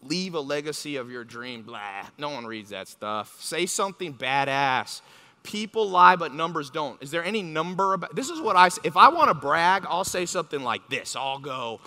leave 0.01 0.33
a 0.33 0.39
legacy 0.39 0.95
of 0.95 1.11
your 1.11 1.23
dream. 1.23 1.61
Blah. 1.61 2.07
No 2.17 2.29
one 2.29 2.47
reads 2.47 2.71
that 2.71 2.87
stuff. 2.87 3.39
Say 3.39 3.67
something 3.67 4.15
badass. 4.15 5.01
People 5.43 5.87
lie, 5.87 6.15
but 6.15 6.33
numbers 6.33 6.71
don't. 6.71 6.99
Is 7.03 7.11
there 7.11 7.23
any 7.23 7.43
number 7.43 7.93
about 7.93 8.15
this? 8.15 8.31
Is 8.31 8.41
what 8.41 8.55
I 8.55 8.69
say. 8.69 8.81
If 8.83 8.97
I 8.97 9.09
want 9.09 9.27
to 9.27 9.35
brag, 9.35 9.85
I'll 9.87 10.05
say 10.05 10.25
something 10.25 10.63
like 10.63 10.89
this. 10.89 11.15
I'll 11.15 11.37
go, 11.37 11.81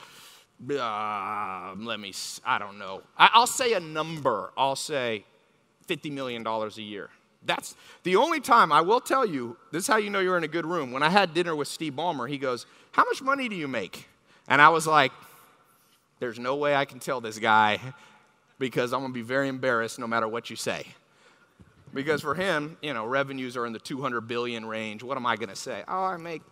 uh, 0.71 1.75
let 1.77 1.99
me, 1.99 2.13
I 2.47 2.61
don't 2.61 2.79
know. 2.79 3.03
I, 3.19 3.31
I'll 3.33 3.49
say 3.49 3.73
a 3.73 3.81
number. 3.81 4.53
I'll 4.57 4.77
say 4.77 5.25
$50 5.91 6.13
million 6.13 6.47
a 6.47 6.69
year. 6.81 7.11
That's 7.45 7.75
the 8.03 8.17
only 8.17 8.41
time 8.41 8.71
I 8.71 8.83
will 8.83 9.01
tell 9.01 9.25
you, 9.25 9.57
this 9.73 9.85
is 9.85 9.87
how 9.87 9.97
you 9.97 10.11
know 10.11 10.21
you're 10.21 10.37
in 10.37 10.45
a 10.45 10.49
good 10.49 10.67
room. 10.67 10.93
When 10.93 11.03
I 11.03 11.09
had 11.09 11.33
dinner 11.33 11.57
with 11.57 11.69
Steve 11.69 11.95
Ballmer, 11.95 12.29
he 12.29 12.39
goes, 12.39 12.67
How 12.93 13.05
much 13.05 13.23
money 13.23 13.49
do 13.49 13.57
you 13.57 13.67
make? 13.67 14.09
And 14.47 14.61
I 14.61 14.69
was 14.69 14.87
like, 14.87 15.13
There's 16.19 16.39
no 16.39 16.57
way 16.57 16.75
I 16.75 16.85
can 16.85 17.01
tell 17.01 17.21
this 17.21 17.39
guy 17.39 17.81
because 18.59 18.93
I'm 18.93 19.01
going 19.01 19.13
to 19.13 19.15
be 19.15 19.23
very 19.23 19.49
embarrassed 19.49 19.99
no 19.99 20.07
matter 20.07 20.29
what 20.29 20.51
you 20.51 20.57
say. 20.57 20.87
Because 21.95 22.21
for 22.21 22.35
him, 22.35 22.77
you 22.83 22.95
know, 22.95 23.07
revenues 23.07 23.57
are 23.57 23.67
in 23.67 23.73
the 23.73 23.79
200 23.79 24.21
billion 24.21 24.67
range. 24.67 25.03
What 25.03 25.17
am 25.17 25.27
I 25.27 25.37
going 25.37 25.49
to 25.49 25.57
say? 25.57 25.83
Oh, 25.89 26.05
I 26.05 26.19
make 26.19 26.43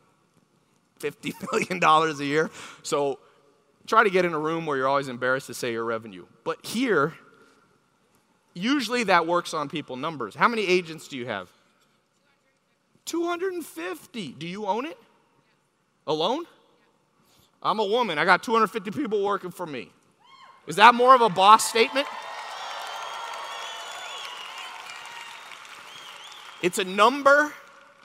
50 1.01 1.35
million 1.53 1.79
dollars 1.81 2.19
a 2.19 2.25
year. 2.25 2.51
So 2.83 3.19
try 3.87 4.05
to 4.05 4.11
get 4.11 4.25
in 4.25 4.33
a 4.33 4.39
room 4.39 4.67
where 4.67 4.77
you're 4.77 4.89
always 4.89 5.09
embarrassed 5.09 5.47
to 5.49 5.55
say 5.55 5.73
your 5.73 5.85
revenue. 5.85 6.27
But 6.45 6.65
here, 6.65 7.15
usually 8.59 9.05
that 9.05 9.27
works 9.27 9.55
on 9.55 9.69
people 9.69 9.97
numbers. 9.97 10.35
How 10.35 10.49
many 10.49 10.67
agents 10.67 11.09
do 11.09 11.17
you 11.17 11.27
have? 11.27 11.49
250. 13.07 14.29
Do 14.33 14.47
you 14.47 14.67
own 14.67 14.85
it? 14.85 14.99
Alone? 16.07 16.45
I'm 17.63 17.81
a 17.81 17.85
woman. 17.85 18.19
I 18.19 18.25
got 18.25 18.43
250 18.43 18.91
people 18.91 19.25
working 19.25 19.51
for 19.51 19.67
me. 19.67 19.91
Is 20.67 20.77
that 20.77 20.95
more 20.95 21.15
of 21.15 21.21
a 21.23 21.29
boss 21.29 21.69
statement? 21.69 22.07
It's 26.63 26.79
a 26.79 26.85
number. 26.85 27.53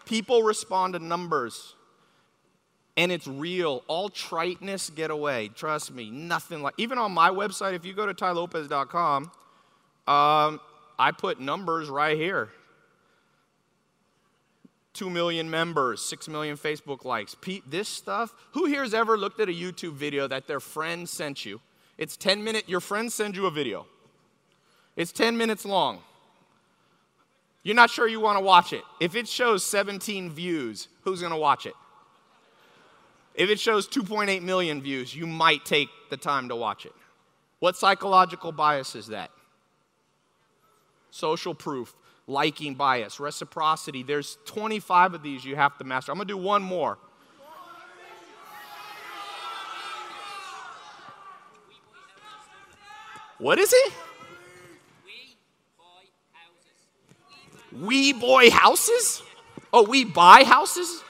People 0.06 0.44
respond 0.44 0.94
to 0.94 1.00
numbers. 1.00 1.76
And 2.96 3.12
it's 3.12 3.28
real. 3.28 3.84
All 3.88 4.10
triteness 4.10 4.90
get 4.90 5.12
away. 5.12 5.50
Trust 5.50 5.94
me. 5.94 6.12
Nothing 6.12 6.62
like 6.62 6.76
even 6.78 6.98
on 6.98 7.12
my 7.12 7.30
website, 7.30 7.74
if 7.74 7.86
you 7.86 7.94
go 7.94 8.06
to 8.06 8.14
TaiLopez.com, 8.14 9.32
um, 10.08 10.60
I 11.00 11.12
put 11.18 11.40
numbers 11.40 11.90
right 11.90 12.18
here. 12.18 12.50
2 14.94 15.10
million 15.10 15.50
members, 15.50 16.02
6 16.04 16.28
million 16.28 16.56
Facebook 16.56 17.04
likes. 17.04 17.36
Pete, 17.42 17.64
this 17.70 17.90
stuff, 17.90 18.34
who 18.52 18.66
here 18.66 18.84
has 18.84 18.94
ever 18.94 19.18
looked 19.18 19.40
at 19.40 19.50
a 19.50 19.52
YouTube 19.52 19.94
video 19.94 20.28
that 20.28 20.48
their 20.48 20.60
friend 20.60 21.10
sent 21.10 21.46
you? 21.46 21.60
It's 21.98 22.16
10 22.16 22.44
minutes, 22.44 22.70
your 22.70 22.80
friend 22.80 23.12
sends 23.12 23.36
you 23.36 23.48
a 23.48 23.52
video. 23.52 23.88
It's 24.96 25.12
10 25.12 25.36
minutes 25.38 25.66
long. 25.66 26.00
You're 27.64 27.76
not 27.76 27.90
sure 27.90 28.08
you 28.08 28.20
want 28.20 28.38
to 28.38 28.44
watch 28.44 28.74
it. 28.74 28.84
If 29.00 29.16
it 29.16 29.28
shows 29.28 29.66
17 29.66 30.32
views, 30.32 30.90
who's 31.04 31.22
going 31.22 31.32
to 31.32 31.38
watch 31.38 31.66
it? 31.66 31.74
If 33.36 33.50
it 33.50 33.60
shows 33.60 33.88
2.8 33.88 34.44
million 34.44 34.82
views, 34.82 35.16
you 35.16 35.26
might 35.26 35.66
take 35.66 35.90
the 36.10 36.18
time 36.18 36.50
to 36.50 36.56
watch 36.56 36.86
it. 36.86 36.94
What 37.60 37.76
psychological 37.78 38.52
bias 38.52 38.96
is 38.96 39.08
that? 39.08 39.32
Social 41.14 41.54
proof, 41.54 41.96
liking 42.26 42.74
bias, 42.74 43.20
reciprocity. 43.20 44.02
There's 44.02 44.40
25 44.46 45.14
of 45.14 45.22
these 45.22 45.46
you 45.46 45.56
have 45.56 45.78
to 45.78 45.84
master. 45.84 46.12
I'm 46.12 46.18
going 46.18 46.28
to 46.28 46.34
do 46.34 46.40
one 46.40 46.64
more. 46.64 46.98
What 53.38 53.60
is 53.60 53.72
it? 53.74 53.94
We 57.80 58.14
boy 58.14 58.50
houses? 58.50 59.22
Oh, 59.72 59.84
we 59.84 60.06
buy 60.06 60.44
houses? 60.44 61.04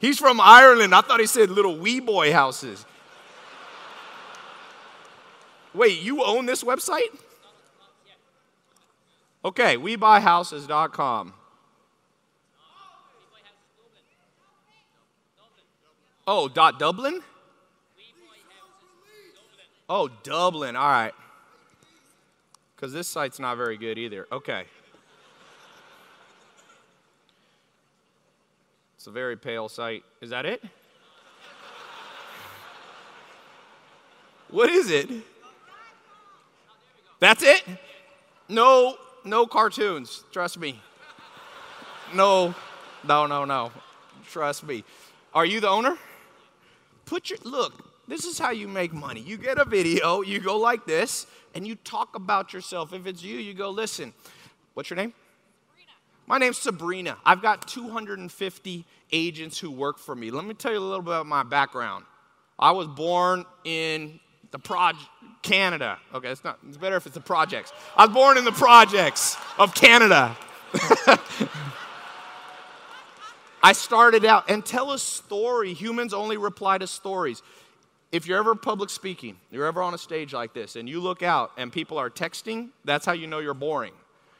He's 0.00 0.18
from 0.18 0.40
Ireland. 0.40 0.94
I 0.94 1.02
thought 1.02 1.20
he 1.20 1.26
said 1.26 1.50
little 1.50 1.76
wee 1.76 2.00
boy 2.00 2.32
houses. 2.32 2.86
Wait, 5.74 6.00
you 6.00 6.24
own 6.24 6.46
this 6.46 6.64
website? 6.64 7.25
Okay, 9.46 9.76
webuyhouses.com. 9.76 11.32
Oh, 16.26 16.48
dot 16.48 16.80
Dublin? 16.80 17.20
Oh, 19.88 20.08
Dublin. 20.24 20.74
All 20.74 20.88
right. 20.88 21.12
Because 22.74 22.92
this 22.92 23.06
site's 23.06 23.38
not 23.38 23.56
very 23.56 23.76
good 23.76 23.98
either. 23.98 24.26
Okay. 24.32 24.64
It's 28.96 29.06
a 29.06 29.12
very 29.12 29.36
pale 29.36 29.68
site. 29.68 30.02
Is 30.20 30.30
that 30.30 30.44
it? 30.44 30.60
What 34.50 34.70
is 34.70 34.90
it? 34.90 35.08
That's 37.20 37.44
it? 37.44 37.62
No, 38.48 38.96
no 39.26 39.46
cartoons. 39.46 40.24
Trust 40.32 40.58
me. 40.58 40.80
No, 42.14 42.54
no, 43.06 43.26
no, 43.26 43.44
no. 43.44 43.72
Trust 44.30 44.64
me. 44.64 44.84
Are 45.34 45.44
you 45.44 45.60
the 45.60 45.68
owner? 45.68 45.96
Put 47.04 47.30
your 47.30 47.38
look. 47.44 47.92
This 48.08 48.24
is 48.24 48.38
how 48.38 48.50
you 48.50 48.68
make 48.68 48.92
money. 48.92 49.20
You 49.20 49.36
get 49.36 49.58
a 49.58 49.64
video, 49.64 50.22
you 50.22 50.38
go 50.38 50.56
like 50.56 50.86
this, 50.86 51.26
and 51.54 51.66
you 51.66 51.74
talk 51.74 52.14
about 52.14 52.52
yourself. 52.52 52.92
If 52.92 53.06
it's 53.06 53.22
you, 53.22 53.38
you 53.38 53.52
go, 53.52 53.70
listen, 53.70 54.14
what's 54.74 54.90
your 54.90 54.96
name? 54.96 55.12
My 56.28 56.38
name's 56.38 56.58
Sabrina. 56.58 57.16
I've 57.24 57.42
got 57.42 57.66
250 57.68 58.84
agents 59.12 59.58
who 59.58 59.70
work 59.70 59.98
for 59.98 60.14
me. 60.14 60.30
Let 60.30 60.44
me 60.44 60.54
tell 60.54 60.72
you 60.72 60.78
a 60.78 60.80
little 60.80 61.02
bit 61.02 61.10
about 61.10 61.26
my 61.26 61.42
background. 61.42 62.04
I 62.58 62.70
was 62.72 62.86
born 62.86 63.44
in 63.64 64.18
the 64.50 64.58
project 64.58 65.08
Canada. 65.46 65.98
Okay, 66.12 66.28
it's 66.28 66.42
not. 66.42 66.58
It's 66.68 66.76
better 66.76 66.96
if 66.96 67.06
it's 67.06 67.14
the 67.14 67.20
projects. 67.20 67.72
I 67.96 68.06
was 68.06 68.14
born 68.14 68.36
in 68.36 68.44
the 68.44 68.50
projects 68.50 69.36
of 69.58 69.74
Canada. 69.74 70.36
I 73.62 73.72
started 73.72 74.24
out 74.24 74.50
and 74.50 74.66
tell 74.66 74.90
a 74.90 74.98
story. 74.98 75.72
Humans 75.72 76.12
only 76.12 76.36
reply 76.36 76.78
to 76.78 76.88
stories. 76.88 77.42
If 78.10 78.26
you're 78.26 78.38
ever 78.38 78.56
public 78.56 78.90
speaking, 78.90 79.36
you're 79.52 79.66
ever 79.66 79.82
on 79.82 79.94
a 79.94 79.98
stage 79.98 80.32
like 80.32 80.52
this, 80.52 80.74
and 80.74 80.88
you 80.88 81.00
look 81.00 81.22
out 81.22 81.52
and 81.56 81.72
people 81.72 81.96
are 81.96 82.10
texting, 82.10 82.70
that's 82.84 83.06
how 83.06 83.12
you 83.12 83.28
know 83.28 83.38
you're 83.38 83.54
boring. 83.54 83.92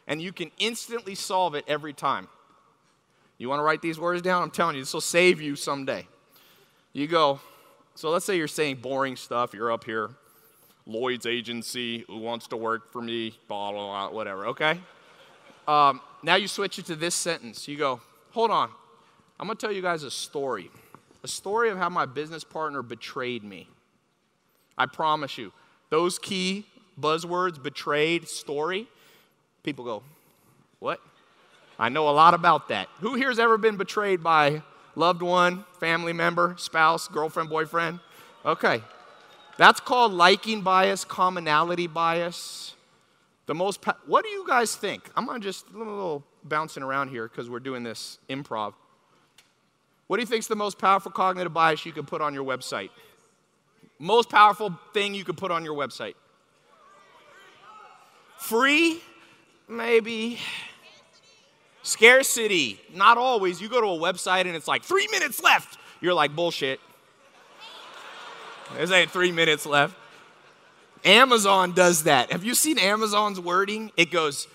And 0.09 0.21
you 0.21 0.33
can 0.33 0.51
instantly 0.59 1.15
solve 1.15 1.55
it 1.55 1.65
every 1.69 1.93
time. 1.93 2.27
You 3.39 3.49
want 3.49 3.61
to 3.61 3.65
write 3.65 3.83
these 3.83 3.99
words 3.99 4.23
down? 4.23 4.43
I'm 4.43 4.51
telling 4.51 4.75
you, 4.75 4.83
this 4.83 4.93
will 4.95 5.01
save 5.01 5.41
you 5.41 5.55
someday. 5.55 6.09
You 6.93 7.07
go, 7.07 7.41
so 7.95 8.11
let's 8.11 8.25
say 8.25 8.37
you're 8.37 8.49
saying 8.49 8.77
boring 8.77 9.15
stuff, 9.15 9.55
you're 9.55 9.71
up 9.71 9.85
here, 9.85 10.11
Lloyd's 10.87 11.26
agency, 11.26 12.05
who 12.07 12.18
wants 12.18 12.47
to 12.49 12.57
work 12.57 12.93
for 12.93 13.03
me, 13.03 13.39
blah, 13.49 13.72
blah, 13.72 14.09
blah, 14.09 14.16
whatever, 14.16 14.47
okay? 14.49 14.80
Um, 15.66 16.01
now 16.22 16.37
you 16.37 16.47
switch 16.47 16.78
it 16.78 16.87
to 16.87 16.97
this 16.97 17.14
sentence. 17.14 17.66
You 17.66 17.76
go, 17.76 18.01
hold 18.30 18.51
on, 18.51 18.70
I'm 19.41 19.47
gonna 19.49 19.59
tell 19.59 19.72
you 19.72 19.82
guys 19.82 20.05
a 20.05 20.11
story. 20.11 20.70
A 21.24 21.28
story 21.28 21.70
of 21.70 21.78
how 21.78 21.89
my 21.89 22.07
business 22.07 22.45
partner 22.45 22.82
betrayed 22.82 23.43
me. 23.43 23.68
I 24.78 24.87
promise 24.87 25.37
you, 25.39 25.53
those 25.91 26.18
key 26.18 26.66
buzzwords, 27.01 27.61
betrayed, 27.61 28.28
story, 28.28 28.87
people 29.62 29.84
go, 29.84 30.03
what? 30.78 31.01
I 31.78 31.89
know 31.89 32.09
a 32.09 32.12
lot 32.12 32.32
about 32.34 32.68
that. 32.68 32.89
Who 33.01 33.14
here's 33.14 33.39
ever 33.39 33.59
been 33.59 33.76
betrayed 33.76 34.22
by 34.22 34.62
loved 34.95 35.20
one, 35.20 35.64
family 35.80 36.12
member, 36.12 36.55
spouse, 36.59 37.09
girlfriend, 37.09 37.51
boyfriend? 37.51 38.01
Okay. 38.45 38.82
That's 39.59 39.81
called 39.81 40.13
liking 40.13 40.63
bias, 40.63 41.05
commonality 41.05 41.87
bias. 41.87 42.75
The 43.47 43.55
most, 43.55 43.81
pa- 43.81 43.97
what 44.07 44.25
do 44.25 44.31
you 44.31 44.45
guys 44.47 44.75
think? 44.75 45.09
I'm 45.17 45.27
gonna 45.27 45.41
just 45.41 45.67
a 45.73 45.79
little 45.79 46.25
bouncing 46.45 46.83
around 46.83 47.09
here 47.09 47.29
because 47.29 47.49
we're 47.49 47.61
doing 47.61 47.83
this 47.83 48.19
improv. 48.29 48.75
What 50.09 50.19
do 50.19 50.21
you 50.21 50.27
think 50.27 50.41
is 50.41 50.49
the 50.49 50.57
most 50.57 50.79
powerful 50.79 51.11
cognitive 51.11 51.53
bias 51.53 51.85
you 51.87 51.93
can 51.93 52.05
put 52.05 52.21
on 52.21 52.35
your 52.35 52.45
website? 52.45 52.91
Most 53.99 54.29
powerful 54.29 54.79
thing 54.93 55.15
you 55.15 55.25
could 55.25 55.37
put 55.37 55.51
on 55.51 55.65
your 55.65 55.75
website? 55.75 56.15
Free? 58.39 59.01
Maybe. 59.69 60.39
Scarcity. 61.83 62.81
Not 62.95 63.17
always. 63.17 63.61
You 63.61 63.69
go 63.69 63.81
to 63.81 63.87
a 63.87 64.13
website 64.13 64.43
and 64.43 64.55
it's 64.55 64.69
like 64.69 64.83
three 64.83 65.09
minutes 65.11 65.43
left. 65.43 65.79
You're 66.01 66.15
like, 66.15 66.37
bullshit. 66.37 66.79
There's 68.75 68.91
ain't 68.91 69.11
three 69.11 69.33
minutes 69.33 69.67
left. 69.67 69.97
Amazon 71.05 71.73
does 71.73 72.05
that. 72.05 72.33
Have 72.33 72.45
you 72.45 72.55
seen 72.55 72.79
Amazon's 72.79 73.39
wording? 73.39 73.93
It 73.97 74.11
goes, 74.11 74.49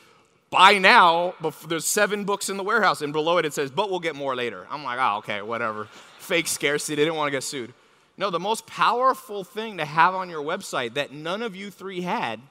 buy 0.49 0.77
now, 0.77 1.33
but 1.39 1.55
there's 1.67 1.85
seven 1.85 2.25
books 2.25 2.49
in 2.49 2.57
the 2.57 2.63
warehouse, 2.63 3.01
and 3.01 3.13
below 3.13 3.37
it 3.37 3.45
it 3.45 3.53
says, 3.53 3.71
but 3.71 3.89
we'll 3.89 3.99
get 4.01 4.15
more 4.15 4.35
later. 4.35 4.67
I'm 4.69 4.83
like, 4.83 4.99
oh, 4.99 5.19
okay, 5.19 5.41
whatever. 5.41 5.85
Fake 6.19 6.47
scarcity, 6.47 6.95
they 6.95 7.03
didn't 7.03 7.15
want 7.15 7.27
to 7.27 7.31
get 7.31 7.43
sued. 7.43 7.73
No, 8.17 8.29
the 8.29 8.39
most 8.39 8.67
powerful 8.67 9.43
thing 9.43 9.77
to 9.77 9.85
have 9.85 10.13
on 10.13 10.29
your 10.29 10.43
website 10.43 10.95
that 10.95 11.13
none 11.13 11.41
of 11.41 11.55
you 11.55 11.71
three 11.71 12.01
had, 12.01 12.41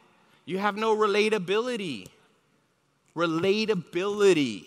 you 0.47 0.59
have 0.59 0.77
no 0.77 0.97
relatability. 0.97 2.09
Relatability. 3.15 4.65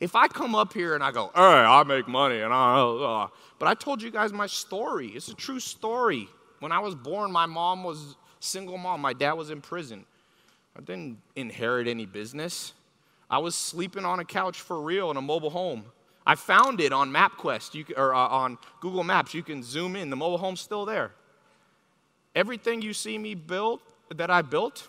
If 0.00 0.14
I 0.14 0.28
come 0.28 0.54
up 0.54 0.72
here 0.72 0.94
and 0.94 1.02
I 1.02 1.10
go, 1.10 1.30
hey, 1.34 1.40
I 1.42 1.82
make 1.82 2.06
money, 2.06 2.40
and 2.40 2.52
I, 2.52 2.80
uh, 2.80 3.28
but 3.58 3.66
I 3.66 3.74
told 3.74 4.00
you 4.00 4.10
guys 4.10 4.32
my 4.32 4.46
story. 4.46 5.08
It's 5.08 5.28
a 5.28 5.34
true 5.34 5.58
story. 5.58 6.28
When 6.60 6.70
I 6.72 6.78
was 6.78 6.94
born, 6.94 7.32
my 7.32 7.46
mom 7.46 7.82
was 7.82 8.16
single 8.40 8.78
mom. 8.78 9.00
My 9.00 9.12
dad 9.12 9.32
was 9.32 9.50
in 9.50 9.60
prison. 9.60 10.04
I 10.76 10.80
didn't 10.80 11.18
inherit 11.34 11.88
any 11.88 12.06
business. 12.06 12.72
I 13.28 13.38
was 13.38 13.54
sleeping 13.54 14.04
on 14.04 14.20
a 14.20 14.24
couch 14.24 14.60
for 14.60 14.80
real 14.80 15.10
in 15.10 15.16
a 15.16 15.22
mobile 15.22 15.50
home. 15.50 15.84
I 16.26 16.34
found 16.34 16.80
it 16.80 16.92
on 16.92 17.10
MapQuest 17.10 17.74
you, 17.74 17.84
or 17.96 18.14
uh, 18.14 18.18
on 18.18 18.58
Google 18.80 19.02
Maps. 19.02 19.34
You 19.34 19.42
can 19.42 19.62
zoom 19.62 19.96
in. 19.96 20.10
The 20.10 20.16
mobile 20.16 20.38
home's 20.38 20.60
still 20.60 20.84
there. 20.84 21.10
Everything 22.34 22.82
you 22.82 22.92
see 22.92 23.18
me 23.18 23.34
build 23.34 23.80
that 24.14 24.30
I 24.30 24.42
built, 24.42 24.88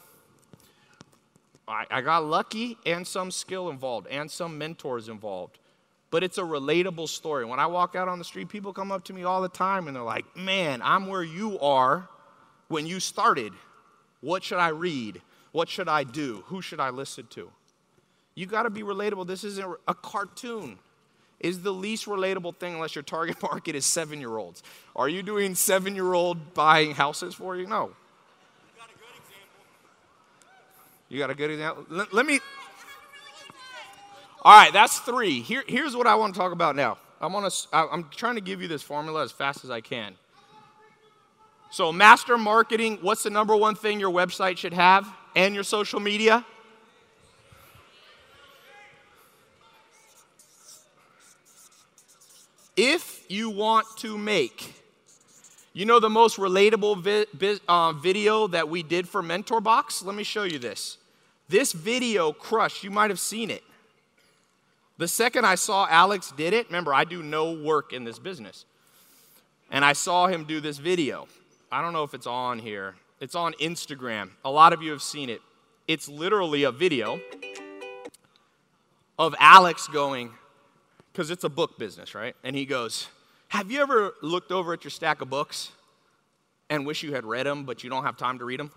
I, 1.69 1.85
I 1.89 2.01
got 2.01 2.25
lucky 2.25 2.77
and 2.85 3.05
some 3.05 3.31
skill 3.31 3.69
involved 3.69 4.07
and 4.07 4.29
some 4.29 4.57
mentors 4.57 5.07
involved. 5.07 5.59
But 6.11 6.23
it's 6.23 6.39
a 6.39 6.43
relatable 6.43 7.07
story. 7.07 7.45
When 7.45 7.59
I 7.59 7.67
walk 7.67 7.95
out 7.95 8.07
on 8.07 8.17
the 8.17 8.25
street, 8.25 8.49
people 8.49 8.73
come 8.73 8.91
up 8.91 9.03
to 9.05 9.13
me 9.13 9.23
all 9.23 9.41
the 9.41 9.49
time 9.49 9.87
and 9.87 9.95
they're 9.95 10.03
like, 10.03 10.35
man, 10.35 10.81
I'm 10.83 11.05
where 11.05 11.23
you 11.23 11.59
are 11.59 12.09
when 12.67 12.87
you 12.87 12.99
started. 12.99 13.53
What 14.21 14.43
should 14.43 14.57
I 14.57 14.69
read? 14.69 15.21
What 15.51 15.69
should 15.69 15.87
I 15.87 16.03
do? 16.03 16.43
Who 16.47 16.61
should 16.61 16.79
I 16.79 16.89
listen 16.89 17.27
to? 17.31 17.51
You 18.33 18.47
got 18.47 18.63
to 18.63 18.69
be 18.69 18.81
relatable. 18.81 19.27
This 19.27 19.43
isn't 19.43 19.77
a 19.87 19.93
cartoon. 19.93 20.79
Is 21.39 21.61
the 21.61 21.71
least 21.71 22.05
relatable 22.05 22.55
thing 22.57 22.73
unless 22.73 22.95
your 22.95 23.03
target 23.03 23.41
market 23.43 23.75
is 23.75 23.85
seven 23.85 24.19
year 24.19 24.37
olds. 24.37 24.63
Are 24.95 25.07
you 25.07 25.23
doing 25.23 25.55
seven 25.55 25.95
year 25.95 26.13
old 26.13 26.53
buying 26.53 26.95
houses 26.95 27.35
for 27.35 27.55
you? 27.55 27.67
No. 27.67 27.91
You 31.09 31.17
got 31.17 31.31
a 31.31 31.35
good 31.35 31.49
example? 31.49 31.85
Let, 31.89 32.13
let 32.13 32.25
me. 32.25 32.39
All 34.43 34.57
right, 34.57 34.71
that's 34.71 34.99
three. 34.99 35.41
Here, 35.41 35.63
here's 35.67 35.95
what 35.95 36.07
I 36.07 36.15
want 36.15 36.33
to 36.33 36.39
talk 36.39 36.53
about 36.53 36.75
now. 36.75 36.97
I'm, 37.19 37.35
on 37.35 37.43
a, 37.43 37.49
I'm 37.73 38.05
trying 38.15 38.35
to 38.35 38.41
give 38.41 38.61
you 38.61 38.67
this 38.67 38.81
formula 38.81 39.23
as 39.23 39.31
fast 39.31 39.65
as 39.65 39.71
I 39.71 39.81
can. 39.81 40.13
So, 41.71 41.91
master 41.91 42.37
marketing, 42.37 42.99
what's 43.01 43.23
the 43.23 43.29
number 43.29 43.55
one 43.55 43.75
thing 43.75 43.99
your 43.99 44.11
website 44.11 44.57
should 44.57 44.73
have 44.73 45.07
and 45.35 45.53
your 45.53 45.63
social 45.63 45.99
media? 45.99 46.45
If 52.77 53.25
you 53.29 53.49
want 53.49 53.85
to 53.97 54.17
make, 54.17 54.78
you 55.79 55.85
know, 55.85 56.01
the 56.01 56.09
most 56.09 56.35
relatable 56.35 57.01
vi- 57.01 57.25
vi- 57.31 57.59
uh, 57.69 57.93
video 57.93 58.47
that 58.47 58.67
we 58.67 58.83
did 58.83 59.07
for 59.07 59.23
Mentor 59.23 59.61
Box? 59.61 60.03
Let 60.03 60.13
me 60.13 60.23
show 60.23 60.43
you 60.43 60.59
this. 60.59 60.97
This 61.47 61.71
video 61.71 62.33
crushed. 62.33 62.83
You 62.83 62.91
might 62.91 63.09
have 63.09 63.19
seen 63.19 63.49
it. 63.49 63.63
The 64.97 65.07
second 65.07 65.45
I 65.45 65.55
saw 65.55 65.87
Alex 65.89 66.33
did 66.35 66.51
it, 66.51 66.65
remember, 66.65 66.93
I 66.93 67.05
do 67.05 67.23
no 67.23 67.53
work 67.53 67.93
in 67.93 68.03
this 68.03 68.19
business. 68.19 68.65
And 69.71 69.85
I 69.85 69.93
saw 69.93 70.27
him 70.27 70.43
do 70.43 70.59
this 70.59 70.79
video. 70.79 71.29
I 71.71 71.81
don't 71.81 71.93
know 71.93 72.03
if 72.03 72.13
it's 72.13 72.27
on 72.27 72.59
here. 72.59 72.95
It's 73.21 73.35
on 73.35 73.53
Instagram. 73.53 74.31
A 74.43 74.51
lot 74.51 74.73
of 74.73 74.81
you 74.81 74.91
have 74.91 75.01
seen 75.01 75.29
it. 75.29 75.41
It's 75.87 76.09
literally 76.09 76.63
a 76.63 76.73
video 76.73 77.21
of 79.17 79.33
Alex 79.39 79.87
going, 79.87 80.31
because 81.13 81.31
it's 81.31 81.45
a 81.45 81.49
book 81.49 81.79
business, 81.79 82.13
right? 82.13 82.35
And 82.43 82.53
he 82.53 82.65
goes, 82.65 83.07
Have 83.49 83.71
you 83.71 83.81
ever 83.81 84.13
looked 84.21 84.51
over 84.51 84.73
at 84.73 84.83
your 84.83 84.91
stack 84.91 85.21
of 85.21 85.29
books 85.29 85.71
and 86.69 86.85
wish 86.85 87.01
you 87.01 87.13
had 87.13 87.25
read 87.25 87.47
them, 87.47 87.65
but 87.65 87.83
you 87.83 87.89
don't 87.89 88.03
have 88.03 88.15
time 88.15 88.37
to 88.39 88.45
read 88.45 88.59
them? 88.59 88.71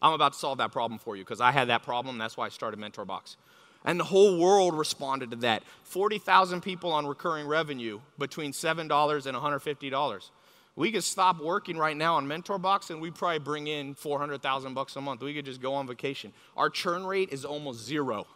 I'm 0.00 0.12
about 0.12 0.32
to 0.34 0.38
solve 0.38 0.58
that 0.58 0.70
problem 0.70 0.98
for 0.98 1.16
you 1.16 1.24
because 1.24 1.40
I 1.40 1.50
had 1.50 1.68
that 1.68 1.82
problem. 1.82 2.16
That's 2.16 2.36
why 2.36 2.46
I 2.46 2.50
started 2.50 2.78
Mentor 2.78 3.04
Box. 3.04 3.36
And 3.84 3.98
the 3.98 4.04
whole 4.04 4.38
world 4.38 4.78
responded 4.78 5.30
to 5.32 5.36
that. 5.38 5.64
40,000 5.82 6.60
people 6.60 6.92
on 6.92 7.04
recurring 7.04 7.48
revenue 7.48 8.00
between 8.16 8.52
$7 8.52 8.80
and 8.80 9.36
$150. 9.36 10.30
We 10.76 10.92
could 10.92 11.04
stop 11.04 11.40
working 11.40 11.76
right 11.76 11.96
now 11.96 12.14
on 12.14 12.28
Mentor 12.28 12.58
Box 12.58 12.90
and 12.90 13.00
we'd 13.00 13.16
probably 13.16 13.40
bring 13.40 13.66
in 13.66 13.94
400,000 13.94 14.72
bucks 14.74 14.94
a 14.94 15.00
month. 15.00 15.20
We 15.20 15.34
could 15.34 15.46
just 15.46 15.60
go 15.60 15.74
on 15.74 15.86
vacation. 15.88 16.32
Our 16.56 16.70
churn 16.70 17.04
rate 17.04 17.30
is 17.32 17.44
almost 17.44 17.84
zero. 17.84 18.26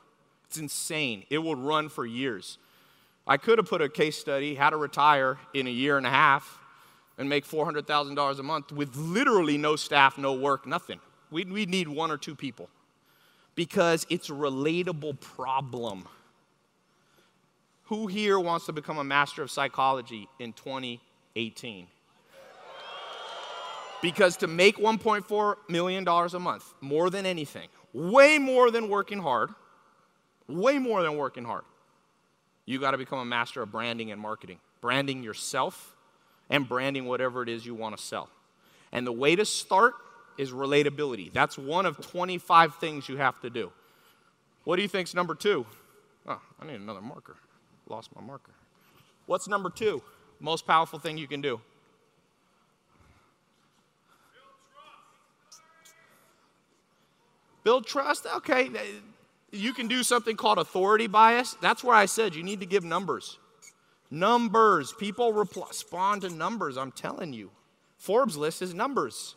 It's 0.49 0.59
insane. 0.59 1.25
It 1.31 1.39
will 1.39 1.57
run 1.57 1.89
for 1.89 2.05
years. 2.05 2.59
I 3.29 3.37
could 3.37 3.59
have 3.59 3.69
put 3.69 3.83
a 3.83 3.91
case 3.91 4.17
study, 4.17 4.55
how 4.55 4.71
to 4.71 4.79
retire 4.79 5.39
in 5.53 5.67
a 5.67 5.71
year 5.71 5.99
and 5.99 6.07
a 6.07 6.11
half 6.11 6.59
and 7.19 7.29
make 7.29 7.47
$400,000 7.47 8.39
a 8.39 8.43
month 8.43 8.73
with 8.73 8.97
literally 8.97 9.59
no 9.59 9.77
staff, 9.77 10.17
no 10.17 10.33
work, 10.33 10.67
nothing. 10.67 10.99
We, 11.31 11.45
we 11.45 11.67
need 11.67 11.89
one 11.89 12.11
or 12.11 12.17
two 12.17 12.35
people 12.35 12.71
because 13.55 14.07
it's 14.09 14.31
a 14.31 14.33
relatable 14.33 15.21
problem. 15.21 16.09
Who 17.85 18.07
here 18.07 18.39
wants 18.39 18.65
to 18.67 18.73
become 18.73 18.97
a 18.97 19.05
master 19.05 19.43
of 19.43 19.51
psychology 19.51 20.27
in 20.39 20.55
2018? 20.55 21.87
Because 24.01 24.37
to 24.39 24.47
make 24.47 24.79
$1.4 24.79 25.57
million 25.69 26.07
a 26.07 26.39
month, 26.39 26.65
more 26.81 27.11
than 27.11 27.27
anything, 27.27 27.69
way 27.93 28.39
more 28.39 28.71
than 28.71 28.89
working 28.89 29.19
hard, 29.19 29.51
way 30.47 30.79
more 30.79 31.03
than 31.03 31.17
working 31.17 31.45
hard. 31.45 31.65
You 32.69 32.79
got 32.79 32.91
to 32.91 32.99
become 32.99 33.19
a 33.19 33.25
master 33.25 33.63
of 33.63 33.73
branding 33.73 34.13
and 34.13 34.21
marketing, 34.21 34.59
branding 34.83 35.23
yourself 35.23 35.97
and 36.51 36.69
branding 36.69 37.07
whatever 37.07 37.43
it 37.43 37.49
is 37.49 37.65
you 37.65 37.75
want 37.75 37.97
to 37.97 38.03
sell. 38.03 38.29
And 38.93 39.07
the 39.07 39.13
way 39.13 39.35
to 39.37 39.47
start 39.47 39.95
is 40.37 40.51
relatability. 40.51 41.33
That's 41.33 41.57
one 41.57 41.87
of 41.87 41.99
25 41.99 42.75
things 42.75 43.09
you 43.09 43.17
have 43.17 43.41
to 43.41 43.49
do. 43.49 43.73
What 44.65 44.77
do 44.77 44.83
you 44.83 44.89
think's 44.89 45.15
number 45.15 45.35
two? 45.35 45.65
Oh, 46.27 46.43
I 46.61 46.67
need 46.67 46.75
another 46.75 47.01
marker. 47.01 47.37
Lost 47.89 48.15
my 48.15 48.21
marker. 48.21 48.53
What's 49.25 49.49
number 49.49 49.71
two? 49.71 50.03
Most 50.39 50.67
powerful 50.67 50.99
thing 50.99 51.17
you 51.17 51.27
can 51.27 51.41
do. 51.41 51.63
Build 57.65 57.87
trust. 57.87 58.25
Build 58.25 58.27
trust? 58.27 58.27
Okay, 58.37 58.69
you 59.51 59.73
can 59.73 59.89
do 59.89 60.03
something 60.03 60.37
called 60.37 60.59
authority 60.59 61.07
bias. 61.07 61.57
That's 61.61 61.83
where 61.83 61.97
I 61.97 62.07
said 62.07 62.35
you 62.35 62.43
need 62.43 62.61
to 62.61 62.67
give 62.67 62.85
numbers. 62.85 63.39
Numbers. 64.11 64.93
People 64.93 65.33
respond 65.33 66.23
to 66.23 66.31
numbers, 66.31 66.77
I'm 66.77 66.93
telling 66.93 67.33
you. 67.33 67.51
Forbes 67.97 68.37
list 68.37 68.63
is 68.63 68.75
numbers. 68.75 69.35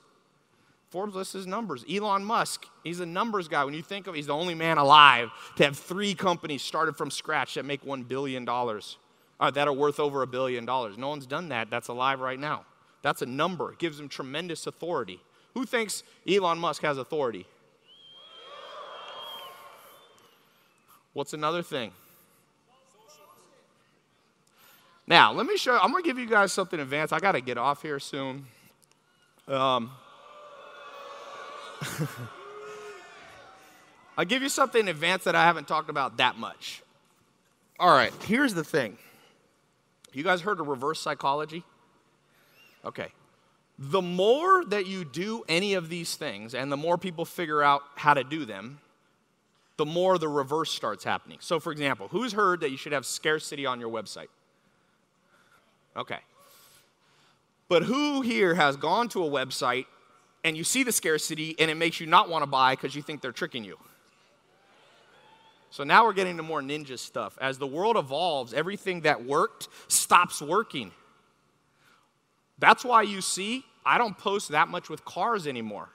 Forbes 0.89 1.16
list 1.16 1.36
is 1.36 1.47
numbers. 1.47 1.86
Elon 1.89 2.24
Musk, 2.24 2.66
he's 2.84 2.99
a 2.99 3.05
numbers 3.05 3.47
guy. 3.47 3.64
When 3.64 3.74
you 3.74 3.82
think 3.82 4.07
of 4.07 4.16
he's 4.16 4.28
the 4.28 4.34
only 4.34 4.55
man 4.55 4.78
alive 4.78 5.30
to 5.55 5.64
have 5.64 5.78
three 5.78 6.14
companies 6.14 6.62
started 6.62 6.97
from 6.97 7.09
scratch 7.09 7.53
that 7.53 7.64
make 7.64 7.84
$1 7.86 8.07
billion, 8.07 8.45
uh, 8.47 9.51
that 9.51 9.68
are 9.68 9.74
worth 9.74 9.99
over 9.99 10.22
a 10.22 10.28
billion 10.28 10.66
dollars. 10.66 10.97
No 10.97 11.09
one's 11.09 11.26
done 11.26 11.49
that 11.49 11.70
that's 11.70 11.88
alive 11.88 12.20
right 12.20 12.39
now. 12.39 12.66
That's 13.01 13.22
a 13.22 13.26
number. 13.26 13.72
It 13.72 13.80
gives 13.80 13.99
him 13.99 14.07
tremendous 14.07 14.68
authority. 14.68 15.20
Who 15.55 15.66
thinks 15.66 16.03
Elon 16.30 16.59
Musk 16.59 16.84
has 16.84 16.97
authority? 16.97 17.47
What's 21.14 21.34
another 21.34 21.62
thing? 21.62 21.91
Now, 25.07 25.34
let 25.34 25.45
me 25.45 25.57
show 25.57 25.78
I'm 25.78 25.91
going 25.91 26.03
to 26.03 26.07
give 26.07 26.18
you 26.18 26.26
guys 26.28 26.53
something 26.53 26.80
in 26.80 26.84
advance. 26.84 27.12
I 27.12 27.20
got 27.20 27.34
to 27.34 27.41
get 27.41 27.57
off 27.57 27.82
here 27.82 27.99
soon. 27.99 28.45
Um, 29.47 29.91
I'll 34.18 34.26
give 34.26 34.41
you 34.41 34.49
something 34.49 34.82
in 34.82 34.88
advance 34.88 35.26
that 35.26 35.36
I 35.36 35.43
haven't 35.43 35.68
talked 35.68 35.89
about 35.89 36.18
that 36.18 36.38
much. 36.38 36.82
All 37.80 37.89
right, 37.89 38.14
here's 38.26 38.53
the 38.53 38.64
thing. 38.64 38.97
You 40.14 40.24
guys 40.24 40.41
heard 40.41 40.59
of 40.59 40.68
reverse 40.68 40.99
psychology? 40.99 41.64
Okay. 42.86 43.07
The 43.80 44.01
more 44.01 44.64
that 44.66 44.86
you 44.86 45.03
do 45.03 45.43
any 45.49 45.74
of 45.74 45.89
these 45.89 46.16
things 46.16 46.53
and 46.53 46.72
the 46.72 46.78
more 46.78 46.97
people 46.97 47.26
figure 47.26 47.64
out 47.64 47.82
how 47.95 48.14
to 48.14 48.24
do 48.24 48.45
them, 48.45 48.80
the 49.82 49.86
more 49.86 50.20
the 50.20 50.28
reverse 50.28 50.70
starts 50.70 51.04
happening. 51.04 51.40
So, 51.42 51.60
for 51.60 51.72
example, 51.72 52.08
who's 52.08 52.34
heard 52.34 52.60
that 52.60 52.70
you 52.70 52.78
should 52.78 52.92
have 52.92 53.04
scarcity 53.04 53.66
on 53.66 53.80
your 53.80 53.90
website? 53.90 54.28
Okay. 55.98 56.20
But 57.68 57.82
who 57.82 58.22
here 58.22 58.54
has 58.54 58.78
gone 58.78 59.10
to 59.10 59.26
a 59.26 59.28
website 59.28 59.88
and 60.44 60.56
you 60.56 60.64
see 60.64 60.84
the 60.84 60.92
scarcity 60.92 61.56
and 61.58 61.72
it 61.72 61.78
makes 61.78 62.00
you 62.00 62.06
not 62.06 62.30
want 62.30 62.44
to 62.44 62.46
buy 62.46 62.74
because 62.74 62.94
you 62.94 63.02
think 63.02 63.22
they're 63.22 63.32
tricking 63.32 63.64
you? 63.64 63.80
So 65.72 65.84
now 65.84 66.06
we're 66.06 66.14
getting 66.14 66.38
to 66.38 66.44
more 66.44 66.62
ninja 66.62 67.00
stuff. 67.00 67.36
As 67.42 67.58
the 67.58 67.66
world 67.66 67.98
evolves, 67.98 68.54
everything 68.54 69.02
that 69.02 69.26
worked 69.26 69.68
stops 69.88 70.44
working. 70.44 70.92
That's 72.60 72.86
why 72.86 73.02
you 73.02 73.20
see 73.22 73.66
I 73.84 73.98
don't 73.98 74.16
post 74.16 74.50
that 74.50 74.68
much 74.68 74.92
with 74.92 75.04
cars 75.06 75.48
anymore. 75.48 75.90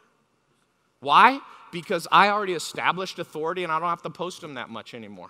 Why? 0.98 1.38
Because 1.82 2.08
I 2.10 2.30
already 2.30 2.54
established 2.54 3.18
authority 3.18 3.62
and 3.62 3.70
I 3.70 3.78
don't 3.78 3.90
have 3.90 4.00
to 4.04 4.08
post 4.08 4.40
them 4.40 4.54
that 4.54 4.70
much 4.70 4.94
anymore. 4.94 5.28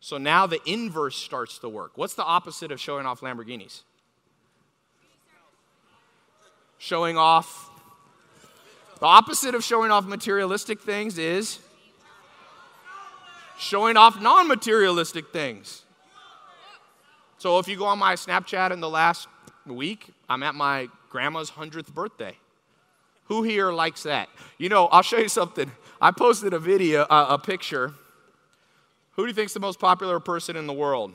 So 0.00 0.16
now 0.16 0.46
the 0.46 0.58
inverse 0.64 1.16
starts 1.16 1.58
to 1.58 1.68
work. 1.68 1.98
What's 1.98 2.14
the 2.14 2.24
opposite 2.24 2.72
of 2.72 2.80
showing 2.80 3.04
off 3.04 3.20
Lamborghinis? 3.20 3.82
Showing 6.78 7.18
off. 7.18 7.68
The 9.00 9.04
opposite 9.04 9.54
of 9.54 9.62
showing 9.62 9.90
off 9.90 10.06
materialistic 10.06 10.80
things 10.80 11.18
is 11.18 11.58
showing 13.58 13.98
off 13.98 14.18
non 14.18 14.48
materialistic 14.48 15.30
things. 15.30 15.82
So 17.36 17.58
if 17.58 17.68
you 17.68 17.76
go 17.76 17.84
on 17.84 17.98
my 17.98 18.14
Snapchat 18.14 18.70
in 18.70 18.80
the 18.80 18.88
last 18.88 19.28
week, 19.66 20.08
I'm 20.26 20.42
at 20.42 20.54
my 20.54 20.88
grandma's 21.10 21.50
100th 21.50 21.92
birthday. 21.92 22.38
Who 23.24 23.42
here 23.42 23.72
likes 23.72 24.02
that? 24.02 24.28
You 24.58 24.68
know, 24.68 24.86
I'll 24.86 25.02
show 25.02 25.18
you 25.18 25.28
something. 25.28 25.70
I 26.00 26.10
posted 26.10 26.52
a 26.52 26.58
video, 26.58 27.02
uh, 27.02 27.26
a 27.30 27.38
picture. 27.38 27.94
Who 29.12 29.22
do 29.22 29.28
you 29.28 29.34
think 29.34 29.46
is 29.46 29.54
the 29.54 29.60
most 29.60 29.78
popular 29.78 30.20
person 30.20 30.56
in 30.56 30.66
the 30.66 30.72
world? 30.72 31.12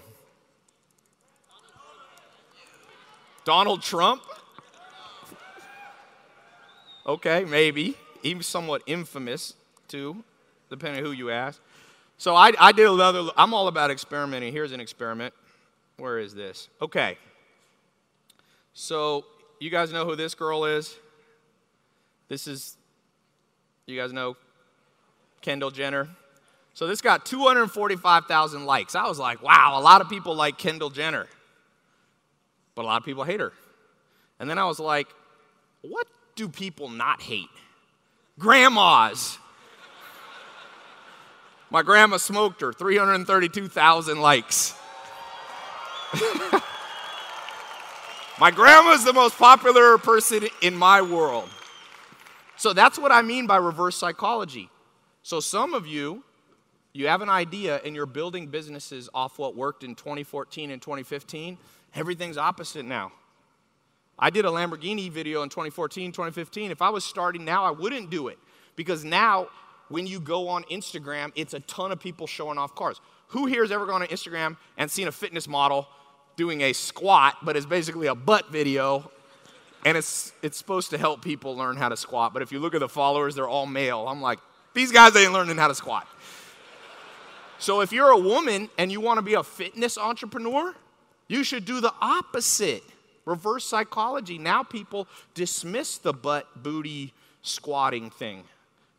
Donald 3.44 3.82
Trump? 3.82 4.22
Okay, 7.06 7.46
maybe. 7.46 7.96
Even 8.24 8.44
somewhat 8.44 8.82
infamous, 8.86 9.54
too, 9.88 10.24
depending 10.70 11.00
on 11.00 11.06
who 11.06 11.12
you 11.12 11.30
ask. 11.30 11.62
So 12.18 12.36
I, 12.36 12.52
I 12.60 12.72
did 12.72 12.88
another, 12.88 13.30
I'm 13.38 13.54
all 13.54 13.68
about 13.68 13.92
experimenting. 13.92 14.52
Here's 14.52 14.72
an 14.72 14.80
experiment. 14.80 15.34
Where 15.98 16.20
is 16.20 16.34
this? 16.34 16.68
Okay. 16.82 17.18
So 18.74 19.26
you 19.60 19.70
guys 19.70 19.92
know 19.92 20.06
who 20.06 20.16
this 20.16 20.36
girl 20.36 20.66
is? 20.66 20.96
This 22.30 22.48
is, 22.48 22.78
you 23.86 24.00
guys 24.00 24.12
know 24.12 24.36
Kendall 25.42 25.72
Jenner. 25.72 26.08
So 26.74 26.88
this 26.88 27.02
got 27.02 27.26
245,000 27.26 28.66
likes. 28.66 28.96
I 28.96 29.08
was 29.08 29.18
like, 29.18 29.42
wow, 29.42 29.80
a 29.80 29.82
lot 29.82 30.02
of 30.02 30.10
people 30.10 30.36
like 30.36 30.58
Kendall 30.58 30.90
Jenner, 30.90 31.28
but 32.76 32.84
a 32.84 32.88
lot 32.88 32.98
of 32.98 33.06
people 33.06 33.24
hate 33.24 33.40
her. 33.40 33.54
And 34.40 34.50
then 34.50 34.60
I 34.60 34.66
was 34.66 34.80
like, 34.80 35.08
what 35.82 36.08
do 36.36 36.48
people 36.48 36.90
not 36.90 37.22
hate? 37.22 37.50
Grandmas. 38.38 39.40
My 41.70 41.82
grandma 41.82 42.18
smoked 42.18 42.62
her, 42.62 42.72
332,000 42.72 44.22
likes. 44.22 44.74
my 48.40 48.52
grandma's 48.52 49.04
the 49.04 49.14
most 49.14 49.38
popular 49.38 49.98
person 49.98 50.48
in 50.62 50.76
my 50.76 51.02
world. 51.02 51.50
So 52.58 52.74
that's 52.74 52.98
what 52.98 53.12
I 53.12 53.22
mean 53.22 53.48
by 53.48 53.58
reverse 53.58 53.96
psychology. 53.96 54.70
So 55.22 55.40
some 55.40 55.74
of 55.74 55.86
you, 55.86 56.24
you 56.94 57.08
have 57.08 57.22
an 57.22 57.30
idea 57.30 57.80
and 57.86 57.96
you're 57.96 58.08
building 58.08 58.48
businesses 58.48 59.10
off 59.14 59.38
what 59.38 59.56
worked 59.56 59.84
in 59.84 59.94
2014 59.94 60.72
and 60.72 60.82
2015. 60.82 61.58
Everything's 61.94 62.38
opposite 62.38 62.86
now. 62.86 63.12
I 64.20 64.32
did 64.32 64.46
a 64.46 64.50
Lamborghini 64.50 65.12
video 65.12 65.44
in 65.44 65.50
2014, 65.50 66.12
2015. 66.12 66.72
If 66.72 66.82
I 66.82 66.90
was 66.90 67.04
starting 67.04 67.46
now, 67.46 67.64
I 67.64 67.72
wouldn't 67.72 68.10
do 68.10 68.30
it 68.30 68.40
because 68.76 69.06
now 69.06 69.50
when 69.90 70.08
you 70.08 70.20
go 70.20 70.48
on 70.48 70.64
Instagram, 70.66 71.32
it's 71.36 71.54
a 71.54 71.60
ton 71.62 71.92
of 71.92 72.00
people 72.00 72.26
showing 72.26 72.58
off 72.58 72.74
cars. 72.74 73.00
Who 73.28 73.46
here 73.46 73.62
has 73.62 73.72
ever 73.72 73.86
gone 73.86 74.02
on 74.02 74.08
Instagram 74.08 74.58
and 74.78 74.90
seen 74.90 75.08
a 75.08 75.12
fitness 75.12 75.48
model 75.48 75.88
doing 76.36 76.62
a 76.62 76.74
squat, 76.74 77.38
but 77.44 77.56
it's 77.56 77.66
basically 77.66 78.08
a 78.08 78.16
butt 78.16 78.50
video 78.52 79.12
and 79.88 79.98
it's, 79.98 80.34
it's 80.42 80.58
supposed 80.58 80.90
to 80.90 80.98
help 80.98 81.22
people 81.22 81.56
learn 81.56 81.78
how 81.78 81.88
to 81.88 81.96
squat. 81.96 82.34
But 82.34 82.42
if 82.42 82.52
you 82.52 82.60
look 82.60 82.76
at 82.76 82.82
the 82.82 82.90
followers, 82.90 83.36
they're 83.36 83.48
all 83.48 83.66
male. 83.66 84.06
I'm 84.06 84.22
like, 84.22 84.40
these 84.74 84.92
guys 84.92 85.16
ain't 85.16 85.32
learning 85.32 85.56
how 85.56 85.70
to 85.70 85.76
squat. 85.76 86.06
So 87.58 87.80
if 87.80 87.94
you're 87.94 88.10
a 88.10 88.18
woman 88.18 88.70
and 88.78 88.92
you 88.92 89.00
want 89.00 89.18
to 89.18 89.22
be 89.22 89.36
a 89.36 89.44
fitness 89.44 89.98
entrepreneur, 89.98 90.76
you 91.30 91.42
should 91.46 91.64
do 91.64 91.80
the 91.80 91.94
opposite. 92.02 92.84
Reverse 93.24 93.64
psychology. 93.64 94.38
Now 94.38 94.62
people 94.62 95.08
dismiss 95.34 96.00
the 96.00 96.12
butt 96.12 96.62
booty 96.62 97.14
squatting 97.42 98.10
thing. 98.10 98.44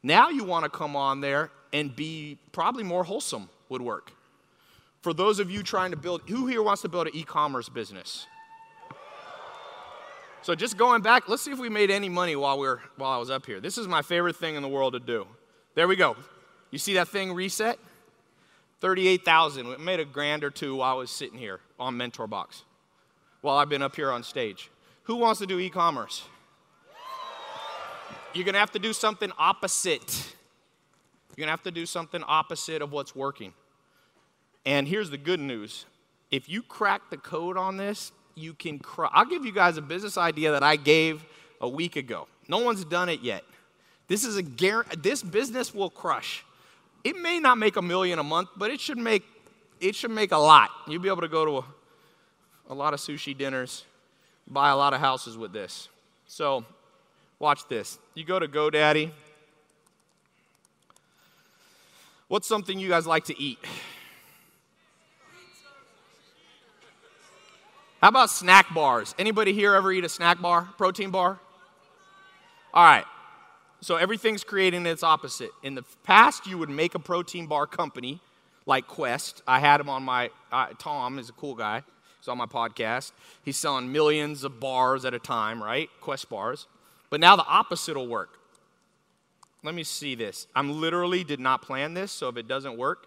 Now 0.02 0.30
you 0.30 0.42
want 0.42 0.64
to 0.64 0.70
come 0.70 0.96
on 0.96 1.20
there 1.20 1.50
and 1.74 1.94
be 1.94 2.38
probably 2.50 2.82
more 2.82 3.04
wholesome 3.04 3.50
would 3.68 3.82
work. 3.82 4.10
For 5.02 5.12
those 5.12 5.38
of 5.38 5.50
you 5.50 5.62
trying 5.62 5.90
to 5.90 5.98
build, 5.98 6.22
who 6.26 6.46
here 6.46 6.62
wants 6.62 6.80
to 6.80 6.88
build 6.88 7.08
an 7.08 7.14
e 7.14 7.24
commerce 7.24 7.68
business? 7.68 8.26
So 10.48 10.54
just 10.54 10.78
going 10.78 11.02
back, 11.02 11.28
let's 11.28 11.42
see 11.42 11.50
if 11.50 11.58
we 11.58 11.68
made 11.68 11.90
any 11.90 12.08
money 12.08 12.34
while 12.34 12.58
we 12.58 12.66
are 12.66 12.80
while 12.96 13.10
I 13.10 13.18
was 13.18 13.28
up 13.28 13.44
here. 13.44 13.60
This 13.60 13.76
is 13.76 13.86
my 13.86 14.00
favorite 14.00 14.34
thing 14.34 14.54
in 14.54 14.62
the 14.62 14.68
world 14.68 14.94
to 14.94 14.98
do. 14.98 15.26
There 15.74 15.86
we 15.86 15.94
go. 15.94 16.16
You 16.70 16.78
see 16.78 16.94
that 16.94 17.08
thing 17.08 17.34
reset? 17.34 17.78
38,000. 18.80 19.66
It 19.66 19.78
made 19.78 20.00
a 20.00 20.06
grand 20.06 20.44
or 20.44 20.50
two 20.50 20.76
while 20.76 20.94
I 20.94 20.96
was 20.96 21.10
sitting 21.10 21.38
here 21.38 21.60
on 21.78 21.98
Mentor 21.98 22.26
Box 22.26 22.62
while 23.42 23.58
I've 23.58 23.68
been 23.68 23.82
up 23.82 23.94
here 23.94 24.10
on 24.10 24.22
stage. 24.22 24.70
Who 25.02 25.16
wants 25.16 25.38
to 25.40 25.46
do 25.46 25.58
e 25.58 25.68
commerce? 25.68 26.24
You're 28.32 28.46
going 28.46 28.54
to 28.54 28.60
have 28.60 28.72
to 28.72 28.78
do 28.78 28.94
something 28.94 29.30
opposite. 29.36 30.34
You're 31.36 31.44
going 31.44 31.48
to 31.48 31.50
have 31.50 31.64
to 31.64 31.70
do 31.70 31.84
something 31.84 32.24
opposite 32.26 32.80
of 32.80 32.90
what's 32.90 33.14
working. 33.14 33.52
And 34.64 34.88
here's 34.88 35.10
the 35.10 35.18
good 35.18 35.40
news 35.40 35.84
if 36.30 36.48
you 36.48 36.62
crack 36.62 37.10
the 37.10 37.18
code 37.18 37.58
on 37.58 37.76
this, 37.76 38.12
you 38.38 38.54
can 38.54 38.78
cry. 38.78 39.10
I'll 39.12 39.26
give 39.26 39.44
you 39.44 39.52
guys 39.52 39.76
a 39.76 39.82
business 39.82 40.16
idea 40.16 40.52
that 40.52 40.62
I 40.62 40.76
gave 40.76 41.24
a 41.60 41.68
week 41.68 41.96
ago. 41.96 42.28
No 42.48 42.58
one's 42.58 42.84
done 42.84 43.08
it 43.08 43.20
yet. 43.20 43.44
This 44.06 44.24
is 44.24 44.36
a 44.36 44.42
guar- 44.42 45.02
this 45.02 45.22
business 45.22 45.74
will 45.74 45.90
crush. 45.90 46.44
It 47.04 47.16
may 47.16 47.38
not 47.38 47.58
make 47.58 47.76
a 47.76 47.82
million 47.82 48.18
a 48.18 48.22
month, 48.22 48.48
but 48.56 48.70
it 48.70 48.80
should 48.80 48.98
make 48.98 49.24
it 49.80 49.94
should 49.94 50.10
make 50.10 50.32
a 50.32 50.38
lot. 50.38 50.70
You'll 50.88 51.02
be 51.02 51.08
able 51.08 51.20
to 51.20 51.28
go 51.28 51.44
to 51.44 51.58
a, 51.58 51.64
a 52.70 52.74
lot 52.74 52.94
of 52.94 53.00
sushi 53.00 53.36
dinners, 53.36 53.84
buy 54.46 54.70
a 54.70 54.76
lot 54.76 54.92
of 54.92 55.00
houses 55.00 55.36
with 55.36 55.52
this. 55.52 55.88
So, 56.26 56.64
watch 57.38 57.68
this. 57.68 57.98
You 58.14 58.24
go 58.24 58.38
to 58.38 58.48
GoDaddy. 58.48 59.12
What's 62.26 62.48
something 62.48 62.78
you 62.78 62.88
guys 62.88 63.06
like 63.06 63.24
to 63.26 63.40
eat? 63.40 63.58
How 68.00 68.08
about 68.08 68.30
snack 68.30 68.72
bars? 68.72 69.14
Anybody 69.18 69.52
here 69.52 69.74
ever 69.74 69.90
eat 69.90 70.04
a 70.04 70.08
snack 70.08 70.40
bar, 70.40 70.68
protein 70.78 71.10
bar? 71.10 71.40
All 72.72 72.84
right. 72.84 73.04
So 73.80 73.96
everything's 73.96 74.44
creating 74.44 74.86
its 74.86 75.02
opposite. 75.02 75.50
In 75.62 75.74
the 75.74 75.84
past, 76.04 76.46
you 76.46 76.58
would 76.58 76.68
make 76.68 76.94
a 76.94 77.00
protein 77.00 77.46
bar 77.46 77.66
company 77.66 78.20
like 78.66 78.86
Quest. 78.86 79.42
I 79.48 79.58
had 79.58 79.80
him 79.80 79.88
on 79.88 80.04
my, 80.04 80.30
uh, 80.52 80.68
Tom 80.78 81.18
is 81.18 81.28
a 81.28 81.32
cool 81.32 81.54
guy. 81.54 81.82
He's 82.20 82.28
on 82.28 82.38
my 82.38 82.46
podcast. 82.46 83.12
He's 83.44 83.56
selling 83.56 83.90
millions 83.90 84.44
of 84.44 84.60
bars 84.60 85.04
at 85.04 85.14
a 85.14 85.18
time, 85.18 85.62
right? 85.62 85.88
Quest 86.00 86.28
bars. 86.28 86.66
But 87.10 87.20
now 87.20 87.34
the 87.34 87.46
opposite 87.46 87.96
will 87.96 88.08
work. 88.08 88.38
Let 89.64 89.74
me 89.74 89.82
see 89.82 90.14
this. 90.14 90.46
I'm 90.54 90.80
literally 90.80 91.24
did 91.24 91.40
not 91.40 91.62
plan 91.62 91.94
this, 91.94 92.12
so 92.12 92.28
if 92.28 92.36
it 92.36 92.46
doesn't 92.46 92.76
work, 92.76 93.06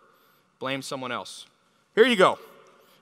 blame 0.59 0.81
someone 0.81 1.11
else. 1.13 1.45
Here 1.95 2.05
you 2.05 2.17
go. 2.17 2.39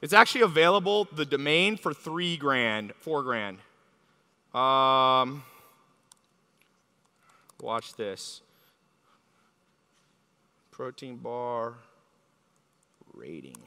It's 0.02 0.14
actually 0.14 0.41
available, 0.41 1.08
the 1.14 1.26
domain 1.26 1.76
for 1.76 1.93
three 1.93 2.38
grand, 2.38 2.93
four 3.02 3.22
grand. 3.24 3.58
Um, 4.54 5.43
watch 7.62 7.93
this. 7.95 8.41
Protein 10.72 11.18
bar 11.18 11.74
rating. 13.14 13.58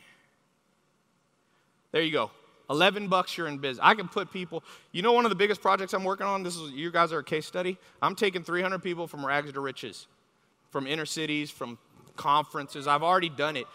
There 1.93 2.03
you 2.03 2.12
go. 2.12 2.30
11 2.70 3.09
bucks 3.09 3.37
you're 3.37 3.49
in 3.49 3.59
business. 3.59 3.80
I 3.83 3.95
can 3.95 4.09
put 4.09 4.33
people, 4.33 4.64
you 4.93 5.03
know 5.03 5.12
one 5.12 5.26
of 5.26 5.30
the 5.30 5.37
biggest 5.37 5.61
projects 5.61 5.93
I'm 5.93 6.05
working 6.05 6.26
on, 6.26 6.43
this 6.43 6.57
is 6.57 6.70
you 6.70 6.91
guys 6.91 7.12
are 7.12 7.18
a 7.18 7.24
case 7.24 7.47
study. 7.47 7.76
I'm 8.01 8.14
taking 8.14 8.43
300 8.43 8.83
people 8.83 9.07
from 9.07 9.26
rags 9.26 9.53
to 9.53 9.61
riches, 9.61 10.07
from 10.70 10.87
inner 10.87 11.05
cities, 11.05 11.51
from 11.51 11.76
conferences. 12.16 12.87
I've 12.87 13.03
already 13.03 13.28
done 13.28 13.57
it. 13.57 13.66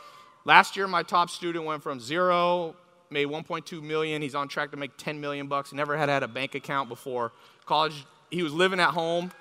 Last 0.48 0.78
year 0.78 0.88
my 0.88 1.04
top 1.04 1.30
student 1.30 1.66
went 1.66 1.84
from 1.84 2.00
0 2.00 2.74
made 3.10 3.28
1.2 3.28 3.84
million. 3.84 4.22
He's 4.22 4.34
on 4.34 4.48
track 4.48 4.72
to 4.72 4.78
make 4.78 4.96
10 4.96 5.20
million 5.20 5.48
bucks. 5.48 5.74
Never 5.74 5.98
had 5.98 6.08
had 6.08 6.24
a 6.24 6.28
bank 6.28 6.56
account 6.56 6.88
before. 6.88 7.34
College, 7.66 8.06
he 8.32 8.44
was 8.44 8.54
living 8.54 8.80
at 8.80 8.92
home. 8.92 9.32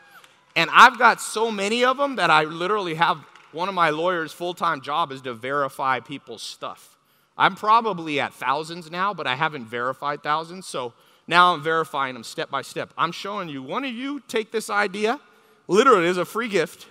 And 0.57 0.68
I've 0.72 0.98
got 0.98 1.20
so 1.20 1.52
many 1.52 1.84
of 1.84 1.96
them 1.96 2.16
that 2.16 2.28
I 2.28 2.42
literally 2.42 2.94
have 2.94 3.18
one 3.52 3.68
of 3.68 3.74
my 3.76 3.90
lawyers' 3.90 4.32
full-time 4.32 4.80
job 4.80 5.12
is 5.12 5.20
to 5.22 5.32
verify 5.32 6.00
people's 6.00 6.42
stuff. 6.42 6.98
I'm 7.38 7.54
probably 7.54 8.18
at 8.18 8.34
thousands 8.34 8.90
now, 8.90 9.14
but 9.14 9.28
I 9.28 9.36
haven't 9.36 9.66
verified 9.66 10.24
thousands. 10.24 10.66
So 10.66 10.92
now 11.28 11.54
I'm 11.54 11.62
verifying 11.62 12.14
them 12.14 12.24
step 12.24 12.50
by 12.50 12.62
step. 12.62 12.92
I'm 12.98 13.12
showing 13.12 13.48
you, 13.48 13.62
one 13.62 13.84
of 13.84 13.92
you 13.92 14.24
take 14.26 14.50
this 14.50 14.68
idea, 14.68 15.20
literally, 15.68 16.09
is 16.09 16.18
a 16.18 16.24
free 16.24 16.48
gift. 16.48 16.88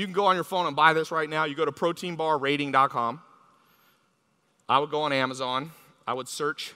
You 0.00 0.06
can 0.06 0.14
go 0.14 0.24
on 0.24 0.34
your 0.34 0.44
phone 0.44 0.66
and 0.66 0.74
buy 0.74 0.94
this 0.94 1.10
right 1.10 1.28
now. 1.28 1.44
You 1.44 1.54
go 1.54 1.66
to 1.66 1.72
proteinbarrating.com. 1.72 3.20
I 4.66 4.78
would 4.78 4.90
go 4.90 5.02
on 5.02 5.12
Amazon. 5.12 5.72
I 6.06 6.14
would 6.14 6.26
search 6.26 6.72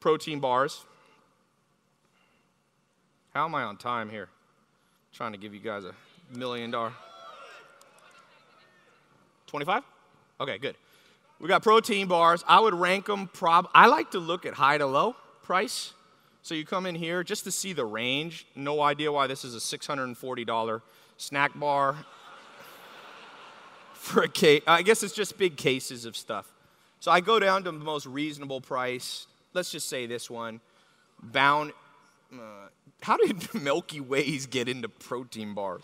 protein 0.00 0.40
bars. 0.40 0.82
How 3.34 3.44
am 3.44 3.54
I 3.54 3.64
on 3.64 3.76
time 3.76 4.08
here? 4.08 4.30
I'm 4.30 5.14
trying 5.14 5.32
to 5.32 5.38
give 5.38 5.52
you 5.52 5.60
guys 5.60 5.84
a 5.84 5.92
million 6.34 6.70
dollar. 6.70 6.94
25? 9.48 9.82
Okay, 10.40 10.56
good. 10.56 10.76
We 11.38 11.48
got 11.48 11.62
protein 11.62 12.06
bars. 12.06 12.42
I 12.48 12.60
would 12.60 12.72
rank 12.72 13.08
them 13.08 13.28
prob 13.28 13.68
I 13.74 13.88
like 13.88 14.12
to 14.12 14.18
look 14.18 14.46
at 14.46 14.54
high 14.54 14.78
to 14.78 14.86
low 14.86 15.16
price. 15.42 15.92
So 16.40 16.54
you 16.54 16.64
come 16.64 16.86
in 16.86 16.94
here 16.94 17.22
just 17.22 17.44
to 17.44 17.52
see 17.52 17.74
the 17.74 17.84
range. 17.84 18.46
No 18.56 18.80
idea 18.80 19.12
why 19.12 19.26
this 19.26 19.44
is 19.44 19.54
a 19.54 19.58
$640 19.58 20.80
snack 21.18 21.58
bar 21.60 21.98
for 24.02 24.22
a 24.22 24.28
case. 24.28 24.62
I 24.66 24.82
guess 24.82 25.02
it's 25.02 25.14
just 25.14 25.38
big 25.38 25.56
cases 25.56 26.04
of 26.04 26.16
stuff. 26.16 26.52
So 27.00 27.10
I 27.10 27.20
go 27.20 27.38
down 27.38 27.64
to 27.64 27.70
the 27.70 27.78
most 27.78 28.06
reasonable 28.06 28.60
price. 28.60 29.26
Let's 29.54 29.70
just 29.70 29.88
say 29.88 30.06
this 30.06 30.30
one. 30.30 30.60
Bound. 31.22 31.72
Uh, 32.32 32.68
how 33.00 33.16
did 33.16 33.54
Milky 33.62 34.00
Ways 34.00 34.46
get 34.46 34.68
into 34.68 34.88
protein 34.88 35.54
bars? 35.54 35.82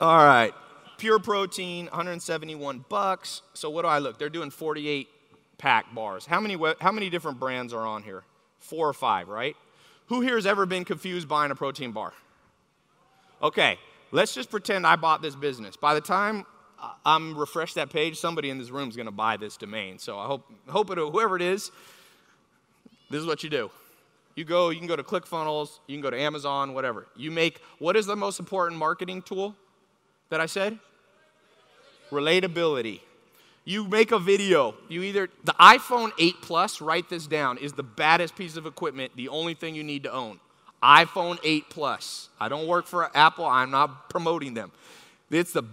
All 0.00 0.24
right 0.24 0.52
pure 0.98 1.18
protein, 1.18 1.86
171 1.86 2.84
bucks. 2.88 3.42
So 3.54 3.70
what 3.70 3.82
do 3.82 3.88
I 3.88 3.98
look? 3.98 4.18
They're 4.18 4.28
doing 4.28 4.50
48 4.50 5.08
pack 5.58 5.94
bars. 5.94 6.26
How 6.26 6.40
many, 6.40 6.56
how 6.80 6.92
many 6.92 7.10
different 7.10 7.38
brands 7.38 7.72
are 7.72 7.86
on 7.86 8.02
here? 8.02 8.24
Four 8.58 8.88
or 8.88 8.92
five, 8.92 9.28
right? 9.28 9.56
Who 10.06 10.20
here 10.20 10.36
has 10.36 10.46
ever 10.46 10.66
been 10.66 10.84
confused 10.84 11.28
buying 11.28 11.50
a 11.50 11.54
protein 11.54 11.92
bar? 11.92 12.12
Okay, 13.42 13.78
let's 14.12 14.34
just 14.34 14.50
pretend 14.50 14.86
I 14.86 14.96
bought 14.96 15.22
this 15.22 15.34
business. 15.34 15.76
By 15.76 15.94
the 15.94 16.00
time 16.00 16.46
I'm 17.04 17.36
refresh 17.36 17.74
that 17.74 17.90
page, 17.90 18.18
somebody 18.18 18.50
in 18.50 18.58
this 18.58 18.70
room 18.70 18.88
is 18.88 18.96
going 18.96 19.06
to 19.06 19.12
buy 19.12 19.36
this 19.36 19.56
domain. 19.56 19.98
So 19.98 20.18
I 20.18 20.26
hope, 20.26 20.50
hope 20.68 20.90
it, 20.90 20.98
whoever 20.98 21.36
it 21.36 21.42
is, 21.42 21.70
this 23.10 23.20
is 23.20 23.26
what 23.26 23.42
you 23.42 23.50
do. 23.50 23.70
You 24.34 24.44
go, 24.44 24.68
you 24.68 24.78
can 24.78 24.86
go 24.86 24.96
to 24.96 25.02
ClickFunnels, 25.02 25.78
you 25.86 25.94
can 25.94 26.02
go 26.02 26.10
to 26.10 26.20
Amazon, 26.20 26.74
whatever. 26.74 27.06
You 27.16 27.30
make, 27.30 27.60
what 27.78 27.96
is 27.96 28.04
the 28.04 28.16
most 28.16 28.38
important 28.38 28.78
marketing 28.78 29.22
tool 29.22 29.54
that 30.28 30.40
I 30.40 30.46
said? 30.46 30.78
Relatability. 32.10 33.00
You 33.64 33.88
make 33.88 34.12
a 34.12 34.18
video. 34.18 34.74
You 34.88 35.02
either, 35.02 35.28
the 35.44 35.54
iPhone 35.54 36.12
8 36.18 36.34
Plus, 36.42 36.80
write 36.80 37.08
this 37.08 37.26
down, 37.26 37.58
is 37.58 37.72
the 37.72 37.82
baddest 37.82 38.36
piece 38.36 38.56
of 38.56 38.66
equipment, 38.66 39.12
the 39.16 39.28
only 39.28 39.54
thing 39.54 39.74
you 39.74 39.82
need 39.82 40.02
to 40.02 40.12
own. 40.12 40.38
iPhone 40.82 41.38
8 41.42 41.70
Plus. 41.70 42.28
I 42.38 42.48
don't 42.48 42.68
work 42.68 42.86
for 42.86 43.10
Apple, 43.16 43.46
I'm 43.46 43.70
not 43.70 44.10
promoting 44.10 44.52
them. 44.54 44.70
It's 45.30 45.52
the, 45.52 45.64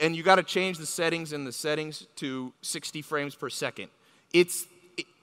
and 0.00 0.16
you 0.16 0.22
got 0.22 0.36
to 0.36 0.42
change 0.42 0.78
the 0.78 0.86
settings 0.86 1.32
in 1.32 1.44
the 1.44 1.52
settings 1.52 2.06
to 2.16 2.52
60 2.62 3.02
frames 3.02 3.34
per 3.34 3.48
second. 3.48 3.88
It's, 4.32 4.66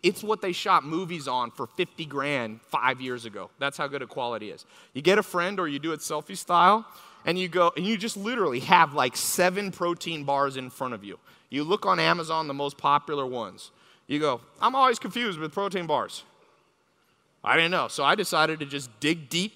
it's 0.01 0.24
what 0.24 0.41
they 0.41 0.51
shot 0.51 0.86
movies 0.86 1.28
on 1.28 1.51
for 1.51 1.68
50 1.68 2.05
grand 2.05 2.61
five 2.61 3.01
years 3.01 3.26
ago. 3.26 3.49
That's 3.59 3.78
how 3.78 3.88
good 3.88 4.01
a 4.01 4.07
quality 4.07 4.51
is. 4.51 4.66
You 4.93 5.01
get 5.01 5.18
a 5.18 5.24
friend 5.24 5.59
or 5.59 5.68
you 5.68 5.80
do 5.80 5.91
it 5.91 5.99
selfie 5.99 6.38
style, 6.38 6.86
and 7.26 7.38
you 7.38 7.47
go 7.47 7.72
and 7.76 7.86
you 7.86 7.97
just 7.97 8.18
literally 8.18 8.59
have 8.61 8.93
like 8.93 9.16
seven 9.16 9.72
protein 9.72 10.24
bars 10.24 10.57
in 10.57 10.70
front 10.70 10.93
of 10.93 11.03
you. 11.03 11.20
You 11.49 11.64
look 11.64 11.86
on 11.86 11.99
Amazon, 11.99 12.47
the 12.47 12.53
most 12.53 12.78
popular 12.78 13.26
ones. 13.26 13.72
You 14.07 14.20
go, 14.20 14.41
I'm 14.61 14.76
always 14.76 14.99
confused 14.99 15.39
with 15.39 15.53
protein 15.53 15.88
bars. 15.88 16.24
I 17.43 17.55
didn't 17.55 17.72
know. 17.72 17.88
So 17.88 18.03
I 18.03 18.16
decided 18.16 18.59
to 18.59 18.66
just 18.66 18.89
dig 18.99 19.30
deep, 19.30 19.53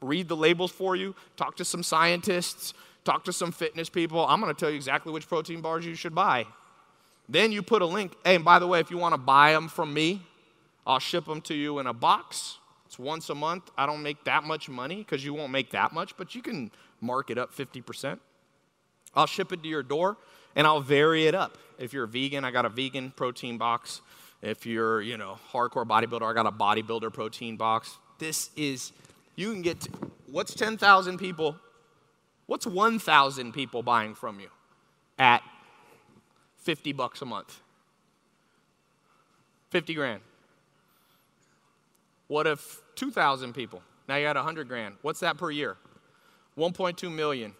read 0.00 0.28
the 0.28 0.36
labels 0.36 0.70
for 0.70 0.96
you, 0.96 1.14
talk 1.36 1.56
to 1.56 1.64
some 1.64 1.82
scientists, 1.82 2.74
talk 3.04 3.24
to 3.24 3.32
some 3.32 3.52
fitness 3.52 3.88
people. 3.88 4.26
I'm 4.26 4.40
going 4.40 4.54
to 4.54 4.58
tell 4.58 4.70
you 4.70 4.76
exactly 4.76 5.12
which 5.12 5.28
protein 5.28 5.60
bars 5.60 5.84
you 5.84 5.94
should 5.94 6.14
buy. 6.14 6.46
Then 7.28 7.52
you 7.52 7.62
put 7.62 7.82
a 7.82 7.86
link. 7.86 8.14
Hey, 8.24 8.34
and 8.36 8.44
by 8.44 8.58
the 8.58 8.66
way, 8.66 8.80
if 8.80 8.90
you 8.90 8.98
want 8.98 9.14
to 9.14 9.18
buy 9.18 9.52
them 9.52 9.68
from 9.68 9.94
me, 9.94 10.22
I'll 10.86 10.98
ship 10.98 11.24
them 11.24 11.40
to 11.42 11.54
you 11.54 11.78
in 11.78 11.86
a 11.86 11.94
box 11.94 12.58
it's 12.94 12.98
once 13.00 13.28
a 13.28 13.34
month. 13.34 13.72
I 13.76 13.86
don't 13.86 14.04
make 14.04 14.22
that 14.22 14.44
much 14.44 14.68
money 14.68 14.98
because 14.98 15.24
you 15.24 15.34
won't 15.34 15.50
make 15.50 15.70
that 15.70 15.92
much, 15.92 16.16
but 16.16 16.36
you 16.36 16.42
can 16.42 16.70
mark 17.00 17.28
it 17.28 17.38
up 17.38 17.52
50%. 17.52 18.20
I'll 19.16 19.26
ship 19.26 19.52
it 19.52 19.64
to 19.64 19.68
your 19.68 19.82
door 19.82 20.16
and 20.54 20.64
I'll 20.64 20.80
vary 20.80 21.26
it 21.26 21.34
up. 21.34 21.58
If 21.76 21.92
you're 21.92 22.04
a 22.04 22.08
vegan, 22.08 22.44
I 22.44 22.52
got 22.52 22.64
a 22.64 22.68
vegan 22.68 23.10
protein 23.10 23.58
box. 23.58 24.00
If 24.42 24.64
you're, 24.64 25.02
you 25.02 25.16
know, 25.16 25.40
hardcore 25.52 25.84
bodybuilder, 25.84 26.22
I 26.22 26.34
got 26.34 26.46
a 26.46 26.52
bodybuilder 26.52 27.12
protein 27.12 27.56
box. 27.56 27.96
This 28.20 28.50
is, 28.54 28.92
you 29.34 29.50
can 29.50 29.62
get, 29.62 29.80
to, 29.80 29.90
what's 30.30 30.54
10,000 30.54 31.18
people? 31.18 31.56
What's 32.46 32.66
1,000 32.66 33.52
people 33.52 33.82
buying 33.82 34.14
from 34.14 34.40
you 34.40 34.48
at 35.18 35.42
50 36.58 36.92
bucks 36.92 37.22
a 37.22 37.24
month? 37.24 37.60
50 39.70 39.94
grand. 39.94 40.20
What 42.28 42.46
if 42.46 42.82
2,000 42.96 43.52
people? 43.54 43.82
Now 44.08 44.16
you 44.16 44.24
got 44.24 44.36
100 44.36 44.68
grand. 44.68 44.96
What's 45.02 45.20
that 45.20 45.38
per 45.38 45.50
year? 45.50 45.76
1.2 46.58 47.12
million. 47.12 47.54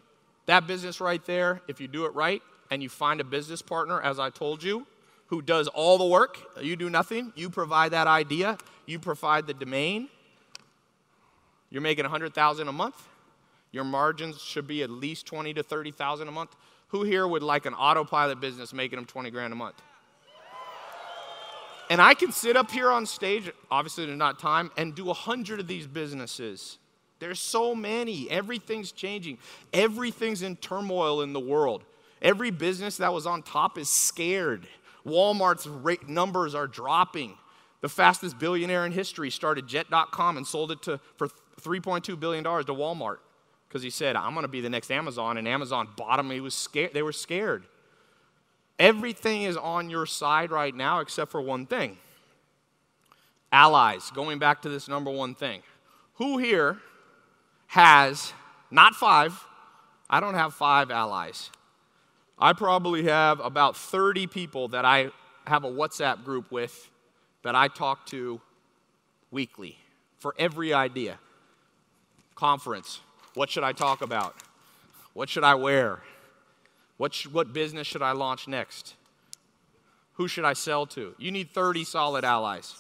That 0.47 0.67
business 0.67 1.01
right 1.01 1.25
there, 1.25 1.61
if 1.69 1.81
you 1.81 1.89
do 1.89 2.05
it 2.05 2.15
right 2.15 2.43
and 2.71 2.83
you 2.83 2.89
find 2.89 3.21
a 3.21 3.25
business 3.25 3.63
partner, 3.63 4.01
as 4.01 4.19
I 4.19 4.31
told 4.31 4.63
you, 4.63 4.87
who 5.29 5.41
does 5.43 5.69
all 5.69 5.99
the 5.99 6.05
work, 6.05 6.39
you 6.61 6.77
do 6.77 6.91
nothing, 6.91 7.33
you 7.35 7.49
provide 7.49 7.93
that 7.93 8.07
idea, 8.07 8.59
you 8.87 8.99
provide 8.99 9.47
the 9.47 9.55
domain, 9.55 10.09
you're 11.71 11.83
making 11.83 12.05
100,000 12.05 12.69
a 12.69 12.73
month. 12.73 13.09
Your 13.75 13.83
margins 13.83 14.41
should 14.41 14.69
be 14.69 14.85
at 14.85 14.91
least 14.91 15.27
20 15.27 15.53
to 15.55 15.65
30,000 15.65 16.29
a 16.29 16.31
month. 16.31 16.55
Who 16.89 17.03
here 17.03 17.27
would 17.27 17.43
like 17.43 17.67
an 17.67 17.75
autopilot 17.75 18.41
business 18.41 18.73
making 18.73 18.99
them 18.99 19.05
20 19.05 19.33
grand 19.33 19.53
a 19.53 19.57
month? 19.57 19.83
And 21.91 22.01
I 22.01 22.15
can 22.15 22.31
sit 22.31 22.57
up 22.57 22.71
here 22.71 22.89
on 22.89 23.05
stage, 23.05 23.51
obviously 23.73 24.07
there's 24.07 24.17
not 24.17 24.39
time, 24.39 24.71
and 24.77 24.95
do 24.95 25.11
a 25.11 25.13
hundred 25.13 25.59
of 25.59 25.67
these 25.67 25.89
businesses 25.89 26.79
There's 27.19 27.41
so 27.41 27.75
many. 27.75 28.31
Everything's 28.31 28.93
changing. 28.93 29.39
Everything's 29.73 30.43
in 30.43 30.55
turmoil 30.57 31.21
in 31.23 31.33
the 31.33 31.41
world. 31.41 31.83
Every 32.23 32.53
business 32.53 32.99
that 32.99 33.13
was 33.13 33.27
on 33.27 33.43
top 33.43 33.77
is 33.77 33.91
scared. 33.91 34.69
Walmart's 35.05 35.67
rate 35.67 36.09
numbers 36.09 36.55
are 36.55 36.69
dropping. 36.69 37.37
The 37.81 37.89
fastest 37.89 38.39
billionaire 38.39 38.87
in 38.87 38.93
history 38.93 39.31
started 39.31 39.67
Jet.com 39.67 40.37
and 40.37 40.47
sold 40.47 40.71
it 40.71 40.83
to, 40.83 41.01
for 41.17 41.29
$3.2 41.61 42.19
billion 42.21 42.45
to 42.45 42.51
Walmart 42.73 43.19
because 43.75 43.83
he 43.83 43.91
said, 43.91 44.15
I'm 44.15 44.35
going 44.35 44.45
to 44.45 44.49
be 44.49 44.61
the 44.61 44.71
next 44.71 44.93
Amazon. 44.93 45.37
And 45.37 45.49
Amazon 45.49 45.89
bought 45.97 46.21
him. 46.21 46.31
He 46.31 46.39
was 46.39 46.55
scared. 46.55 46.95
They 46.95 47.03
were 47.03 47.11
scared. 47.11 47.65
Everything 48.79 49.43
is 49.43 49.57
on 49.57 49.91
your 49.91 50.07
side 50.07 50.53
right 50.53 50.73
now 50.73 51.01
except 51.01 51.33
for 51.33 51.41
one 51.41 51.67
thing 51.67 51.99
allies. 53.51 54.13
Going 54.13 54.39
back 54.39 54.63
to 54.63 54.69
this 54.69 54.87
number 54.87 55.11
one 55.11 55.35
thing. 55.35 55.63
Who 56.15 56.39
here 56.39 56.79
has, 57.67 58.33
not 58.71 58.95
five, 58.95 59.45
I 60.09 60.21
don't 60.21 60.35
have 60.35 60.55
five 60.55 60.93
allies. 60.93 61.51
I 62.39 62.53
probably 62.53 63.03
have 63.07 63.41
about 63.41 63.77
30 63.77 64.29
people 64.29 64.69
that 64.69 64.85
I 64.85 65.11
have 65.49 65.65
a 65.65 65.71
WhatsApp 65.71 66.23
group 66.23 66.53
with 66.53 66.91
that 67.43 67.57
I 67.57 67.67
talk 67.67 68.07
to 68.07 68.41
weekly 69.33 69.79
for 70.19 70.33
every 70.39 70.73
idea. 70.73 71.19
Conference. 72.37 73.01
What 73.35 73.51
should 73.51 73.65
I 73.65 73.73
talk 73.73 74.01
about? 74.01 74.37
What 75.13 75.29
should 75.29 75.45
I 75.45 75.55
wear? 75.55 76.01
What, 76.97 77.15
sh- 77.15 77.27
what 77.27 77.53
business 77.53 77.87
should 77.87 78.03
I 78.03 78.13
launch 78.13 78.47
next? 78.47 78.95
Who 80.15 80.29
should 80.29 80.45
I 80.45 80.53
sell 80.53 80.87
to? 80.87 81.15
You 81.19 81.33
need 81.33 81.51
30 81.51 81.85
solid 81.85 82.25
allies. 82.25 82.77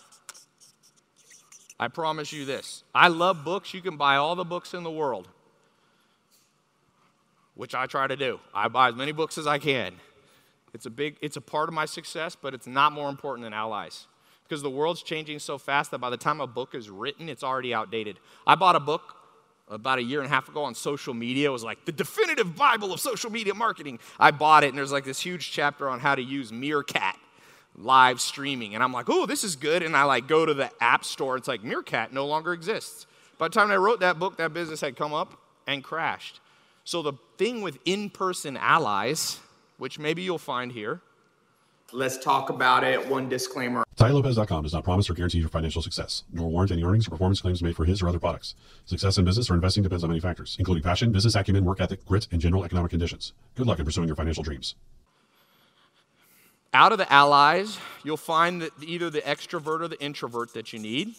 I 1.78 1.88
promise 1.88 2.32
you 2.32 2.44
this. 2.44 2.84
I 2.94 3.08
love 3.08 3.44
books. 3.44 3.74
You 3.74 3.80
can 3.80 3.96
buy 3.96 4.16
all 4.16 4.36
the 4.36 4.44
books 4.44 4.74
in 4.74 4.84
the 4.84 4.90
world, 4.90 5.28
which 7.56 7.74
I 7.74 7.86
try 7.86 8.06
to 8.06 8.16
do. 8.16 8.38
I 8.54 8.68
buy 8.68 8.88
as 8.90 8.94
many 8.94 9.10
books 9.10 9.38
as 9.38 9.46
I 9.48 9.58
can. 9.58 9.94
It's 10.72 10.86
a 10.86 10.90
big 10.90 11.16
it's 11.20 11.36
a 11.36 11.40
part 11.40 11.68
of 11.68 11.74
my 11.74 11.84
success, 11.84 12.36
but 12.40 12.54
it's 12.54 12.66
not 12.66 12.92
more 12.92 13.08
important 13.08 13.44
than 13.44 13.52
allies. 13.52 14.06
Because 14.44 14.62
the 14.62 14.70
world's 14.70 15.02
changing 15.02 15.40
so 15.40 15.58
fast 15.58 15.90
that 15.90 15.98
by 15.98 16.10
the 16.10 16.16
time 16.16 16.40
a 16.40 16.46
book 16.46 16.74
is 16.74 16.90
written, 16.90 17.28
it's 17.28 17.42
already 17.42 17.74
outdated. 17.74 18.18
I 18.46 18.54
bought 18.54 18.76
a 18.76 18.80
book 18.80 19.16
about 19.68 19.98
a 19.98 20.02
year 20.02 20.20
and 20.20 20.26
a 20.26 20.30
half 20.30 20.48
ago 20.48 20.64
on 20.64 20.74
social 20.74 21.14
media. 21.14 21.48
It 21.48 21.52
was 21.52 21.64
like 21.64 21.84
the 21.84 21.92
definitive 21.92 22.54
Bible 22.56 22.92
of 22.92 23.00
social 23.00 23.30
media 23.30 23.54
marketing. 23.54 23.98
I 24.20 24.30
bought 24.30 24.64
it, 24.64 24.68
and 24.68 24.78
there's 24.78 24.92
like 24.92 25.04
this 25.04 25.20
huge 25.20 25.50
chapter 25.50 25.88
on 25.88 26.00
how 26.00 26.14
to 26.14 26.22
use 26.22 26.52
Meerkat 26.52 27.18
live 27.76 28.20
streaming. 28.20 28.74
And 28.74 28.84
I'm 28.84 28.92
like, 28.92 29.06
oh, 29.08 29.26
this 29.26 29.42
is 29.42 29.56
good. 29.56 29.82
And 29.82 29.96
I 29.96 30.04
like 30.04 30.28
go 30.28 30.46
to 30.46 30.54
the 30.54 30.70
app 30.80 31.04
store. 31.04 31.36
It's 31.36 31.48
like 31.48 31.64
Meerkat 31.64 32.12
no 32.12 32.26
longer 32.26 32.52
exists. 32.52 33.06
By 33.38 33.48
the 33.48 33.54
time 33.54 33.70
I 33.70 33.76
wrote 33.76 34.00
that 34.00 34.18
book, 34.18 34.36
that 34.36 34.54
business 34.54 34.80
had 34.80 34.96
come 34.96 35.12
up 35.12 35.40
and 35.66 35.82
crashed. 35.82 36.40
So 36.84 37.02
the 37.02 37.14
thing 37.38 37.62
with 37.62 37.78
in-person 37.84 38.56
allies, 38.56 39.40
which 39.78 39.98
maybe 39.98 40.22
you'll 40.22 40.38
find 40.38 40.70
here, 40.70 41.00
let's 41.94 42.18
talk 42.18 42.50
about 42.50 42.84
it. 42.84 43.08
One 43.08 43.28
disclaimer. 43.28 43.84
TaiLopez.com 43.96 44.64
does 44.64 44.72
not 44.72 44.84
promise 44.84 45.08
or 45.08 45.14
guarantee 45.14 45.38
your 45.38 45.48
financial 45.48 45.80
success, 45.80 46.24
nor 46.32 46.50
warrant 46.50 46.72
any 46.72 46.82
earnings 46.82 47.06
or 47.06 47.10
performance 47.10 47.40
claims 47.40 47.62
made 47.62 47.76
for 47.76 47.84
his 47.84 48.02
or 48.02 48.08
other 48.08 48.18
products. 48.18 48.54
Success 48.84 49.16
in 49.16 49.24
business 49.24 49.48
or 49.48 49.54
investing 49.54 49.82
depends 49.82 50.02
on 50.02 50.10
many 50.10 50.20
factors, 50.20 50.56
including 50.58 50.82
passion, 50.82 51.12
business 51.12 51.34
acumen, 51.34 51.64
work 51.64 51.80
ethic, 51.80 52.04
grit, 52.04 52.26
and 52.32 52.40
general 52.40 52.64
economic 52.64 52.90
conditions. 52.90 53.32
Good 53.54 53.66
luck 53.66 53.78
in 53.78 53.84
pursuing 53.84 54.08
your 54.08 54.16
financial 54.16 54.42
dreams. 54.42 54.74
Out 56.72 56.90
of 56.90 56.98
the 56.98 57.10
allies, 57.12 57.78
you'll 58.02 58.16
find 58.16 58.60
that 58.62 58.72
either 58.82 59.08
the 59.08 59.20
extrovert 59.20 59.80
or 59.80 59.88
the 59.88 60.00
introvert 60.02 60.52
that 60.54 60.72
you 60.72 60.80
need. 60.80 61.14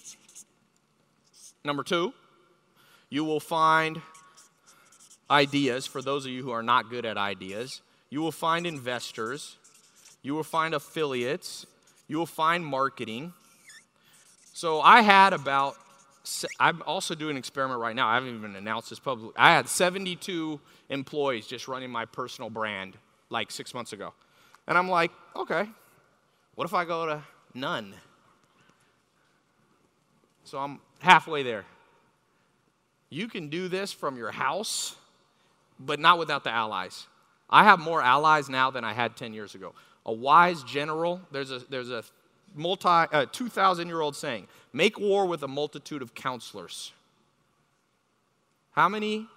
Number 1.64 1.82
two, 1.82 2.14
you 3.10 3.24
will 3.24 3.40
find 3.40 4.02
ideas 5.32 5.88
for 5.88 6.02
those 6.02 6.26
of 6.26 6.32
you 6.32 6.44
who 6.44 6.52
are 6.52 6.62
not 6.62 6.90
good 6.90 7.06
at 7.06 7.18
ideas. 7.18 7.82
You 8.10 8.22
will 8.22 8.34
find 8.34 8.68
investors. 8.68 9.56
You 10.26 10.34
will 10.34 10.44
find 10.44 10.74
affiliates. 10.74 11.68
You 12.08 12.18
will 12.18 12.26
find 12.26 12.66
marketing. 12.66 13.32
So 14.54 14.82
I 14.82 15.02
had 15.02 15.34
about, 15.34 15.76
I'm 16.60 16.82
also 16.82 17.14
doing 17.14 17.32
an 17.32 17.38
experiment 17.38 17.80
right 17.80 17.96
now. 17.96 18.08
I 18.08 18.16
haven't 18.16 18.36
even 18.36 18.56
announced 18.56 18.90
this 18.90 18.98
publicly. 18.98 19.36
I 19.38 19.54
had 19.54 19.70
72 19.70 20.60
employees 20.90 21.46
just 21.46 21.68
running 21.68 21.92
my 21.92 22.06
personal 22.06 22.50
brand 22.50 22.98
like 23.30 23.52
six 23.52 23.76
months 23.76 23.94
ago. 23.94 24.16
And 24.66 24.80
I'm 24.80 24.90
like, 24.90 25.12
okay, 25.36 25.70
what 26.56 26.66
if 26.66 26.74
I 26.74 26.86
go 26.86 27.06
to 27.06 27.22
none? 27.54 27.94
So 30.44 30.58
I'm 30.58 30.80
halfway 31.02 31.44
there. 31.44 31.66
You 33.12 33.28
can 33.28 33.50
do 33.50 33.68
this 33.68 33.94
from 33.94 34.18
your 34.18 34.32
house, 34.32 34.96
but 35.80 36.00
not 36.00 36.18
without 36.18 36.44
the 36.44 36.52
allies. 36.52 37.06
I 37.48 37.64
have 37.66 37.78
more 37.78 38.02
allies 38.02 38.50
now 38.50 38.72
than 38.72 38.84
I 38.84 38.94
had 38.94 39.16
10 39.16 39.36
years 39.36 39.54
ago. 39.54 39.76
A 40.06 40.14
wise 40.14 40.64
general, 40.64 41.22
there's 41.32 41.52
a, 41.52 41.60
there's 41.70 41.90
a 41.90 42.04
multi, 42.54 42.88
uh, 42.88 43.26
2,000 43.32 43.88
year 43.88 44.02
old 44.02 44.16
saying, 44.16 44.48
make 44.74 45.00
war 45.00 45.26
with 45.26 45.44
a 45.44 45.48
multitude 45.48 46.02
of 46.02 46.14
counselors. 46.14 46.94
How 48.72 48.90
many 48.90 49.28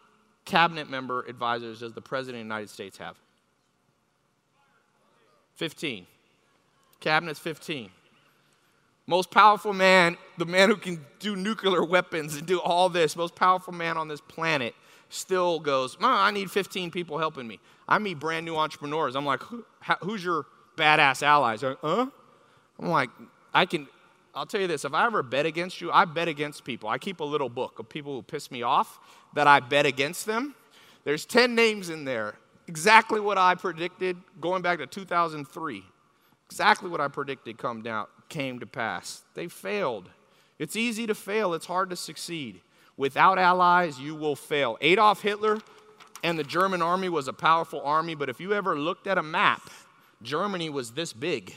cabinet 0.45 0.91
member 0.91 1.25
advisors 1.27 1.81
does 1.81 1.93
the 1.93 2.01
President 2.01 2.43
of 2.43 2.49
the 2.49 2.55
United 2.55 2.71
States 2.71 2.99
have? 2.99 3.17
15. 5.55 6.07
Cabinet's 7.01 7.39
15. 7.39 7.91
Most 9.07 9.31
powerful 9.31 9.73
man, 9.73 10.19
the 10.37 10.45
man 10.45 10.69
who 10.69 10.77
can 10.77 11.05
do 11.19 11.35
nuclear 11.35 11.83
weapons 11.83 12.37
and 12.37 12.47
do 12.47 12.61
all 12.61 12.89
this, 12.89 13.17
most 13.17 13.35
powerful 13.35 13.73
man 13.73 13.97
on 13.97 14.07
this 14.07 14.21
planet, 14.21 14.75
still 15.09 15.59
goes, 15.59 15.97
I 16.01 16.31
need 16.31 16.51
15 16.51 16.91
people 16.91 17.19
helping 17.19 17.49
me. 17.49 17.59
I 17.89 17.99
meet 17.99 18.19
brand 18.19 18.45
new 18.45 18.57
entrepreneurs. 18.57 19.17
I'm 19.17 19.25
like, 19.25 19.43
who's 20.03 20.23
your 20.23 20.47
badass 20.79 21.23
allies? 21.23 21.63
Like, 21.63 21.79
huh? 21.81 22.07
I'm 22.79 22.89
like, 22.89 23.11
I 23.53 23.67
can, 23.67 23.89
I'll 24.35 24.47
tell 24.47 24.61
you 24.61 24.67
this 24.67 24.85
if 24.85 24.95
I 24.95 25.07
ever 25.07 25.23
bet 25.23 25.47
against 25.47 25.81
you, 25.81 25.91
I 25.91 26.05
bet 26.05 26.29
against 26.29 26.65
people. 26.65 26.89
I 26.89 26.99
keep 26.99 27.21
a 27.21 27.25
little 27.25 27.49
book 27.49 27.79
of 27.79 27.89
people 27.89 28.15
who 28.15 28.23
piss 28.23 28.51
me 28.51 28.63
off 28.63 28.99
that 29.35 29.47
I 29.47 29.61
bet 29.61 29.85
against 29.85 30.27
them. 30.27 30.55
There's 31.05 31.27
10 31.27 31.55
names 31.55 31.91
in 31.91 32.05
there 32.05 32.35
exactly 32.69 33.19
what 33.19 33.39
I 33.39 33.55
predicted 33.55 34.17
going 34.41 34.63
back 34.63 34.79
to 34.79 34.87
2003. 34.87 35.83
Exactly 36.47 36.89
what 36.89 37.01
I 37.01 37.09
predicted 37.09 37.59
come 37.59 37.83
down, 37.83 38.07
came 38.29 38.61
to 38.61 38.67
pass. 38.67 39.23
They 39.35 39.49
failed. 39.49 40.09
It's 40.59 40.77
easy 40.77 41.07
to 41.07 41.15
fail, 41.15 41.55
it's 41.55 41.67
hard 41.67 41.91
to 41.91 41.97
succeed. 41.97 42.61
Without 42.97 43.39
allies, 43.39 43.99
you 43.99 44.15
will 44.15 44.37
fail. 44.37 44.77
Adolf 44.81 45.23
Hitler 45.23 45.59
and 46.23 46.39
the 46.39 46.45
German 46.45 46.83
army 46.83 47.09
was 47.09 47.29
a 47.29 47.33
powerful 47.33 47.81
army, 47.83 48.15
but 48.15 48.29
if 48.29 48.41
you 48.41 48.53
ever 48.53 48.79
looked 48.79 49.07
at 49.07 49.19
a 49.19 49.23
map, 49.23 49.63
Germany 50.23 50.71
was 50.71 50.93
this 50.93 51.13
big. 51.13 51.55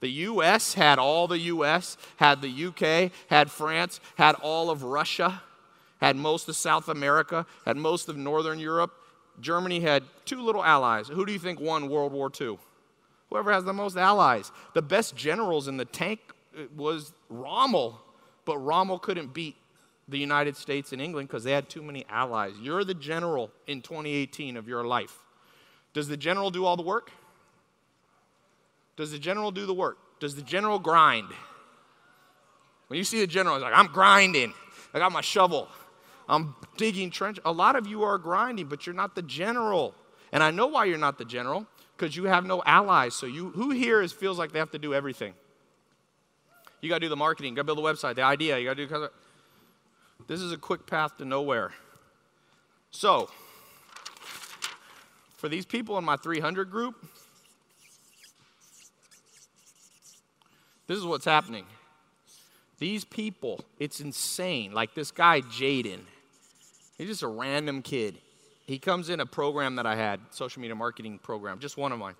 The 0.00 0.08
US 0.08 0.74
had 0.74 0.98
all 0.98 1.28
the 1.28 1.38
US, 1.38 1.96
had 2.16 2.40
the 2.40 2.66
UK, 2.66 3.12
had 3.28 3.50
France, 3.50 4.00
had 4.16 4.34
all 4.36 4.70
of 4.70 4.82
Russia, 4.82 5.42
had 6.00 6.16
most 6.16 6.48
of 6.48 6.56
South 6.56 6.88
America, 6.88 7.46
had 7.66 7.76
most 7.76 8.08
of 8.08 8.16
Northern 8.16 8.58
Europe, 8.58 8.92
Germany 9.40 9.80
had 9.80 10.04
two 10.24 10.42
little 10.42 10.64
allies. 10.64 11.08
Who 11.08 11.24
do 11.24 11.32
you 11.32 11.38
think 11.38 11.60
won 11.60 11.88
World 11.88 12.12
War 12.12 12.30
II? 12.38 12.58
Whoever 13.28 13.52
has 13.52 13.64
the 13.64 13.72
most 13.72 13.96
allies. 13.96 14.50
The 14.74 14.82
best 14.82 15.16
generals 15.16 15.68
in 15.68 15.76
the 15.76 15.84
tank 15.84 16.20
uh, 16.56 16.62
was 16.76 17.12
Rommel, 17.28 18.00
but 18.44 18.58
Rommel 18.58 18.98
couldn't 18.98 19.32
beat 19.32 19.56
the 20.08 20.18
United 20.18 20.56
States 20.56 20.92
and 20.92 21.00
England 21.00 21.28
because 21.28 21.44
they 21.44 21.52
had 21.52 21.68
too 21.68 21.82
many 21.82 22.04
allies. 22.08 22.54
You're 22.60 22.84
the 22.84 22.94
general 22.94 23.50
in 23.66 23.80
2018 23.82 24.56
of 24.56 24.66
your 24.66 24.84
life. 24.84 25.18
Does 25.92 26.08
the 26.08 26.16
general 26.16 26.50
do 26.50 26.64
all 26.64 26.76
the 26.76 26.82
work? 26.82 27.12
Does 29.00 29.12
the 29.12 29.18
general 29.18 29.50
do 29.50 29.64
the 29.64 29.72
work? 29.72 29.96
Does 30.20 30.34
the 30.34 30.42
general 30.42 30.78
grind? 30.78 31.28
When 32.88 32.98
you 32.98 33.04
see 33.04 33.20
the 33.20 33.26
general, 33.26 33.54
he's 33.56 33.62
like, 33.62 33.72
I'm 33.74 33.86
grinding. 33.86 34.52
I 34.92 34.98
got 34.98 35.10
my 35.10 35.22
shovel. 35.22 35.68
I'm 36.28 36.54
digging 36.76 37.10
trench. 37.10 37.38
A 37.46 37.50
lot 37.50 37.76
of 37.76 37.86
you 37.86 38.02
are 38.02 38.18
grinding, 38.18 38.66
but 38.66 38.84
you're 38.84 38.94
not 38.94 39.14
the 39.14 39.22
general. 39.22 39.94
And 40.32 40.42
I 40.42 40.50
know 40.50 40.66
why 40.66 40.84
you're 40.84 40.98
not 40.98 41.16
the 41.16 41.24
general, 41.24 41.66
because 41.96 42.14
you 42.14 42.24
have 42.24 42.44
no 42.44 42.62
allies. 42.66 43.14
So 43.14 43.24
you 43.24 43.48
who 43.52 43.70
here 43.70 44.02
is 44.02 44.12
feels 44.12 44.38
like 44.38 44.52
they 44.52 44.58
have 44.58 44.72
to 44.72 44.78
do 44.78 44.92
everything? 44.92 45.32
You 46.82 46.90
gotta 46.90 47.00
do 47.00 47.08
the 47.08 47.16
marketing, 47.16 47.52
you 47.52 47.56
gotta 47.56 47.64
build 47.64 47.78
the 47.78 47.82
website, 47.82 48.16
the 48.16 48.22
idea, 48.22 48.58
you 48.58 48.66
gotta 48.66 48.86
do 48.86 49.08
this 50.26 50.42
is 50.42 50.52
a 50.52 50.58
quick 50.58 50.86
path 50.86 51.16
to 51.16 51.24
nowhere. 51.24 51.72
So, 52.90 53.30
for 55.38 55.48
these 55.48 55.64
people 55.64 55.96
in 55.96 56.04
my 56.04 56.16
300 56.16 56.70
group, 56.70 56.96
this 60.90 60.98
is 60.98 61.04
what's 61.04 61.24
happening. 61.24 61.66
These 62.80 63.04
people, 63.04 63.64
it's 63.78 64.00
insane. 64.00 64.72
Like 64.72 64.92
this 64.92 65.12
guy, 65.12 65.40
Jaden, 65.40 66.00
He's 66.98 67.06
just 67.06 67.22
a 67.22 67.28
random 67.28 67.80
kid. 67.80 68.16
He 68.66 68.80
comes 68.80 69.08
in 69.08 69.20
a 69.20 69.26
program 69.26 69.76
that 69.76 69.86
I 69.86 69.94
had, 69.94 70.18
social 70.32 70.60
media 70.60 70.74
marketing 70.74 71.20
program, 71.20 71.60
just 71.60 71.76
one 71.76 71.92
of 71.92 72.00
mine. 72.00 72.16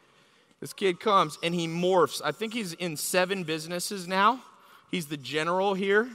This 0.60 0.72
kid 0.72 1.00
comes 1.00 1.36
and 1.42 1.52
he 1.52 1.66
morphs. 1.66 2.22
I 2.24 2.30
think 2.30 2.54
he's 2.54 2.74
in 2.74 2.96
seven 2.96 3.42
businesses 3.42 4.06
now. 4.06 4.40
He's 4.88 5.06
the 5.06 5.16
general 5.16 5.74
here. 5.74 6.08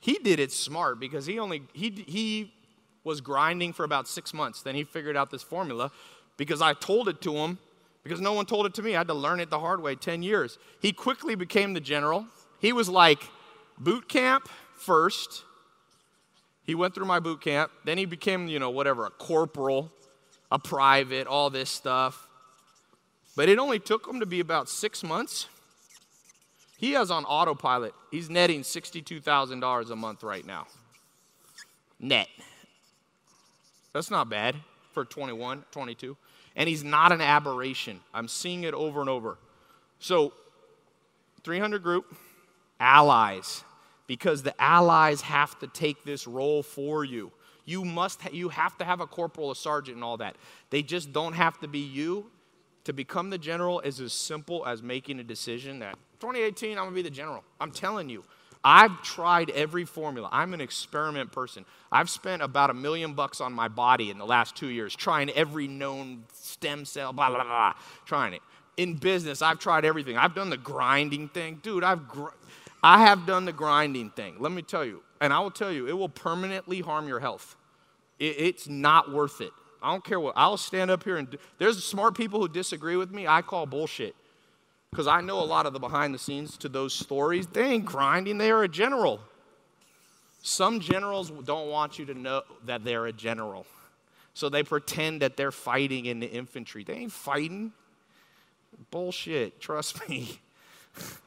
He 0.00 0.14
did 0.14 0.40
it 0.40 0.50
smart 0.50 0.98
because 0.98 1.26
he 1.26 1.38
only 1.38 1.60
he 1.74 1.90
he 1.90 2.54
was 3.04 3.20
grinding 3.20 3.74
for 3.74 3.84
about 3.84 4.08
six 4.08 4.32
months. 4.32 4.62
Then 4.62 4.74
he 4.74 4.82
figured 4.82 5.14
out 5.14 5.30
this 5.30 5.42
formula 5.42 5.90
because 6.38 6.62
I 6.62 6.72
told 6.72 7.06
it 7.06 7.20
to 7.20 7.34
him 7.34 7.58
because 8.02 8.20
no 8.20 8.32
one 8.32 8.46
told 8.46 8.66
it 8.66 8.74
to 8.74 8.82
me. 8.82 8.94
I 8.94 8.98
had 8.98 9.08
to 9.08 9.14
learn 9.14 9.40
it 9.40 9.50
the 9.50 9.58
hard 9.58 9.82
way. 9.82 9.94
Ten 9.94 10.22
years. 10.22 10.58
He 10.80 10.92
quickly 10.92 11.34
became 11.34 11.74
the 11.74 11.80
general. 11.80 12.26
He 12.60 12.72
was 12.72 12.88
like 12.88 13.22
boot 13.78 14.08
camp 14.08 14.48
first. 14.76 15.44
He 16.64 16.74
went 16.74 16.94
through 16.94 17.06
my 17.06 17.20
boot 17.20 17.40
camp. 17.40 17.70
Then 17.84 17.98
he 17.98 18.04
became, 18.04 18.48
you 18.48 18.58
know, 18.58 18.70
whatever, 18.70 19.06
a 19.06 19.10
corporal, 19.10 19.90
a 20.50 20.58
private, 20.58 21.26
all 21.26 21.50
this 21.50 21.70
stuff. 21.70 22.28
But 23.36 23.48
it 23.48 23.58
only 23.58 23.78
took 23.78 24.06
him 24.06 24.20
to 24.20 24.26
be 24.26 24.40
about 24.40 24.68
six 24.68 25.02
months. 25.02 25.46
He 26.76 26.92
has 26.92 27.10
on 27.10 27.24
autopilot. 27.24 27.94
He's 28.10 28.28
netting 28.28 28.62
$62,000 28.62 29.90
a 29.90 29.96
month 29.96 30.22
right 30.22 30.44
now. 30.44 30.66
Net. 31.98 32.28
That's 33.92 34.10
not 34.10 34.28
bad 34.28 34.54
for 34.92 35.04
21, 35.04 35.64
22. 35.72 36.16
And 36.58 36.68
he's 36.68 36.84
not 36.84 37.12
an 37.12 37.22
aberration. 37.22 38.00
I'm 38.12 38.28
seeing 38.28 38.64
it 38.64 38.74
over 38.74 39.00
and 39.00 39.08
over. 39.08 39.38
So, 40.00 40.34
300 41.44 41.82
group, 41.82 42.14
allies, 42.78 43.64
because 44.06 44.42
the 44.42 44.60
allies 44.60 45.22
have 45.22 45.58
to 45.60 45.68
take 45.68 46.04
this 46.04 46.26
role 46.26 46.62
for 46.62 47.04
you. 47.04 47.32
You 47.64 47.84
must 47.84 48.22
ha- 48.22 48.30
you 48.32 48.48
have 48.48 48.76
to 48.78 48.84
have 48.84 49.00
a 49.00 49.06
corporal, 49.06 49.50
a 49.50 49.56
sergeant, 49.56 49.96
and 49.96 50.04
all 50.04 50.16
that. 50.16 50.36
They 50.70 50.82
just 50.82 51.12
don't 51.12 51.34
have 51.34 51.58
to 51.60 51.68
be 51.68 51.78
you. 51.78 52.30
To 52.84 52.92
become 52.92 53.28
the 53.28 53.38
general 53.38 53.80
is 53.80 54.00
as 54.00 54.14
simple 54.14 54.64
as 54.66 54.82
making 54.82 55.20
a 55.20 55.24
decision 55.24 55.78
that 55.80 55.96
2018 56.20 56.78
I'm 56.78 56.84
gonna 56.84 56.94
be 56.94 57.02
the 57.02 57.10
general. 57.10 57.44
I'm 57.60 57.70
telling 57.70 58.08
you. 58.08 58.24
I've 58.64 59.02
tried 59.02 59.50
every 59.50 59.84
formula. 59.84 60.28
I'm 60.32 60.54
an 60.54 60.60
experiment 60.60 61.32
person. 61.32 61.64
I've 61.90 62.10
spent 62.10 62.42
about 62.42 62.70
a 62.70 62.74
million 62.74 63.14
bucks 63.14 63.40
on 63.40 63.52
my 63.52 63.68
body 63.68 64.10
in 64.10 64.18
the 64.18 64.26
last 64.26 64.56
two 64.56 64.68
years 64.68 64.94
trying 64.94 65.30
every 65.30 65.68
known 65.68 66.24
stem 66.32 66.84
cell, 66.84 67.12
blah, 67.12 67.30
blah, 67.30 67.44
blah, 67.44 67.74
trying 68.04 68.34
it. 68.34 68.42
In 68.76 68.94
business, 68.94 69.42
I've 69.42 69.58
tried 69.58 69.84
everything. 69.84 70.16
I've 70.16 70.34
done 70.34 70.50
the 70.50 70.56
grinding 70.56 71.28
thing. 71.28 71.60
Dude, 71.62 71.82
I've 71.82 72.08
gr- 72.08 72.28
I 72.82 73.00
have 73.04 73.26
done 73.26 73.44
the 73.44 73.52
grinding 73.52 74.10
thing. 74.10 74.36
Let 74.38 74.52
me 74.52 74.62
tell 74.62 74.84
you, 74.84 75.02
and 75.20 75.32
I 75.32 75.40
will 75.40 75.50
tell 75.50 75.72
you, 75.72 75.88
it 75.88 75.96
will 75.96 76.08
permanently 76.08 76.80
harm 76.80 77.08
your 77.08 77.18
health. 77.18 77.56
It, 78.18 78.36
it's 78.38 78.68
not 78.68 79.12
worth 79.12 79.40
it. 79.40 79.52
I 79.82 79.92
don't 79.92 80.04
care 80.04 80.20
what. 80.20 80.34
I'll 80.36 80.56
stand 80.56 80.90
up 80.90 81.04
here 81.04 81.16
and 81.16 81.36
there's 81.58 81.82
smart 81.84 82.16
people 82.16 82.40
who 82.40 82.48
disagree 82.48 82.96
with 82.96 83.12
me. 83.12 83.26
I 83.26 83.42
call 83.42 83.66
bullshit 83.66 84.14
because 84.90 85.06
I 85.06 85.20
know 85.20 85.40
a 85.40 85.44
lot 85.44 85.66
of 85.66 85.72
the 85.72 85.78
behind 85.78 86.14
the 86.14 86.18
scenes 86.18 86.56
to 86.58 86.68
those 86.68 86.92
stories. 86.92 87.46
They 87.46 87.64
ain't 87.64 87.84
grinding, 87.84 88.38
they 88.38 88.50
are 88.50 88.62
a 88.62 88.68
general. 88.68 89.20
Some 90.42 90.80
generals 90.80 91.30
don't 91.30 91.68
want 91.68 91.98
you 91.98 92.06
to 92.06 92.14
know 92.14 92.42
that 92.64 92.84
they're 92.84 93.06
a 93.06 93.12
general. 93.12 93.66
So 94.34 94.48
they 94.48 94.62
pretend 94.62 95.22
that 95.22 95.36
they're 95.36 95.52
fighting 95.52 96.06
in 96.06 96.20
the 96.20 96.30
infantry. 96.30 96.84
They 96.84 96.94
ain't 96.94 97.12
fighting. 97.12 97.72
Bullshit, 98.90 99.60
trust 99.60 100.08
me. 100.08 100.38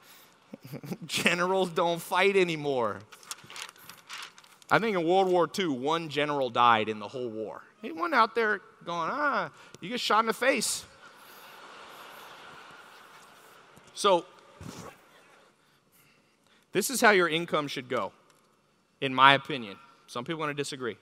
Generals 1.05 1.69
don't 1.69 2.01
fight 2.01 2.37
anymore. 2.37 2.99
I 4.69 4.79
think 4.79 4.97
in 4.97 5.05
World 5.05 5.27
War 5.27 5.49
II, 5.59 5.67
one 5.67 6.07
general 6.07 6.49
died 6.49 6.87
in 6.87 6.99
the 6.99 7.07
whole 7.07 7.29
war. 7.29 7.61
He 7.81 7.91
went 7.91 8.13
out 8.13 8.35
there 8.35 8.61
going, 8.85 9.09
ah, 9.11 9.51
you 9.81 9.89
get 9.89 9.99
shot 9.99 10.21
in 10.21 10.27
the 10.27 10.33
face. 10.33 10.85
So, 13.93 14.25
this 16.71 16.89
is 16.89 17.01
how 17.01 17.11
your 17.11 17.27
income 17.27 17.67
should 17.67 17.89
go, 17.89 18.11
in 19.01 19.13
my 19.13 19.33
opinion. 19.33 19.77
Some 20.07 20.25
people 20.25 20.39
want 20.39 20.49
to 20.49 20.53
disagree. 20.53 20.97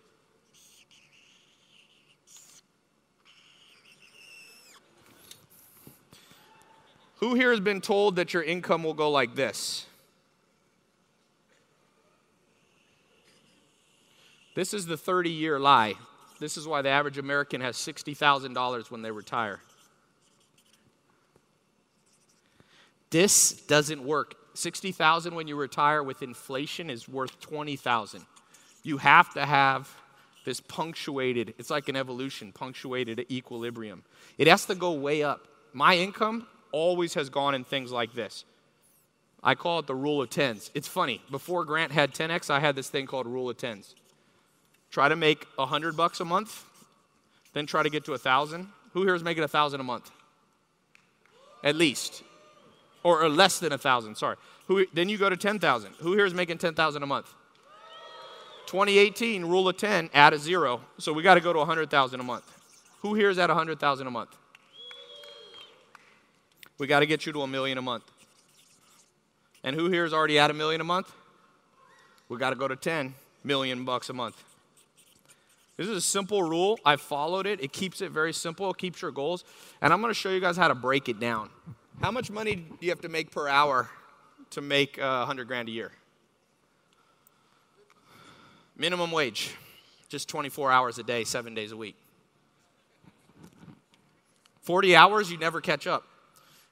Who 7.17 7.35
here 7.35 7.51
has 7.51 7.59
been 7.59 7.81
told 7.81 8.15
that 8.15 8.33
your 8.33 8.43
income 8.43 8.83
will 8.83 8.93
go 8.93 9.11
like 9.11 9.35
this? 9.35 9.85
This 14.55 14.73
is 14.73 14.85
the 14.85 14.97
30 14.97 15.29
year 15.29 15.59
lie. 15.59 15.95
This 16.39 16.55
is 16.55 16.65
why 16.67 16.81
the 16.81 16.89
average 16.89 17.17
American 17.17 17.61
has 17.61 17.75
$60,000 17.75 18.89
when 18.89 19.01
they 19.01 19.11
retire. 19.11 19.59
This 23.09 23.51
doesn't 23.51 24.03
work. 24.03 24.35
60,000 24.53 25.35
when 25.35 25.47
you 25.47 25.55
retire 25.55 26.03
with 26.03 26.21
inflation 26.21 26.89
is 26.89 27.07
worth 27.07 27.39
20,000. 27.39 28.25
You 28.83 28.97
have 28.97 29.33
to 29.33 29.45
have 29.45 29.89
this 30.45 30.59
punctuated, 30.61 31.53
it's 31.57 31.69
like 31.69 31.89
an 31.89 31.95
evolution, 31.95 32.51
punctuated 32.51 33.25
equilibrium. 33.29 34.03
It 34.37 34.47
has 34.47 34.65
to 34.65 34.75
go 34.75 34.93
way 34.93 35.21
up. 35.23 35.47
My 35.73 35.95
income 35.95 36.47
always 36.71 37.13
has 37.13 37.29
gone 37.29 37.55
in 37.55 37.63
things 37.63 37.91
like 37.91 38.13
this. 38.13 38.45
I 39.43 39.55
call 39.55 39.79
it 39.79 39.87
the 39.87 39.95
rule 39.95 40.21
of 40.21 40.29
tens. 40.29 40.71
It's 40.73 40.87
funny. 40.87 41.21
Before 41.31 41.63
Grant 41.65 41.91
had 41.91 42.13
10x, 42.13 42.49
I 42.49 42.59
had 42.59 42.75
this 42.75 42.89
thing 42.89 43.05
called 43.05 43.27
rule 43.27 43.49
of 43.49 43.57
tens. 43.57 43.95
Try 44.91 45.07
to 45.07 45.15
make 45.15 45.45
100 45.55 45.95
bucks 45.95 46.19
a 46.19 46.25
month, 46.25 46.65
then 47.53 47.65
try 47.65 47.83
to 47.83 47.89
get 47.89 48.05
to 48.05 48.11
a 48.11 48.13
1,000. 48.13 48.67
Who 48.93 49.03
here 49.03 49.15
is 49.15 49.23
making 49.23 49.41
a 49.41 49.45
1,000 49.45 49.79
a 49.79 49.83
month? 49.83 50.09
At 51.63 51.75
least. 51.75 52.23
Or, 53.03 53.23
or 53.23 53.29
less 53.29 53.59
than 53.59 53.71
a 53.71 53.75
1,000, 53.75 54.15
sorry. 54.15 54.35
Who, 54.67 54.85
then 54.93 55.09
you 55.09 55.17
go 55.17 55.29
to 55.29 55.37
10,000. 55.37 55.93
Who 55.99 56.13
here 56.13 56.25
is 56.25 56.33
making 56.33 56.57
10,000 56.57 57.01
a 57.01 57.05
month? 57.05 57.33
2018, 58.67 59.45
rule 59.45 59.67
of 59.67 59.77
10, 59.77 60.09
add 60.13 60.33
a 60.33 60.37
zero. 60.37 60.81
So 60.99 61.11
we 61.11 61.23
got 61.23 61.35
to 61.35 61.41
go 61.41 61.53
to 61.53 61.59
100,000 61.59 62.19
a 62.19 62.23
month. 62.23 62.43
Who 63.01 63.15
here 63.15 63.29
is 63.29 63.39
at 63.39 63.49
100,000 63.49 64.05
a 64.05 64.11
month? 64.11 64.35
We 66.77 66.87
got 66.87 66.99
to 66.99 67.05
get 67.05 67.25
you 67.25 67.33
to 67.33 67.41
a 67.41 67.47
million 67.47 67.77
a 67.77 67.81
month. 67.81 68.03
And 69.63 69.75
who 69.75 69.89
here 69.89 70.05
is 70.05 70.13
already 70.13 70.39
at 70.39 70.51
a 70.51 70.53
million 70.53 70.81
a 70.81 70.85
month? 70.85 71.11
We 72.29 72.37
got 72.37 72.51
to 72.51 72.55
go 72.55 72.67
to 72.67 72.75
10 72.75 73.15
million 73.43 73.85
bucks 73.85 74.09
a 74.09 74.13
month. 74.13 74.43
This 75.77 75.87
is 75.87 75.97
a 75.97 76.01
simple 76.01 76.43
rule. 76.43 76.77
I 76.85 76.97
followed 76.97 77.47
it. 77.47 77.63
It 77.63 77.71
keeps 77.71 78.01
it 78.01 78.11
very 78.11 78.33
simple. 78.33 78.69
It 78.69 78.77
keeps 78.77 79.01
your 79.01 79.11
goals. 79.11 79.45
And 79.81 79.91
I'm 79.91 80.01
going 80.01 80.11
to 80.11 80.19
show 80.19 80.29
you 80.29 80.41
guys 80.41 80.57
how 80.57 80.67
to 80.67 80.75
break 80.75 81.09
it 81.09 81.19
down. 81.19 81.49
How 82.01 82.11
much 82.11 82.31
money 82.31 82.55
do 82.55 82.77
you 82.79 82.91
have 82.91 83.01
to 83.01 83.09
make 83.09 83.29
per 83.29 83.49
hour 83.49 83.89
to 84.51 84.61
make 84.61 84.97
uh, 84.97 85.17
100 85.17 85.47
grand 85.49 85.67
a 85.67 85.71
year? 85.73 85.91
Minimum 88.77 89.11
wage, 89.11 89.53
just 90.07 90.29
24 90.29 90.71
hours 90.71 90.97
a 90.97 91.03
day, 91.03 91.25
seven 91.25 91.53
days 91.53 91.73
a 91.73 91.77
week. 91.77 91.97
40 94.61 94.95
hours, 94.95 95.29
you 95.29 95.37
never 95.37 95.59
catch 95.59 95.87
up. 95.87 96.05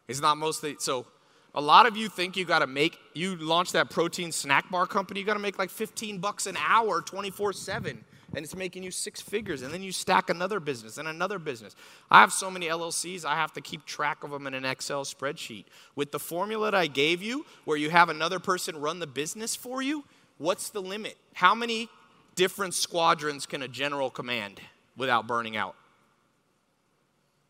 It's 0.08 0.22
not 0.22 0.38
mostly 0.38 0.78
so. 0.80 1.06
A 1.54 1.62
lot 1.62 1.88
of 1.88 1.98
you 1.98 2.08
think 2.08 2.38
you 2.38 2.46
got 2.46 2.60
to 2.60 2.68
make 2.68 2.98
you 3.14 3.36
launch 3.36 3.74
that 3.74 3.90
protein 3.90 4.32
snack 4.32 4.70
bar 4.72 4.88
company. 4.88 5.20
You 5.20 5.26
got 5.26 5.34
to 5.34 5.40
make 5.40 5.60
like 5.60 5.72
15 5.72 6.20
bucks 6.20 6.46
an 6.46 6.56
hour, 6.58 7.02
24 7.02 7.52
seven, 7.52 8.06
and 8.36 8.44
it's 8.44 8.56
making 8.56 8.84
you 8.84 8.92
six 8.92 9.22
figures. 9.22 9.62
And 9.62 9.74
then 9.74 9.82
you 9.82 9.92
stack 9.92 10.30
another 10.30 10.60
business 10.60 10.98
and 10.98 11.08
another 11.08 11.40
business. 11.40 11.76
I 12.12 12.22
have 12.22 12.32
so 12.32 12.52
many 12.52 12.68
LLCs. 12.68 13.26
I 13.26 13.36
have 13.36 13.54
to 13.54 13.62
keep 13.62 13.86
track 13.86 14.24
of 14.24 14.32
them 14.32 14.48
in 14.48 14.54
an 14.54 14.66
Excel 14.66 15.04
spreadsheet. 15.06 15.66
With 15.96 16.12
the 16.12 16.20
formula 16.20 16.72
that 16.72 16.78
I 16.78 16.88
gave 16.88 17.22
you, 17.22 17.46
where 17.66 17.78
you 17.78 17.90
have 17.90 18.10
another 18.10 18.40
person 18.40 18.80
run 18.80 19.00
the 19.00 19.08
business 19.08 19.56
for 19.56 19.82
you, 19.82 20.04
what's 20.38 20.70
the 20.70 20.82
limit? 20.82 21.18
How 21.34 21.56
many 21.56 21.90
different 22.36 22.74
squadrons 22.74 23.46
can 23.46 23.62
a 23.62 23.68
general 23.68 24.10
command 24.10 24.60
without 24.96 25.28
burning 25.28 25.56
out? 25.56 25.76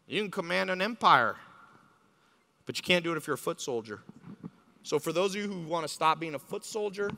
You 0.07 0.21
can 0.21 0.31
command 0.31 0.69
an 0.69 0.81
empire 0.81 1.35
but 2.67 2.77
you 2.77 2.83
can't 2.83 3.03
do 3.03 3.13
it 3.13 3.17
if 3.17 3.25
you're 3.25 3.35
a 3.35 3.39
foot 3.39 3.59
soldier. 3.59 4.01
So, 4.83 4.99
for 4.99 5.11
those 5.11 5.33
of 5.33 5.41
you 5.41 5.47
who 5.47 5.61
want 5.61 5.87
to 5.87 5.91
stop 5.91 6.19
being 6.19 6.35
a 6.35 6.39
foot 6.39 6.63
soldier, 6.63 7.09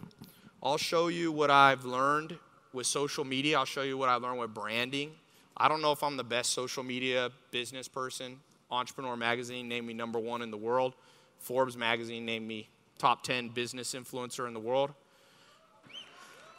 I'll 0.64 0.78
show 0.78 1.08
you 1.10 1.32
what 1.32 1.52
I've 1.52 1.84
learned 1.84 2.38
with 2.74 2.88
social 2.88 3.24
media. 3.24 3.58
I'll 3.58 3.66
show 3.66 3.82
you 3.82 3.98
what 3.98 4.10
I 4.10 4.16
learned 4.16 4.40
with 4.40 4.54
branding. 4.54 5.12
I 5.58 5.68
don't 5.68 5.82
know 5.82 5.92
if 5.92 6.04
I'm 6.04 6.18
the 6.18 6.24
best 6.24 6.52
social 6.52 6.84
media 6.84 7.30
business 7.52 7.88
person. 7.88 8.40
Entrepreneur 8.72 9.16
Magazine 9.16 9.68
named 9.68 9.88
me 9.88 9.94
number 9.94 10.20
one 10.20 10.42
in 10.42 10.52
the 10.52 10.58
world. 10.58 10.94
Forbes 11.40 11.76
Magazine 11.76 12.26
named 12.26 12.48
me 12.48 12.70
top 12.98 13.24
10 13.24 13.50
business 13.50 13.94
influencer 13.94 14.48
in 14.48 14.54
the 14.54 14.60
world. 14.60 14.92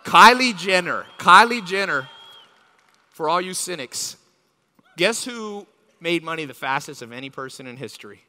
Kylie 0.05 0.57
Jenner, 0.57 1.07
Kylie 1.19 1.65
Jenner, 1.65 2.09
for 3.11 3.29
all 3.29 3.41
you 3.41 3.53
cynics, 3.53 4.17
guess 4.97 5.25
who 5.25 5.67
made 6.01 6.25
money 6.25 6.47
the 6.47 6.55
fastest 6.55 7.03
of 7.03 7.13
any 7.13 7.29
person 7.29 7.67
in 7.67 7.77
history? 7.77 8.25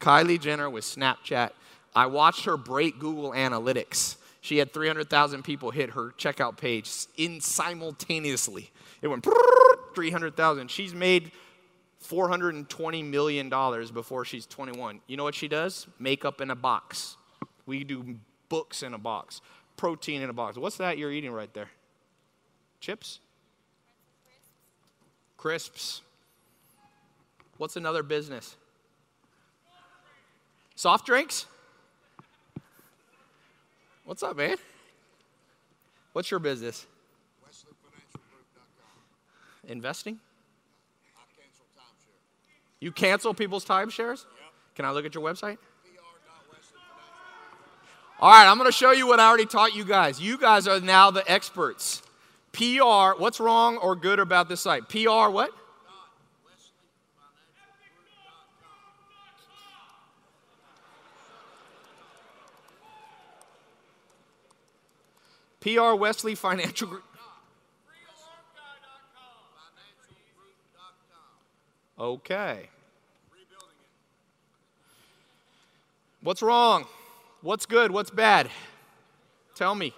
Kylie 0.00 0.40
Jenner 0.40 0.68
with 0.68 0.84
Snapchat. 0.84 1.50
I 1.94 2.06
watched 2.06 2.44
her 2.44 2.56
break 2.56 2.98
Google 2.98 3.30
Analytics. 3.30 4.16
She 4.44 4.58
had 4.58 4.74
300,000 4.74 5.42
people 5.42 5.70
hit 5.70 5.92
her 5.92 6.12
checkout 6.18 6.58
page 6.58 6.92
in 7.16 7.40
simultaneously. 7.40 8.70
It 9.00 9.08
went 9.08 9.26
300,000. 9.94 10.70
She's 10.70 10.92
made 10.92 11.32
$420 12.06 13.04
million 13.06 13.48
before 13.48 14.26
she's 14.26 14.44
21. 14.44 15.00
You 15.06 15.16
know 15.16 15.24
what 15.24 15.34
she 15.34 15.48
does? 15.48 15.86
Makeup 15.98 16.42
in 16.42 16.50
a 16.50 16.54
box. 16.54 17.16
We 17.64 17.84
do 17.84 18.16
books 18.50 18.82
in 18.82 18.92
a 18.92 18.98
box. 18.98 19.40
protein 19.78 20.20
in 20.20 20.28
a 20.28 20.34
box. 20.34 20.58
What's 20.58 20.76
that 20.76 20.98
you're 20.98 21.10
eating 21.10 21.32
right 21.32 21.52
there? 21.54 21.70
Chips? 22.80 23.20
Crisps. 25.38 26.02
What's 27.56 27.76
another 27.76 28.02
business? 28.02 28.56
Soft 30.74 31.06
drinks? 31.06 31.46
What's 34.04 34.22
up, 34.22 34.36
man? 34.36 34.56
What's 36.12 36.30
your 36.30 36.38
business? 36.38 36.86
Investing? 39.66 40.20
You 42.80 42.92
cancel 42.92 43.32
people's 43.32 43.64
timeshares? 43.64 44.26
Can 44.74 44.84
I 44.84 44.90
look 44.90 45.06
at 45.06 45.14
your 45.14 45.24
website? 45.24 45.56
All 48.20 48.30
right, 48.30 48.46
I'm 48.46 48.58
going 48.58 48.68
to 48.68 48.76
show 48.76 48.92
you 48.92 49.06
what 49.06 49.20
I 49.20 49.26
already 49.26 49.46
taught 49.46 49.74
you 49.74 49.84
guys. 49.84 50.20
You 50.20 50.36
guys 50.36 50.68
are 50.68 50.80
now 50.80 51.10
the 51.10 51.28
experts. 51.30 52.02
PR, 52.52 53.18
what's 53.18 53.40
wrong 53.40 53.78
or 53.78 53.96
good 53.96 54.18
about 54.18 54.50
this 54.50 54.60
site? 54.60 54.88
PR, 54.90 55.30
what? 55.30 55.50
PR 65.64 65.94
Wesley 65.94 66.34
Financial 66.34 66.86
Group. 66.86 67.04
Okay. 71.98 72.68
What's 76.20 76.42
wrong? 76.42 76.84
What's 77.40 77.64
good? 77.64 77.90
What's 77.90 78.10
bad? 78.10 78.50
Tell 79.54 79.74
me. 79.74 79.94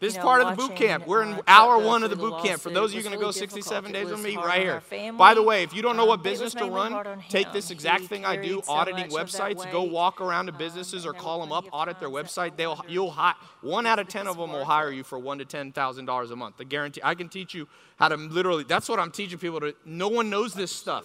This 0.00 0.14
is 0.14 0.16
know, 0.16 0.22
part 0.22 0.40
of 0.40 0.56
the 0.56 0.56
boot 0.56 0.76
camp. 0.76 1.06
We're 1.06 1.22
in 1.22 1.38
hour 1.46 1.78
one 1.78 2.02
of 2.02 2.08
the 2.08 2.16
boot 2.16 2.42
camp. 2.42 2.62
For 2.62 2.70
those 2.70 2.90
of 2.90 2.96
you 2.96 3.02
going 3.02 3.14
to 3.14 3.20
go 3.20 3.30
67 3.30 3.92
days 3.92 4.08
with 4.08 4.22
me, 4.22 4.34
right 4.34 4.62
here. 4.62 5.12
By 5.12 5.34
the 5.34 5.42
way, 5.42 5.62
if 5.62 5.74
you 5.74 5.82
don't 5.82 5.96
know 5.98 6.04
Um, 6.04 6.08
what 6.08 6.22
business 6.22 6.54
to 6.54 6.64
run, 6.64 7.22
take 7.28 7.52
this 7.52 7.70
exact 7.70 8.04
thing 8.04 8.24
I 8.24 8.36
do, 8.36 8.62
auditing 8.66 9.12
much 9.12 9.12
of 9.12 9.32
that 9.32 9.56
websites. 9.56 9.70
Go 9.70 9.82
walk 9.82 10.22
around 10.22 10.46
to 10.46 10.52
um, 10.52 10.58
businesses 10.58 11.04
or 11.04 11.12
call 11.12 11.40
them 11.40 11.52
up, 11.52 11.66
audit 11.70 12.00
their 12.00 12.08
website. 12.08 12.56
They'll 12.56 12.82
you'll 12.88 13.10
hi- 13.10 13.34
one 13.60 13.84
out 13.84 13.98
of 13.98 14.08
ten 14.08 14.26
of 14.26 14.38
them 14.38 14.52
will 14.52 14.64
hire 14.64 14.90
you 14.90 15.04
for 15.04 15.18
one 15.18 15.36
to 15.36 15.44
ten 15.44 15.70
thousand 15.70 16.06
dollars 16.06 16.30
a 16.30 16.36
month. 16.36 16.56
The 16.56 16.64
guarantee. 16.64 17.02
I 17.04 17.14
can 17.14 17.28
teach 17.28 17.52
you 17.52 17.68
how 17.98 18.08
to 18.08 18.16
literally. 18.16 18.64
That's 18.64 18.88
what 18.88 18.98
I'm 18.98 19.10
teaching 19.10 19.38
people 19.38 19.60
to. 19.60 19.74
No 19.84 20.08
one 20.08 20.30
knows 20.30 20.54
this 20.54 20.72
stuff. 20.72 21.04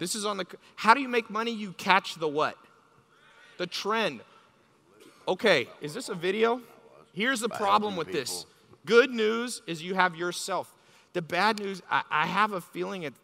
This 0.00 0.16
is 0.16 0.24
on 0.24 0.38
the. 0.38 0.46
How 0.74 0.94
do 0.94 1.00
you 1.00 1.08
make 1.08 1.30
money? 1.30 1.52
You 1.52 1.74
catch 1.74 2.16
the 2.16 2.26
what? 2.26 2.56
The 3.58 3.68
trend. 3.68 4.20
Okay, 5.28 5.68
is 5.80 5.94
this 5.94 6.08
a 6.08 6.14
video? 6.16 6.60
Here's 7.12 7.40
the 7.40 7.48
problem 7.48 7.96
with 7.96 8.10
this. 8.12 8.46
Good 8.86 9.10
news 9.10 9.62
is 9.66 9.82
you 9.82 9.94
have 9.94 10.16
yourself. 10.16 10.72
The 11.12 11.22
bad 11.22 11.60
news, 11.60 11.82
I, 11.90 12.02
I 12.10 12.26
have 12.26 12.52
a 12.52 12.60
feeling 12.60 13.02
it, 13.02 13.14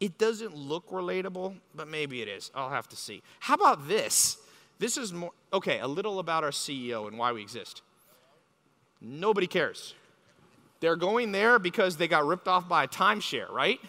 it 0.00 0.18
doesn't 0.18 0.56
look 0.56 0.90
relatable, 0.90 1.54
but 1.74 1.88
maybe 1.88 2.22
it 2.22 2.28
is. 2.28 2.50
I'll 2.54 2.70
have 2.70 2.88
to 2.88 2.96
see. 2.96 3.22
How 3.40 3.54
about 3.54 3.88
this? 3.88 4.36
This 4.78 4.96
is 4.96 5.12
more, 5.12 5.30
okay, 5.52 5.78
a 5.78 5.86
little 5.86 6.18
about 6.18 6.44
our 6.44 6.50
CEO 6.50 7.06
and 7.06 7.16
why 7.16 7.32
we 7.32 7.40
exist. 7.40 7.82
Nobody 9.00 9.46
cares. 9.46 9.94
They're 10.80 10.96
going 10.96 11.32
there 11.32 11.58
because 11.58 11.96
they 11.96 12.08
got 12.08 12.26
ripped 12.26 12.48
off 12.48 12.68
by 12.68 12.84
a 12.84 12.88
timeshare, 12.88 13.50
right? 13.50 13.80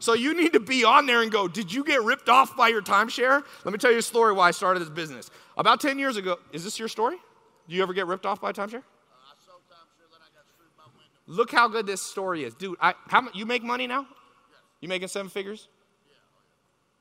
So 0.00 0.12
you 0.12 0.34
need 0.34 0.52
to 0.52 0.60
be 0.60 0.84
on 0.84 1.06
there 1.06 1.22
and 1.22 1.30
go, 1.30 1.48
Did 1.48 1.72
you 1.72 1.84
get 1.84 2.02
ripped 2.02 2.28
off 2.28 2.56
by 2.56 2.68
your 2.68 2.82
timeshare? 2.82 3.42
Let 3.64 3.72
me 3.72 3.78
tell 3.78 3.92
you 3.92 3.98
a 3.98 4.02
story 4.02 4.32
why 4.32 4.48
I 4.48 4.50
started 4.50 4.80
this 4.80 4.90
business. 4.90 5.30
About 5.56 5.80
10 5.80 5.98
years 5.98 6.16
ago, 6.16 6.38
is 6.52 6.64
this 6.64 6.78
your 6.78 6.88
story? 6.88 7.16
Do 7.68 7.74
you 7.74 7.82
ever 7.82 7.92
get 7.92 8.06
ripped 8.06 8.26
off 8.26 8.40
by 8.40 8.50
a 8.50 8.52
timeshare? 8.52 8.82
Look 11.26 11.50
how 11.50 11.68
good 11.68 11.86
this 11.86 12.02
story 12.02 12.44
is. 12.44 12.54
Dude, 12.54 12.76
I, 12.80 12.94
how, 13.08 13.28
you 13.32 13.46
make 13.46 13.62
money 13.62 13.86
now? 13.86 14.06
You 14.80 14.88
making 14.88 15.08
seven 15.08 15.30
figures? 15.30 15.68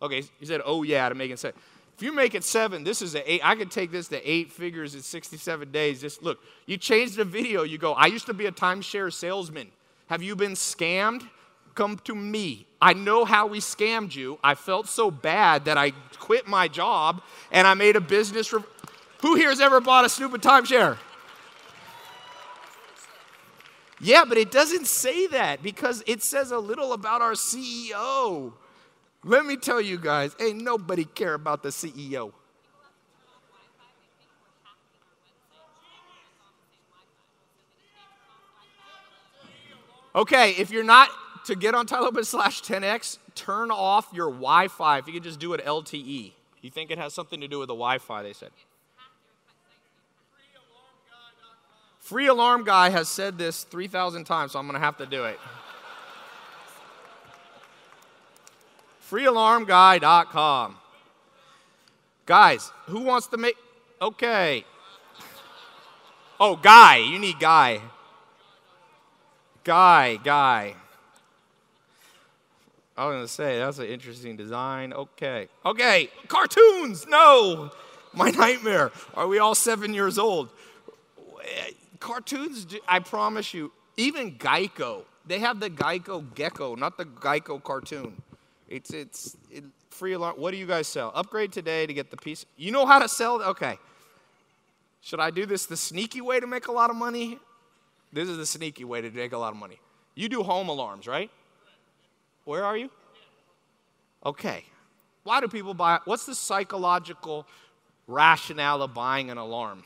Okay, 0.02 0.24
you 0.40 0.48
said, 0.48 0.62
oh 0.66 0.84
yeah, 0.84 1.10
to 1.10 1.16
making 1.16 1.38
seven. 1.38 1.60
If 1.98 2.04
you 2.04 2.14
make 2.14 2.34
it 2.34 2.44
seven, 2.44 2.84
this 2.84 3.02
is 3.02 3.16
a 3.16 3.32
eight. 3.32 3.42
I 3.44 3.56
could 3.56 3.70
take 3.70 3.92
this 3.92 4.08
to 4.10 4.30
eight 4.30 4.52
figures 4.52 4.96
in 4.96 5.02
67 5.02 5.72
days. 5.72 6.02
Just 6.02 6.24
look, 6.24 6.40
you 6.66 6.78
change 6.78 7.16
the 7.16 7.26
video. 7.26 7.64
You 7.64 7.78
go, 7.78 7.94
I 7.94 8.08
used 8.08 8.26
to 8.26 8.34
be 8.34 8.46
a 8.46 8.52
timeshare 8.52 9.12
salesman. 9.14 9.70
Have 10.08 10.24
you 10.24 10.36
been 10.36 10.54
scammed? 10.54 11.28
Come 11.76 12.00
to 12.04 12.16
me. 12.16 12.68
I 12.82 12.94
know 12.94 13.26
how 13.26 13.48
we 13.48 13.60
scammed 13.60 14.16
you. 14.16 14.40
I 14.44 14.56
felt 14.56 14.88
so 14.88 15.10
bad 15.10 15.66
that 15.66 15.78
I 15.78 15.92
quit 16.20 16.48
my 16.48 16.68
job 16.68 17.22
and 17.52 17.68
I 17.68 17.74
made 17.74 17.96
a 17.96 18.02
business. 18.02 18.54
Re- 18.54 18.64
Who 19.24 19.36
here 19.36 19.48
has 19.52 19.62
ever 19.62 19.80
bought 19.80 20.04
a 20.04 20.10
stupid 20.10 20.42
timeshare? 20.42 20.98
Yeah, 24.02 24.26
but 24.28 24.38
it 24.38 24.52
doesn't 24.52 24.86
say 24.86 25.28
that 25.28 25.64
because 25.64 26.04
it 26.06 26.22
says 26.22 26.52
a 26.52 26.58
little 26.58 26.92
about 26.92 27.22
our 27.22 27.32
CEO. 27.32 28.52
Let 29.24 29.46
me 29.46 29.56
tell 29.56 29.80
you 29.80 29.98
guys, 29.98 30.36
ain't 30.42 30.62
nobody 30.62 31.06
care 31.06 31.36
about 31.36 31.64
the 31.64 31.70
CEO. 31.70 32.34
Okay, 40.14 40.52
if 40.52 40.70
you're 40.70 40.84
not 40.84 41.08
to 41.46 41.56
get 41.56 41.74
on 41.74 41.88
TaiLopez 41.88 42.26
slash 42.26 42.62
10x, 42.62 43.20
turn 43.36 43.72
off 43.72 44.10
your 44.14 44.28
Wi-Fi. 44.28 44.98
If 44.98 45.08
you 45.08 45.14
could 45.14 45.24
just 45.24 45.40
do 45.40 45.54
it 45.54 45.64
LTE. 45.64 46.34
You 46.62 46.70
think 46.70 46.92
it 46.92 46.98
has 46.98 47.14
something 47.14 47.40
to 47.40 47.48
do 47.48 47.60
with 47.60 47.68
the 47.68 47.74
Wi-Fi? 47.74 48.22
They 48.22 48.34
said. 48.34 48.52
Free 52.04 52.28
Alarm 52.28 52.66
Guy 52.66 52.90
has 52.90 53.08
said 53.08 53.38
this 53.38 53.64
3,000 53.64 54.26
times, 54.26 54.52
so 54.52 54.60
I'm 54.60 54.68
going 54.68 54.74
to 54.74 54.86
have 54.86 54.98
to 54.98 55.06
do 55.06 55.24
it. 55.24 55.40
FreeAlarmGuy.com. 59.10 60.76
Guys, 62.26 62.72
who 62.88 63.00
wants 63.00 63.28
to 63.28 63.38
make. 63.38 63.56
Okay. 64.02 64.66
Oh, 66.42 66.58
Guy. 66.58 66.98
You 66.98 67.20
need 67.20 67.40
Guy. 67.40 67.80
Guy, 69.64 70.18
Guy. 70.18 70.76
I 72.98 73.06
was 73.06 73.14
going 73.14 73.24
to 73.24 73.28
say, 73.30 73.60
that's 73.60 73.80
an 73.80 73.86
interesting 73.86 74.36
design. 74.36 74.92
Okay. 74.92 75.48
Okay. 75.66 76.10
Cartoons. 76.28 77.08
No. 77.08 77.72
My 78.12 78.30
nightmare. 78.30 78.92
Are 79.14 79.26
we 79.26 79.40
all 79.40 79.56
seven 79.56 79.94
years 79.94 80.18
old? 80.18 80.50
Cartoons, 82.04 82.68
I 82.88 83.00
promise 83.00 83.54
you, 83.54 83.72
even 83.96 84.34
Geico, 84.38 85.04
they 85.26 85.40
have 85.40 85.60
the 85.60 85.70
Geico 85.70 86.24
Gecko, 86.36 86.76
not 86.76 86.98
the 86.98 87.06
Geico 87.06 87.64
cartoon. 87.64 88.22
It's 88.68 88.92
it's 88.92 89.38
it, 89.50 89.64
free 89.90 90.14
alarm. 90.14 90.36
What 90.38 90.52
do 90.52 90.58
you 90.58 90.66
guys 90.66 90.88
sell? 90.88 91.12
Upgrade 91.16 91.54
today 91.54 91.86
to 91.86 91.94
get 91.94 92.12
the 92.12 92.18
piece. 92.18 92.46
You 92.58 92.72
know 92.72 92.86
how 92.86 93.00
to 93.00 93.08
sell? 93.08 93.42
Okay. 93.42 93.80
Should 95.02 95.20
I 95.20 95.32
do 95.32 95.46
this 95.46 95.66
the 95.66 95.78
sneaky 95.78 96.22
way 96.22 96.40
to 96.40 96.48
make 96.48 96.68
a 96.68 96.72
lot 96.72 96.90
of 96.90 96.96
money? 96.96 97.40
This 98.12 98.30
is 98.30 98.38
the 98.38 98.46
sneaky 98.46 98.84
way 98.84 99.02
to 99.02 99.10
make 99.10 99.32
a 99.32 99.38
lot 99.38 99.54
of 99.54 99.58
money. 99.58 99.80
You 100.16 100.30
do 100.30 100.44
home 100.44 100.70
alarms, 100.70 101.08
right? 101.08 101.32
Where 102.46 102.66
are 102.66 102.78
you? 102.78 102.90
Okay. 104.26 104.66
Why 105.24 105.40
do 105.40 105.48
people 105.48 105.74
buy? 105.74 106.00
What's 106.06 106.26
the 106.26 106.36
psychological 106.36 107.48
rationale 108.08 108.82
of 108.82 108.94
buying 108.94 109.30
an 109.30 109.38
alarm? 109.38 109.84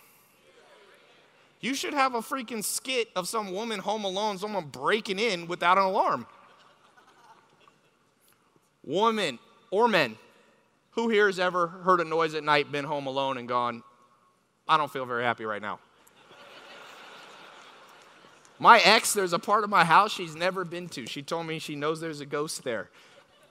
You 1.60 1.74
should 1.74 1.94
have 1.94 2.14
a 2.14 2.20
freaking 2.20 2.64
skit 2.64 3.10
of 3.16 3.28
some 3.28 3.52
woman 3.52 3.80
home 3.80 4.04
alone, 4.04 4.38
someone 4.38 4.66
breaking 4.66 5.20
in 5.20 5.48
without 5.48 5.78
an 5.78 5.86
alarm. 5.86 6.28
Woman 8.84 9.40
or 9.72 9.88
men, 9.88 10.18
who 10.92 11.10
here 11.10 11.28
has 11.28 11.40
ever 11.40 11.68
heard 11.68 12.00
a 12.00 12.06
noise 12.06 12.36
at 12.36 12.44
night, 12.44 12.72
been 12.72 12.86
home 12.86 13.08
alone, 13.08 13.38
and 13.38 13.48
gone, 13.48 13.84
I 14.68 14.78
don't 14.78 14.92
feel 14.92 15.06
very 15.06 15.24
happy 15.24 15.46
right 15.46 15.62
now? 15.62 15.80
My 18.60 18.80
ex, 18.80 19.14
there's 19.14 19.34
a 19.34 19.40
part 19.40 19.64
of 19.64 19.70
my 19.70 19.86
house 19.86 20.12
she's 20.12 20.36
never 20.36 20.66
been 20.66 20.90
to. 20.90 21.06
She 21.06 21.22
told 21.22 21.46
me 21.46 21.60
she 21.60 21.76
knows 21.76 22.02
there's 22.02 22.22
a 22.22 22.26
ghost 22.26 22.64
there. 22.64 22.90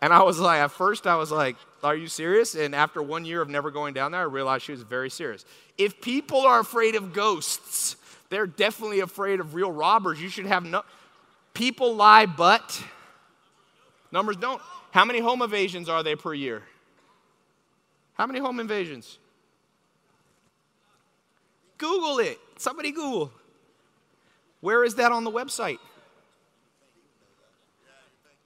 And 0.02 0.12
I 0.12 0.22
was 0.22 0.38
like, 0.38 0.60
at 0.60 0.70
first, 0.70 1.06
I 1.06 1.16
was 1.16 1.30
like, 1.30 1.56
Are 1.82 1.96
you 1.96 2.06
serious? 2.06 2.54
And 2.54 2.74
after 2.74 3.02
one 3.02 3.24
year 3.24 3.40
of 3.40 3.48
never 3.48 3.70
going 3.70 3.94
down 3.94 4.12
there, 4.12 4.20
I 4.20 4.24
realized 4.24 4.64
she 4.64 4.72
was 4.72 4.82
very 4.82 5.10
serious. 5.10 5.44
If 5.78 6.00
people 6.00 6.40
are 6.40 6.60
afraid 6.60 6.94
of 6.94 7.12
ghosts, 7.12 7.96
they're 8.28 8.46
definitely 8.46 9.00
afraid 9.00 9.40
of 9.40 9.54
real 9.54 9.72
robbers. 9.72 10.20
You 10.20 10.28
should 10.28 10.46
have 10.46 10.64
no. 10.64 10.82
People 11.54 11.94
lie, 11.94 12.26
but 12.26 12.82
numbers 14.12 14.36
don't. 14.36 14.60
How 14.90 15.04
many 15.04 15.20
home 15.20 15.42
invasions 15.42 15.88
are 15.88 16.02
there 16.02 16.16
per 16.16 16.34
year? 16.34 16.62
How 18.14 18.26
many 18.26 18.38
home 18.38 18.60
invasions? 18.60 19.18
Google 21.78 22.18
it. 22.18 22.38
Somebody 22.56 22.92
Google. 22.92 23.30
Where 24.60 24.84
is 24.84 24.94
that 24.96 25.12
on 25.12 25.24
the 25.24 25.30
website? 25.30 25.78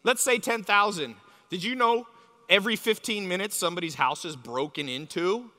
Let's 0.03 0.23
say 0.23 0.39
10,000. 0.39 1.15
Did 1.51 1.63
you 1.63 1.75
know 1.75 2.07
every 2.49 2.77
15 2.77 3.29
minutes 3.29 3.57
somebody's 3.57 3.97
house 3.97 4.25
is 4.25 4.37
broken 4.37 4.89
into? 4.89 5.51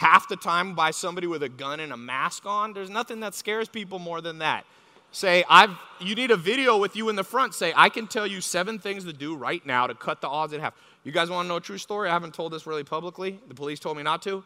half 0.00 0.28
the 0.28 0.36
time 0.36 0.74
by 0.74 0.90
somebody 0.90 1.26
with 1.26 1.42
a 1.42 1.48
gun 1.48 1.78
and 1.78 1.92
a 1.92 1.96
mask 1.96 2.46
on. 2.46 2.72
There's 2.72 2.88
nothing 2.88 3.20
that 3.20 3.34
scares 3.34 3.68
people 3.68 3.98
more 3.98 4.22
than 4.22 4.38
that. 4.38 4.64
Say, 5.12 5.44
I've, 5.46 5.76
you 6.00 6.14
need 6.14 6.30
a 6.30 6.38
video 6.38 6.78
with 6.78 6.96
you 6.96 7.10
in 7.10 7.16
the 7.16 7.24
front. 7.24 7.52
Say, 7.52 7.74
I 7.76 7.90
can 7.90 8.06
tell 8.06 8.26
you 8.26 8.40
seven 8.40 8.78
things 8.78 9.04
to 9.04 9.12
do 9.12 9.36
right 9.36 9.64
now 9.66 9.86
to 9.86 9.94
cut 9.94 10.22
the 10.22 10.28
odds 10.28 10.54
in 10.54 10.60
half. 10.62 10.72
You 11.04 11.12
guys 11.12 11.28
want 11.28 11.44
to 11.44 11.48
know 11.48 11.56
a 11.56 11.60
true 11.60 11.76
story? 11.76 12.08
I 12.08 12.14
haven't 12.14 12.32
told 12.32 12.50
this 12.50 12.66
really 12.66 12.82
publicly. 12.82 13.38
The 13.48 13.54
police 13.54 13.78
told 13.78 13.98
me 13.98 14.02
not 14.02 14.22
to. 14.22 14.42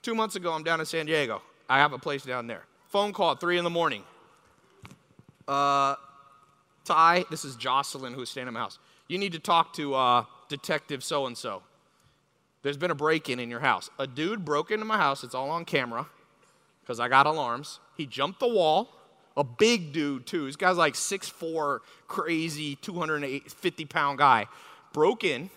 Two 0.00 0.14
months 0.14 0.36
ago, 0.36 0.54
I'm 0.54 0.62
down 0.62 0.80
in 0.80 0.86
San 0.86 1.04
Diego. 1.04 1.42
I 1.68 1.80
have 1.80 1.92
a 1.92 1.98
place 1.98 2.24
down 2.24 2.46
there. 2.46 2.62
Phone 2.88 3.12
call 3.12 3.32
at 3.32 3.40
3 3.40 3.58
in 3.58 3.64
the 3.64 3.70
morning. 3.70 4.04
Uh, 5.46 5.96
Tai, 6.86 7.26
this 7.30 7.44
is 7.44 7.56
Jocelyn 7.56 8.14
who's 8.14 8.30
staying 8.30 8.48
in 8.48 8.54
my 8.54 8.60
house. 8.60 8.78
You 9.08 9.18
need 9.18 9.32
to 9.32 9.38
talk 9.38 9.72
to 9.74 9.94
uh, 9.94 10.24
Detective 10.48 11.04
so 11.04 11.26
and 11.26 11.36
so. 11.36 11.62
There's 12.62 12.76
been 12.78 12.90
a 12.90 12.94
break 12.94 13.28
in 13.28 13.38
in 13.38 13.50
your 13.50 13.60
house. 13.60 13.90
A 13.98 14.06
dude 14.06 14.44
broke 14.44 14.70
into 14.70 14.86
my 14.86 14.96
house. 14.96 15.22
It's 15.22 15.34
all 15.34 15.50
on 15.50 15.64
camera 15.64 16.06
because 16.80 16.98
I 16.98 17.08
got 17.08 17.26
alarms. 17.26 17.78
He 17.96 18.06
jumped 18.06 18.40
the 18.40 18.48
wall. 18.48 18.88
A 19.36 19.44
big 19.44 19.92
dude, 19.92 20.26
too. 20.26 20.46
This 20.46 20.56
guy's 20.56 20.76
like 20.76 20.94
6'4, 20.94 21.80
crazy, 22.06 22.76
250 22.76 23.84
pound 23.86 24.18
guy. 24.18 24.46
Broke 24.92 25.24
in, 25.24 25.50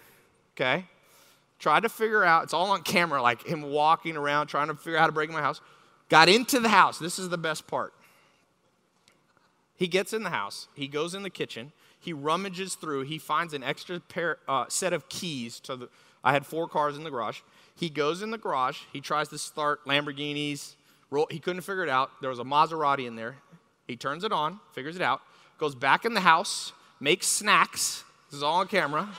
okay? 0.55 0.85
Tried 1.59 1.81
to 1.81 1.89
figure 1.89 2.23
out, 2.23 2.43
it's 2.43 2.53
all 2.53 2.71
on 2.71 2.81
camera, 2.81 3.21
like 3.21 3.45
him 3.45 3.61
walking 3.61 4.17
around 4.17 4.47
trying 4.47 4.67
to 4.67 4.75
figure 4.75 4.97
out 4.97 5.01
how 5.01 5.07
to 5.07 5.13
break 5.13 5.29
in 5.29 5.35
my 5.35 5.41
house. 5.41 5.61
Got 6.09 6.27
into 6.27 6.59
the 6.59 6.69
house. 6.69 6.97
This 6.97 7.19
is 7.19 7.29
the 7.29 7.37
best 7.37 7.67
part. 7.67 7.93
He 9.75 9.87
gets 9.87 10.11
in 10.11 10.23
the 10.23 10.31
house, 10.31 10.67
he 10.73 10.87
goes 10.87 11.13
in 11.13 11.21
the 11.21 11.29
kitchen, 11.29 11.71
he 12.07 12.13
rummages 12.13 12.75
through, 12.75 13.01
he 13.01 13.17
finds 13.17 13.53
an 13.53 13.61
extra 13.63 13.99
pair, 13.99 14.37
uh, 14.47 14.63
set 14.69 14.93
of 14.93 15.09
keys 15.09 15.59
to 15.59 15.75
the. 15.75 15.89
I 16.23 16.31
had 16.31 16.45
four 16.45 16.69
cars 16.69 16.95
in 16.95 17.03
the 17.03 17.11
garage. 17.11 17.41
He 17.75 17.89
goes 17.89 18.21
in 18.21 18.31
the 18.31 18.37
garage, 18.37 18.79
he 18.93 19.01
tries 19.01 19.27
to 19.27 19.37
start 19.37 19.83
Lamborghinis. 19.83 20.75
Roll, 21.11 21.27
he 21.29 21.37
couldn't 21.37 21.63
figure 21.63 21.83
it 21.83 21.89
out. 21.89 22.09
There 22.21 22.29
was 22.29 22.39
a 22.39 22.45
Maserati 22.45 23.07
in 23.07 23.17
there. 23.17 23.35
He 23.89 23.97
turns 23.97 24.23
it 24.23 24.31
on, 24.31 24.61
figures 24.71 24.95
it 24.95 25.01
out, 25.01 25.19
goes 25.57 25.75
back 25.75 26.05
in 26.05 26.13
the 26.13 26.21
house, 26.21 26.71
makes 27.01 27.27
snacks. 27.27 28.05
This 28.29 28.37
is 28.37 28.43
all 28.43 28.61
on 28.61 28.69
camera. 28.69 29.09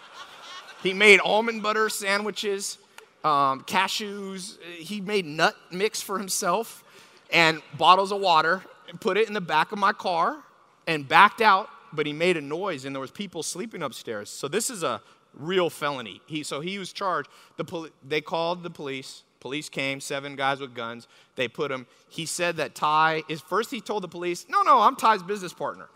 he 0.83 0.95
made 0.95 1.21
almond 1.21 1.63
butter 1.63 1.91
sandwiches, 1.91 2.79
um, 3.23 3.65
cashews. 3.65 4.59
He 4.63 5.03
made 5.03 5.27
nut 5.27 5.55
mix 5.71 6.01
for 6.01 6.19
himself 6.19 6.83
and 7.31 7.61
bottles 7.77 8.13
of 8.13 8.21
water 8.21 8.63
and 8.89 8.99
put 8.99 9.19
it 9.19 9.29
in 9.29 9.35
the 9.35 9.43
back 9.43 9.73
of 9.73 9.79
my 9.79 9.93
car 9.93 10.39
and 10.87 11.07
backed 11.07 11.43
out, 11.43 11.69
but 11.93 12.07
he 12.07 12.13
made 12.13 12.37
a 12.37 12.41
noise 12.41 12.85
and 12.85 12.95
there 12.95 13.01
was 13.01 13.11
people 13.11 13.43
sleeping 13.43 13.83
upstairs. 13.83 14.31
So 14.31 14.49
this 14.49 14.71
is 14.71 14.83
a 14.83 15.01
real 15.35 15.71
felony. 15.71 16.21
He, 16.27 16.43
so 16.43 16.61
he 16.61 16.79
was 16.79 16.93
charged. 16.93 17.29
The 17.57 17.65
poli- 17.65 17.91
they 18.07 18.21
called 18.21 18.63
the 18.63 18.71
police. 18.71 19.23
Police 19.41 19.69
came, 19.69 20.01
seven 20.01 20.35
guys 20.35 20.59
with 20.59 20.75
guns. 20.75 21.07
They 21.37 21.47
put 21.47 21.71
him. 21.71 21.87
He 22.09 22.27
said 22.27 22.57
that 22.57 22.75
Tai 22.75 23.23
is 23.29 23.41
first. 23.41 23.71
He 23.71 23.81
told 23.81 24.03
the 24.03 24.09
police, 24.09 24.47
"No, 24.49 24.63
no, 24.63 24.81
I'm 24.81 24.97
Tai's 24.97 25.23
business 25.23 25.53
partner," 25.53 25.89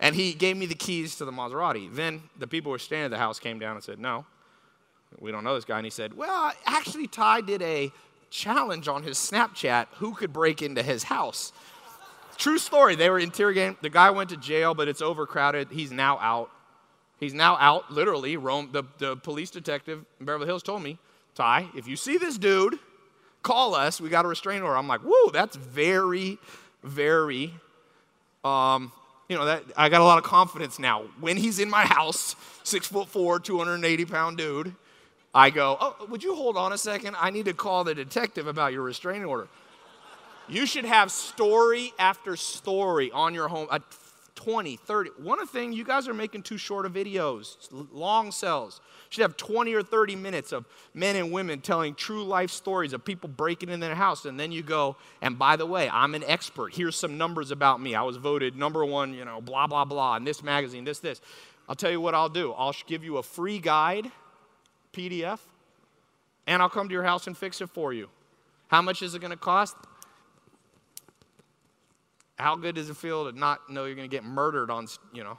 and 0.00 0.16
he 0.16 0.32
gave 0.32 0.56
me 0.56 0.66
the 0.66 0.74
keys 0.74 1.14
to 1.16 1.24
the 1.24 1.30
Maserati. 1.30 1.94
Then 1.94 2.24
the 2.36 2.48
people 2.48 2.70
who 2.70 2.72
were 2.72 2.80
staying 2.80 3.04
at 3.04 3.12
the 3.12 3.18
house 3.18 3.38
came 3.38 3.60
down 3.60 3.76
and 3.76 3.84
said, 3.84 4.00
"No, 4.00 4.26
we 5.20 5.30
don't 5.30 5.44
know 5.44 5.54
this 5.54 5.64
guy." 5.64 5.76
And 5.76 5.86
he 5.86 5.90
said, 5.90 6.16
"Well, 6.16 6.52
actually, 6.64 7.06
Tai 7.06 7.42
did 7.42 7.62
a 7.62 7.92
challenge 8.30 8.88
on 8.88 9.04
his 9.04 9.16
Snapchat 9.16 9.86
who 9.98 10.12
could 10.14 10.32
break 10.32 10.60
into 10.60 10.82
his 10.82 11.04
house." 11.04 11.52
True 12.36 12.58
story. 12.58 12.96
They 12.96 13.10
were 13.10 13.18
interrogating. 13.18 13.76
The 13.80 13.90
guy 13.90 14.10
went 14.10 14.30
to 14.30 14.36
jail, 14.36 14.74
but 14.74 14.88
it's 14.88 15.02
overcrowded. 15.02 15.68
He's 15.70 15.90
now 15.90 16.18
out. 16.18 16.50
He's 17.18 17.32
now 17.32 17.56
out, 17.58 17.90
literally. 17.90 18.36
Rome, 18.36 18.70
the, 18.72 18.84
the 18.98 19.16
police 19.16 19.50
detective 19.50 20.04
in 20.20 20.26
Beverly 20.26 20.46
Hills 20.46 20.62
told 20.62 20.82
me, 20.82 20.98
Tai, 21.34 21.68
if 21.74 21.88
you 21.88 21.96
see 21.96 22.18
this 22.18 22.36
dude, 22.36 22.78
call 23.42 23.74
us. 23.74 24.00
We 24.00 24.10
got 24.10 24.24
a 24.24 24.28
restraining 24.28 24.62
order. 24.62 24.76
I'm 24.76 24.88
like, 24.88 25.00
whoa, 25.02 25.30
that's 25.30 25.56
very, 25.56 26.38
very, 26.82 27.54
um, 28.44 28.92
you 29.28 29.36
know, 29.36 29.46
that 29.46 29.64
I 29.76 29.88
got 29.88 30.02
a 30.02 30.04
lot 30.04 30.18
of 30.18 30.24
confidence 30.24 30.78
now. 30.78 31.04
When 31.20 31.36
he's 31.36 31.58
in 31.58 31.70
my 31.70 31.86
house, 31.86 32.36
six 32.64 32.86
foot 32.86 33.08
four, 33.08 33.40
280 33.40 34.04
pound 34.04 34.36
dude, 34.36 34.74
I 35.34 35.50
go, 35.50 35.76
oh, 35.80 36.06
would 36.08 36.22
you 36.22 36.34
hold 36.34 36.56
on 36.56 36.72
a 36.72 36.78
second? 36.78 37.16
I 37.18 37.30
need 37.30 37.44
to 37.46 37.54
call 37.54 37.84
the 37.84 37.94
detective 37.94 38.46
about 38.46 38.72
your 38.72 38.82
restraining 38.82 39.24
order. 39.26 39.48
You 40.48 40.66
should 40.66 40.84
have 40.84 41.10
story 41.10 41.92
after 41.98 42.36
story 42.36 43.10
on 43.10 43.34
your 43.34 43.48
home, 43.48 43.66
uh, 43.70 43.80
20, 44.36 44.76
30. 44.76 45.10
One 45.18 45.40
of 45.40 45.50
thing, 45.50 45.72
you 45.72 45.82
guys 45.82 46.06
are 46.06 46.14
making 46.14 46.42
too 46.42 46.58
short 46.58 46.86
of 46.86 46.92
videos, 46.92 47.56
long 47.92 48.30
cells. 48.30 48.80
You 48.84 49.08
should 49.10 49.22
have 49.22 49.36
20 49.36 49.74
or 49.74 49.82
30 49.82 50.14
minutes 50.14 50.52
of 50.52 50.66
men 50.94 51.16
and 51.16 51.32
women 51.32 51.60
telling 51.60 51.94
true 51.94 52.22
life 52.22 52.50
stories 52.50 52.92
of 52.92 53.04
people 53.04 53.28
breaking 53.28 53.70
in 53.70 53.80
their 53.80 53.94
house. 53.94 54.24
And 54.24 54.38
then 54.38 54.52
you 54.52 54.62
go, 54.62 54.96
and 55.20 55.36
by 55.36 55.56
the 55.56 55.66
way, 55.66 55.88
I'm 55.88 56.14
an 56.14 56.22
expert. 56.24 56.74
Here's 56.74 56.94
some 56.94 57.18
numbers 57.18 57.50
about 57.50 57.80
me. 57.80 57.94
I 57.94 58.02
was 58.02 58.18
voted 58.18 58.56
number 58.56 58.84
one, 58.84 59.14
you 59.14 59.24
know, 59.24 59.40
blah, 59.40 59.66
blah, 59.66 59.84
blah, 59.84 60.16
in 60.16 60.24
this 60.24 60.44
magazine, 60.44 60.84
this, 60.84 61.00
this. 61.00 61.20
I'll 61.68 61.74
tell 61.74 61.90
you 61.90 62.00
what 62.00 62.14
I'll 62.14 62.28
do. 62.28 62.52
I'll 62.52 62.74
give 62.86 63.02
you 63.02 63.16
a 63.16 63.22
free 63.22 63.58
guide, 63.58 64.12
PDF, 64.92 65.40
and 66.46 66.62
I'll 66.62 66.68
come 66.68 66.88
to 66.88 66.92
your 66.92 67.02
house 67.02 67.26
and 67.26 67.36
fix 67.36 67.60
it 67.60 67.70
for 67.70 67.92
you. 67.92 68.08
How 68.68 68.82
much 68.82 69.02
is 69.02 69.14
it 69.14 69.20
going 69.20 69.32
to 69.32 69.36
cost? 69.36 69.74
How 72.36 72.54
good 72.56 72.74
does 72.74 72.90
it 72.90 72.96
feel 72.96 73.30
to 73.30 73.38
not 73.38 73.70
know 73.70 73.86
you're 73.86 73.94
going 73.94 74.08
to 74.08 74.14
get 74.14 74.24
murdered 74.24 74.70
on, 74.70 74.86
you 75.12 75.24
know? 75.24 75.38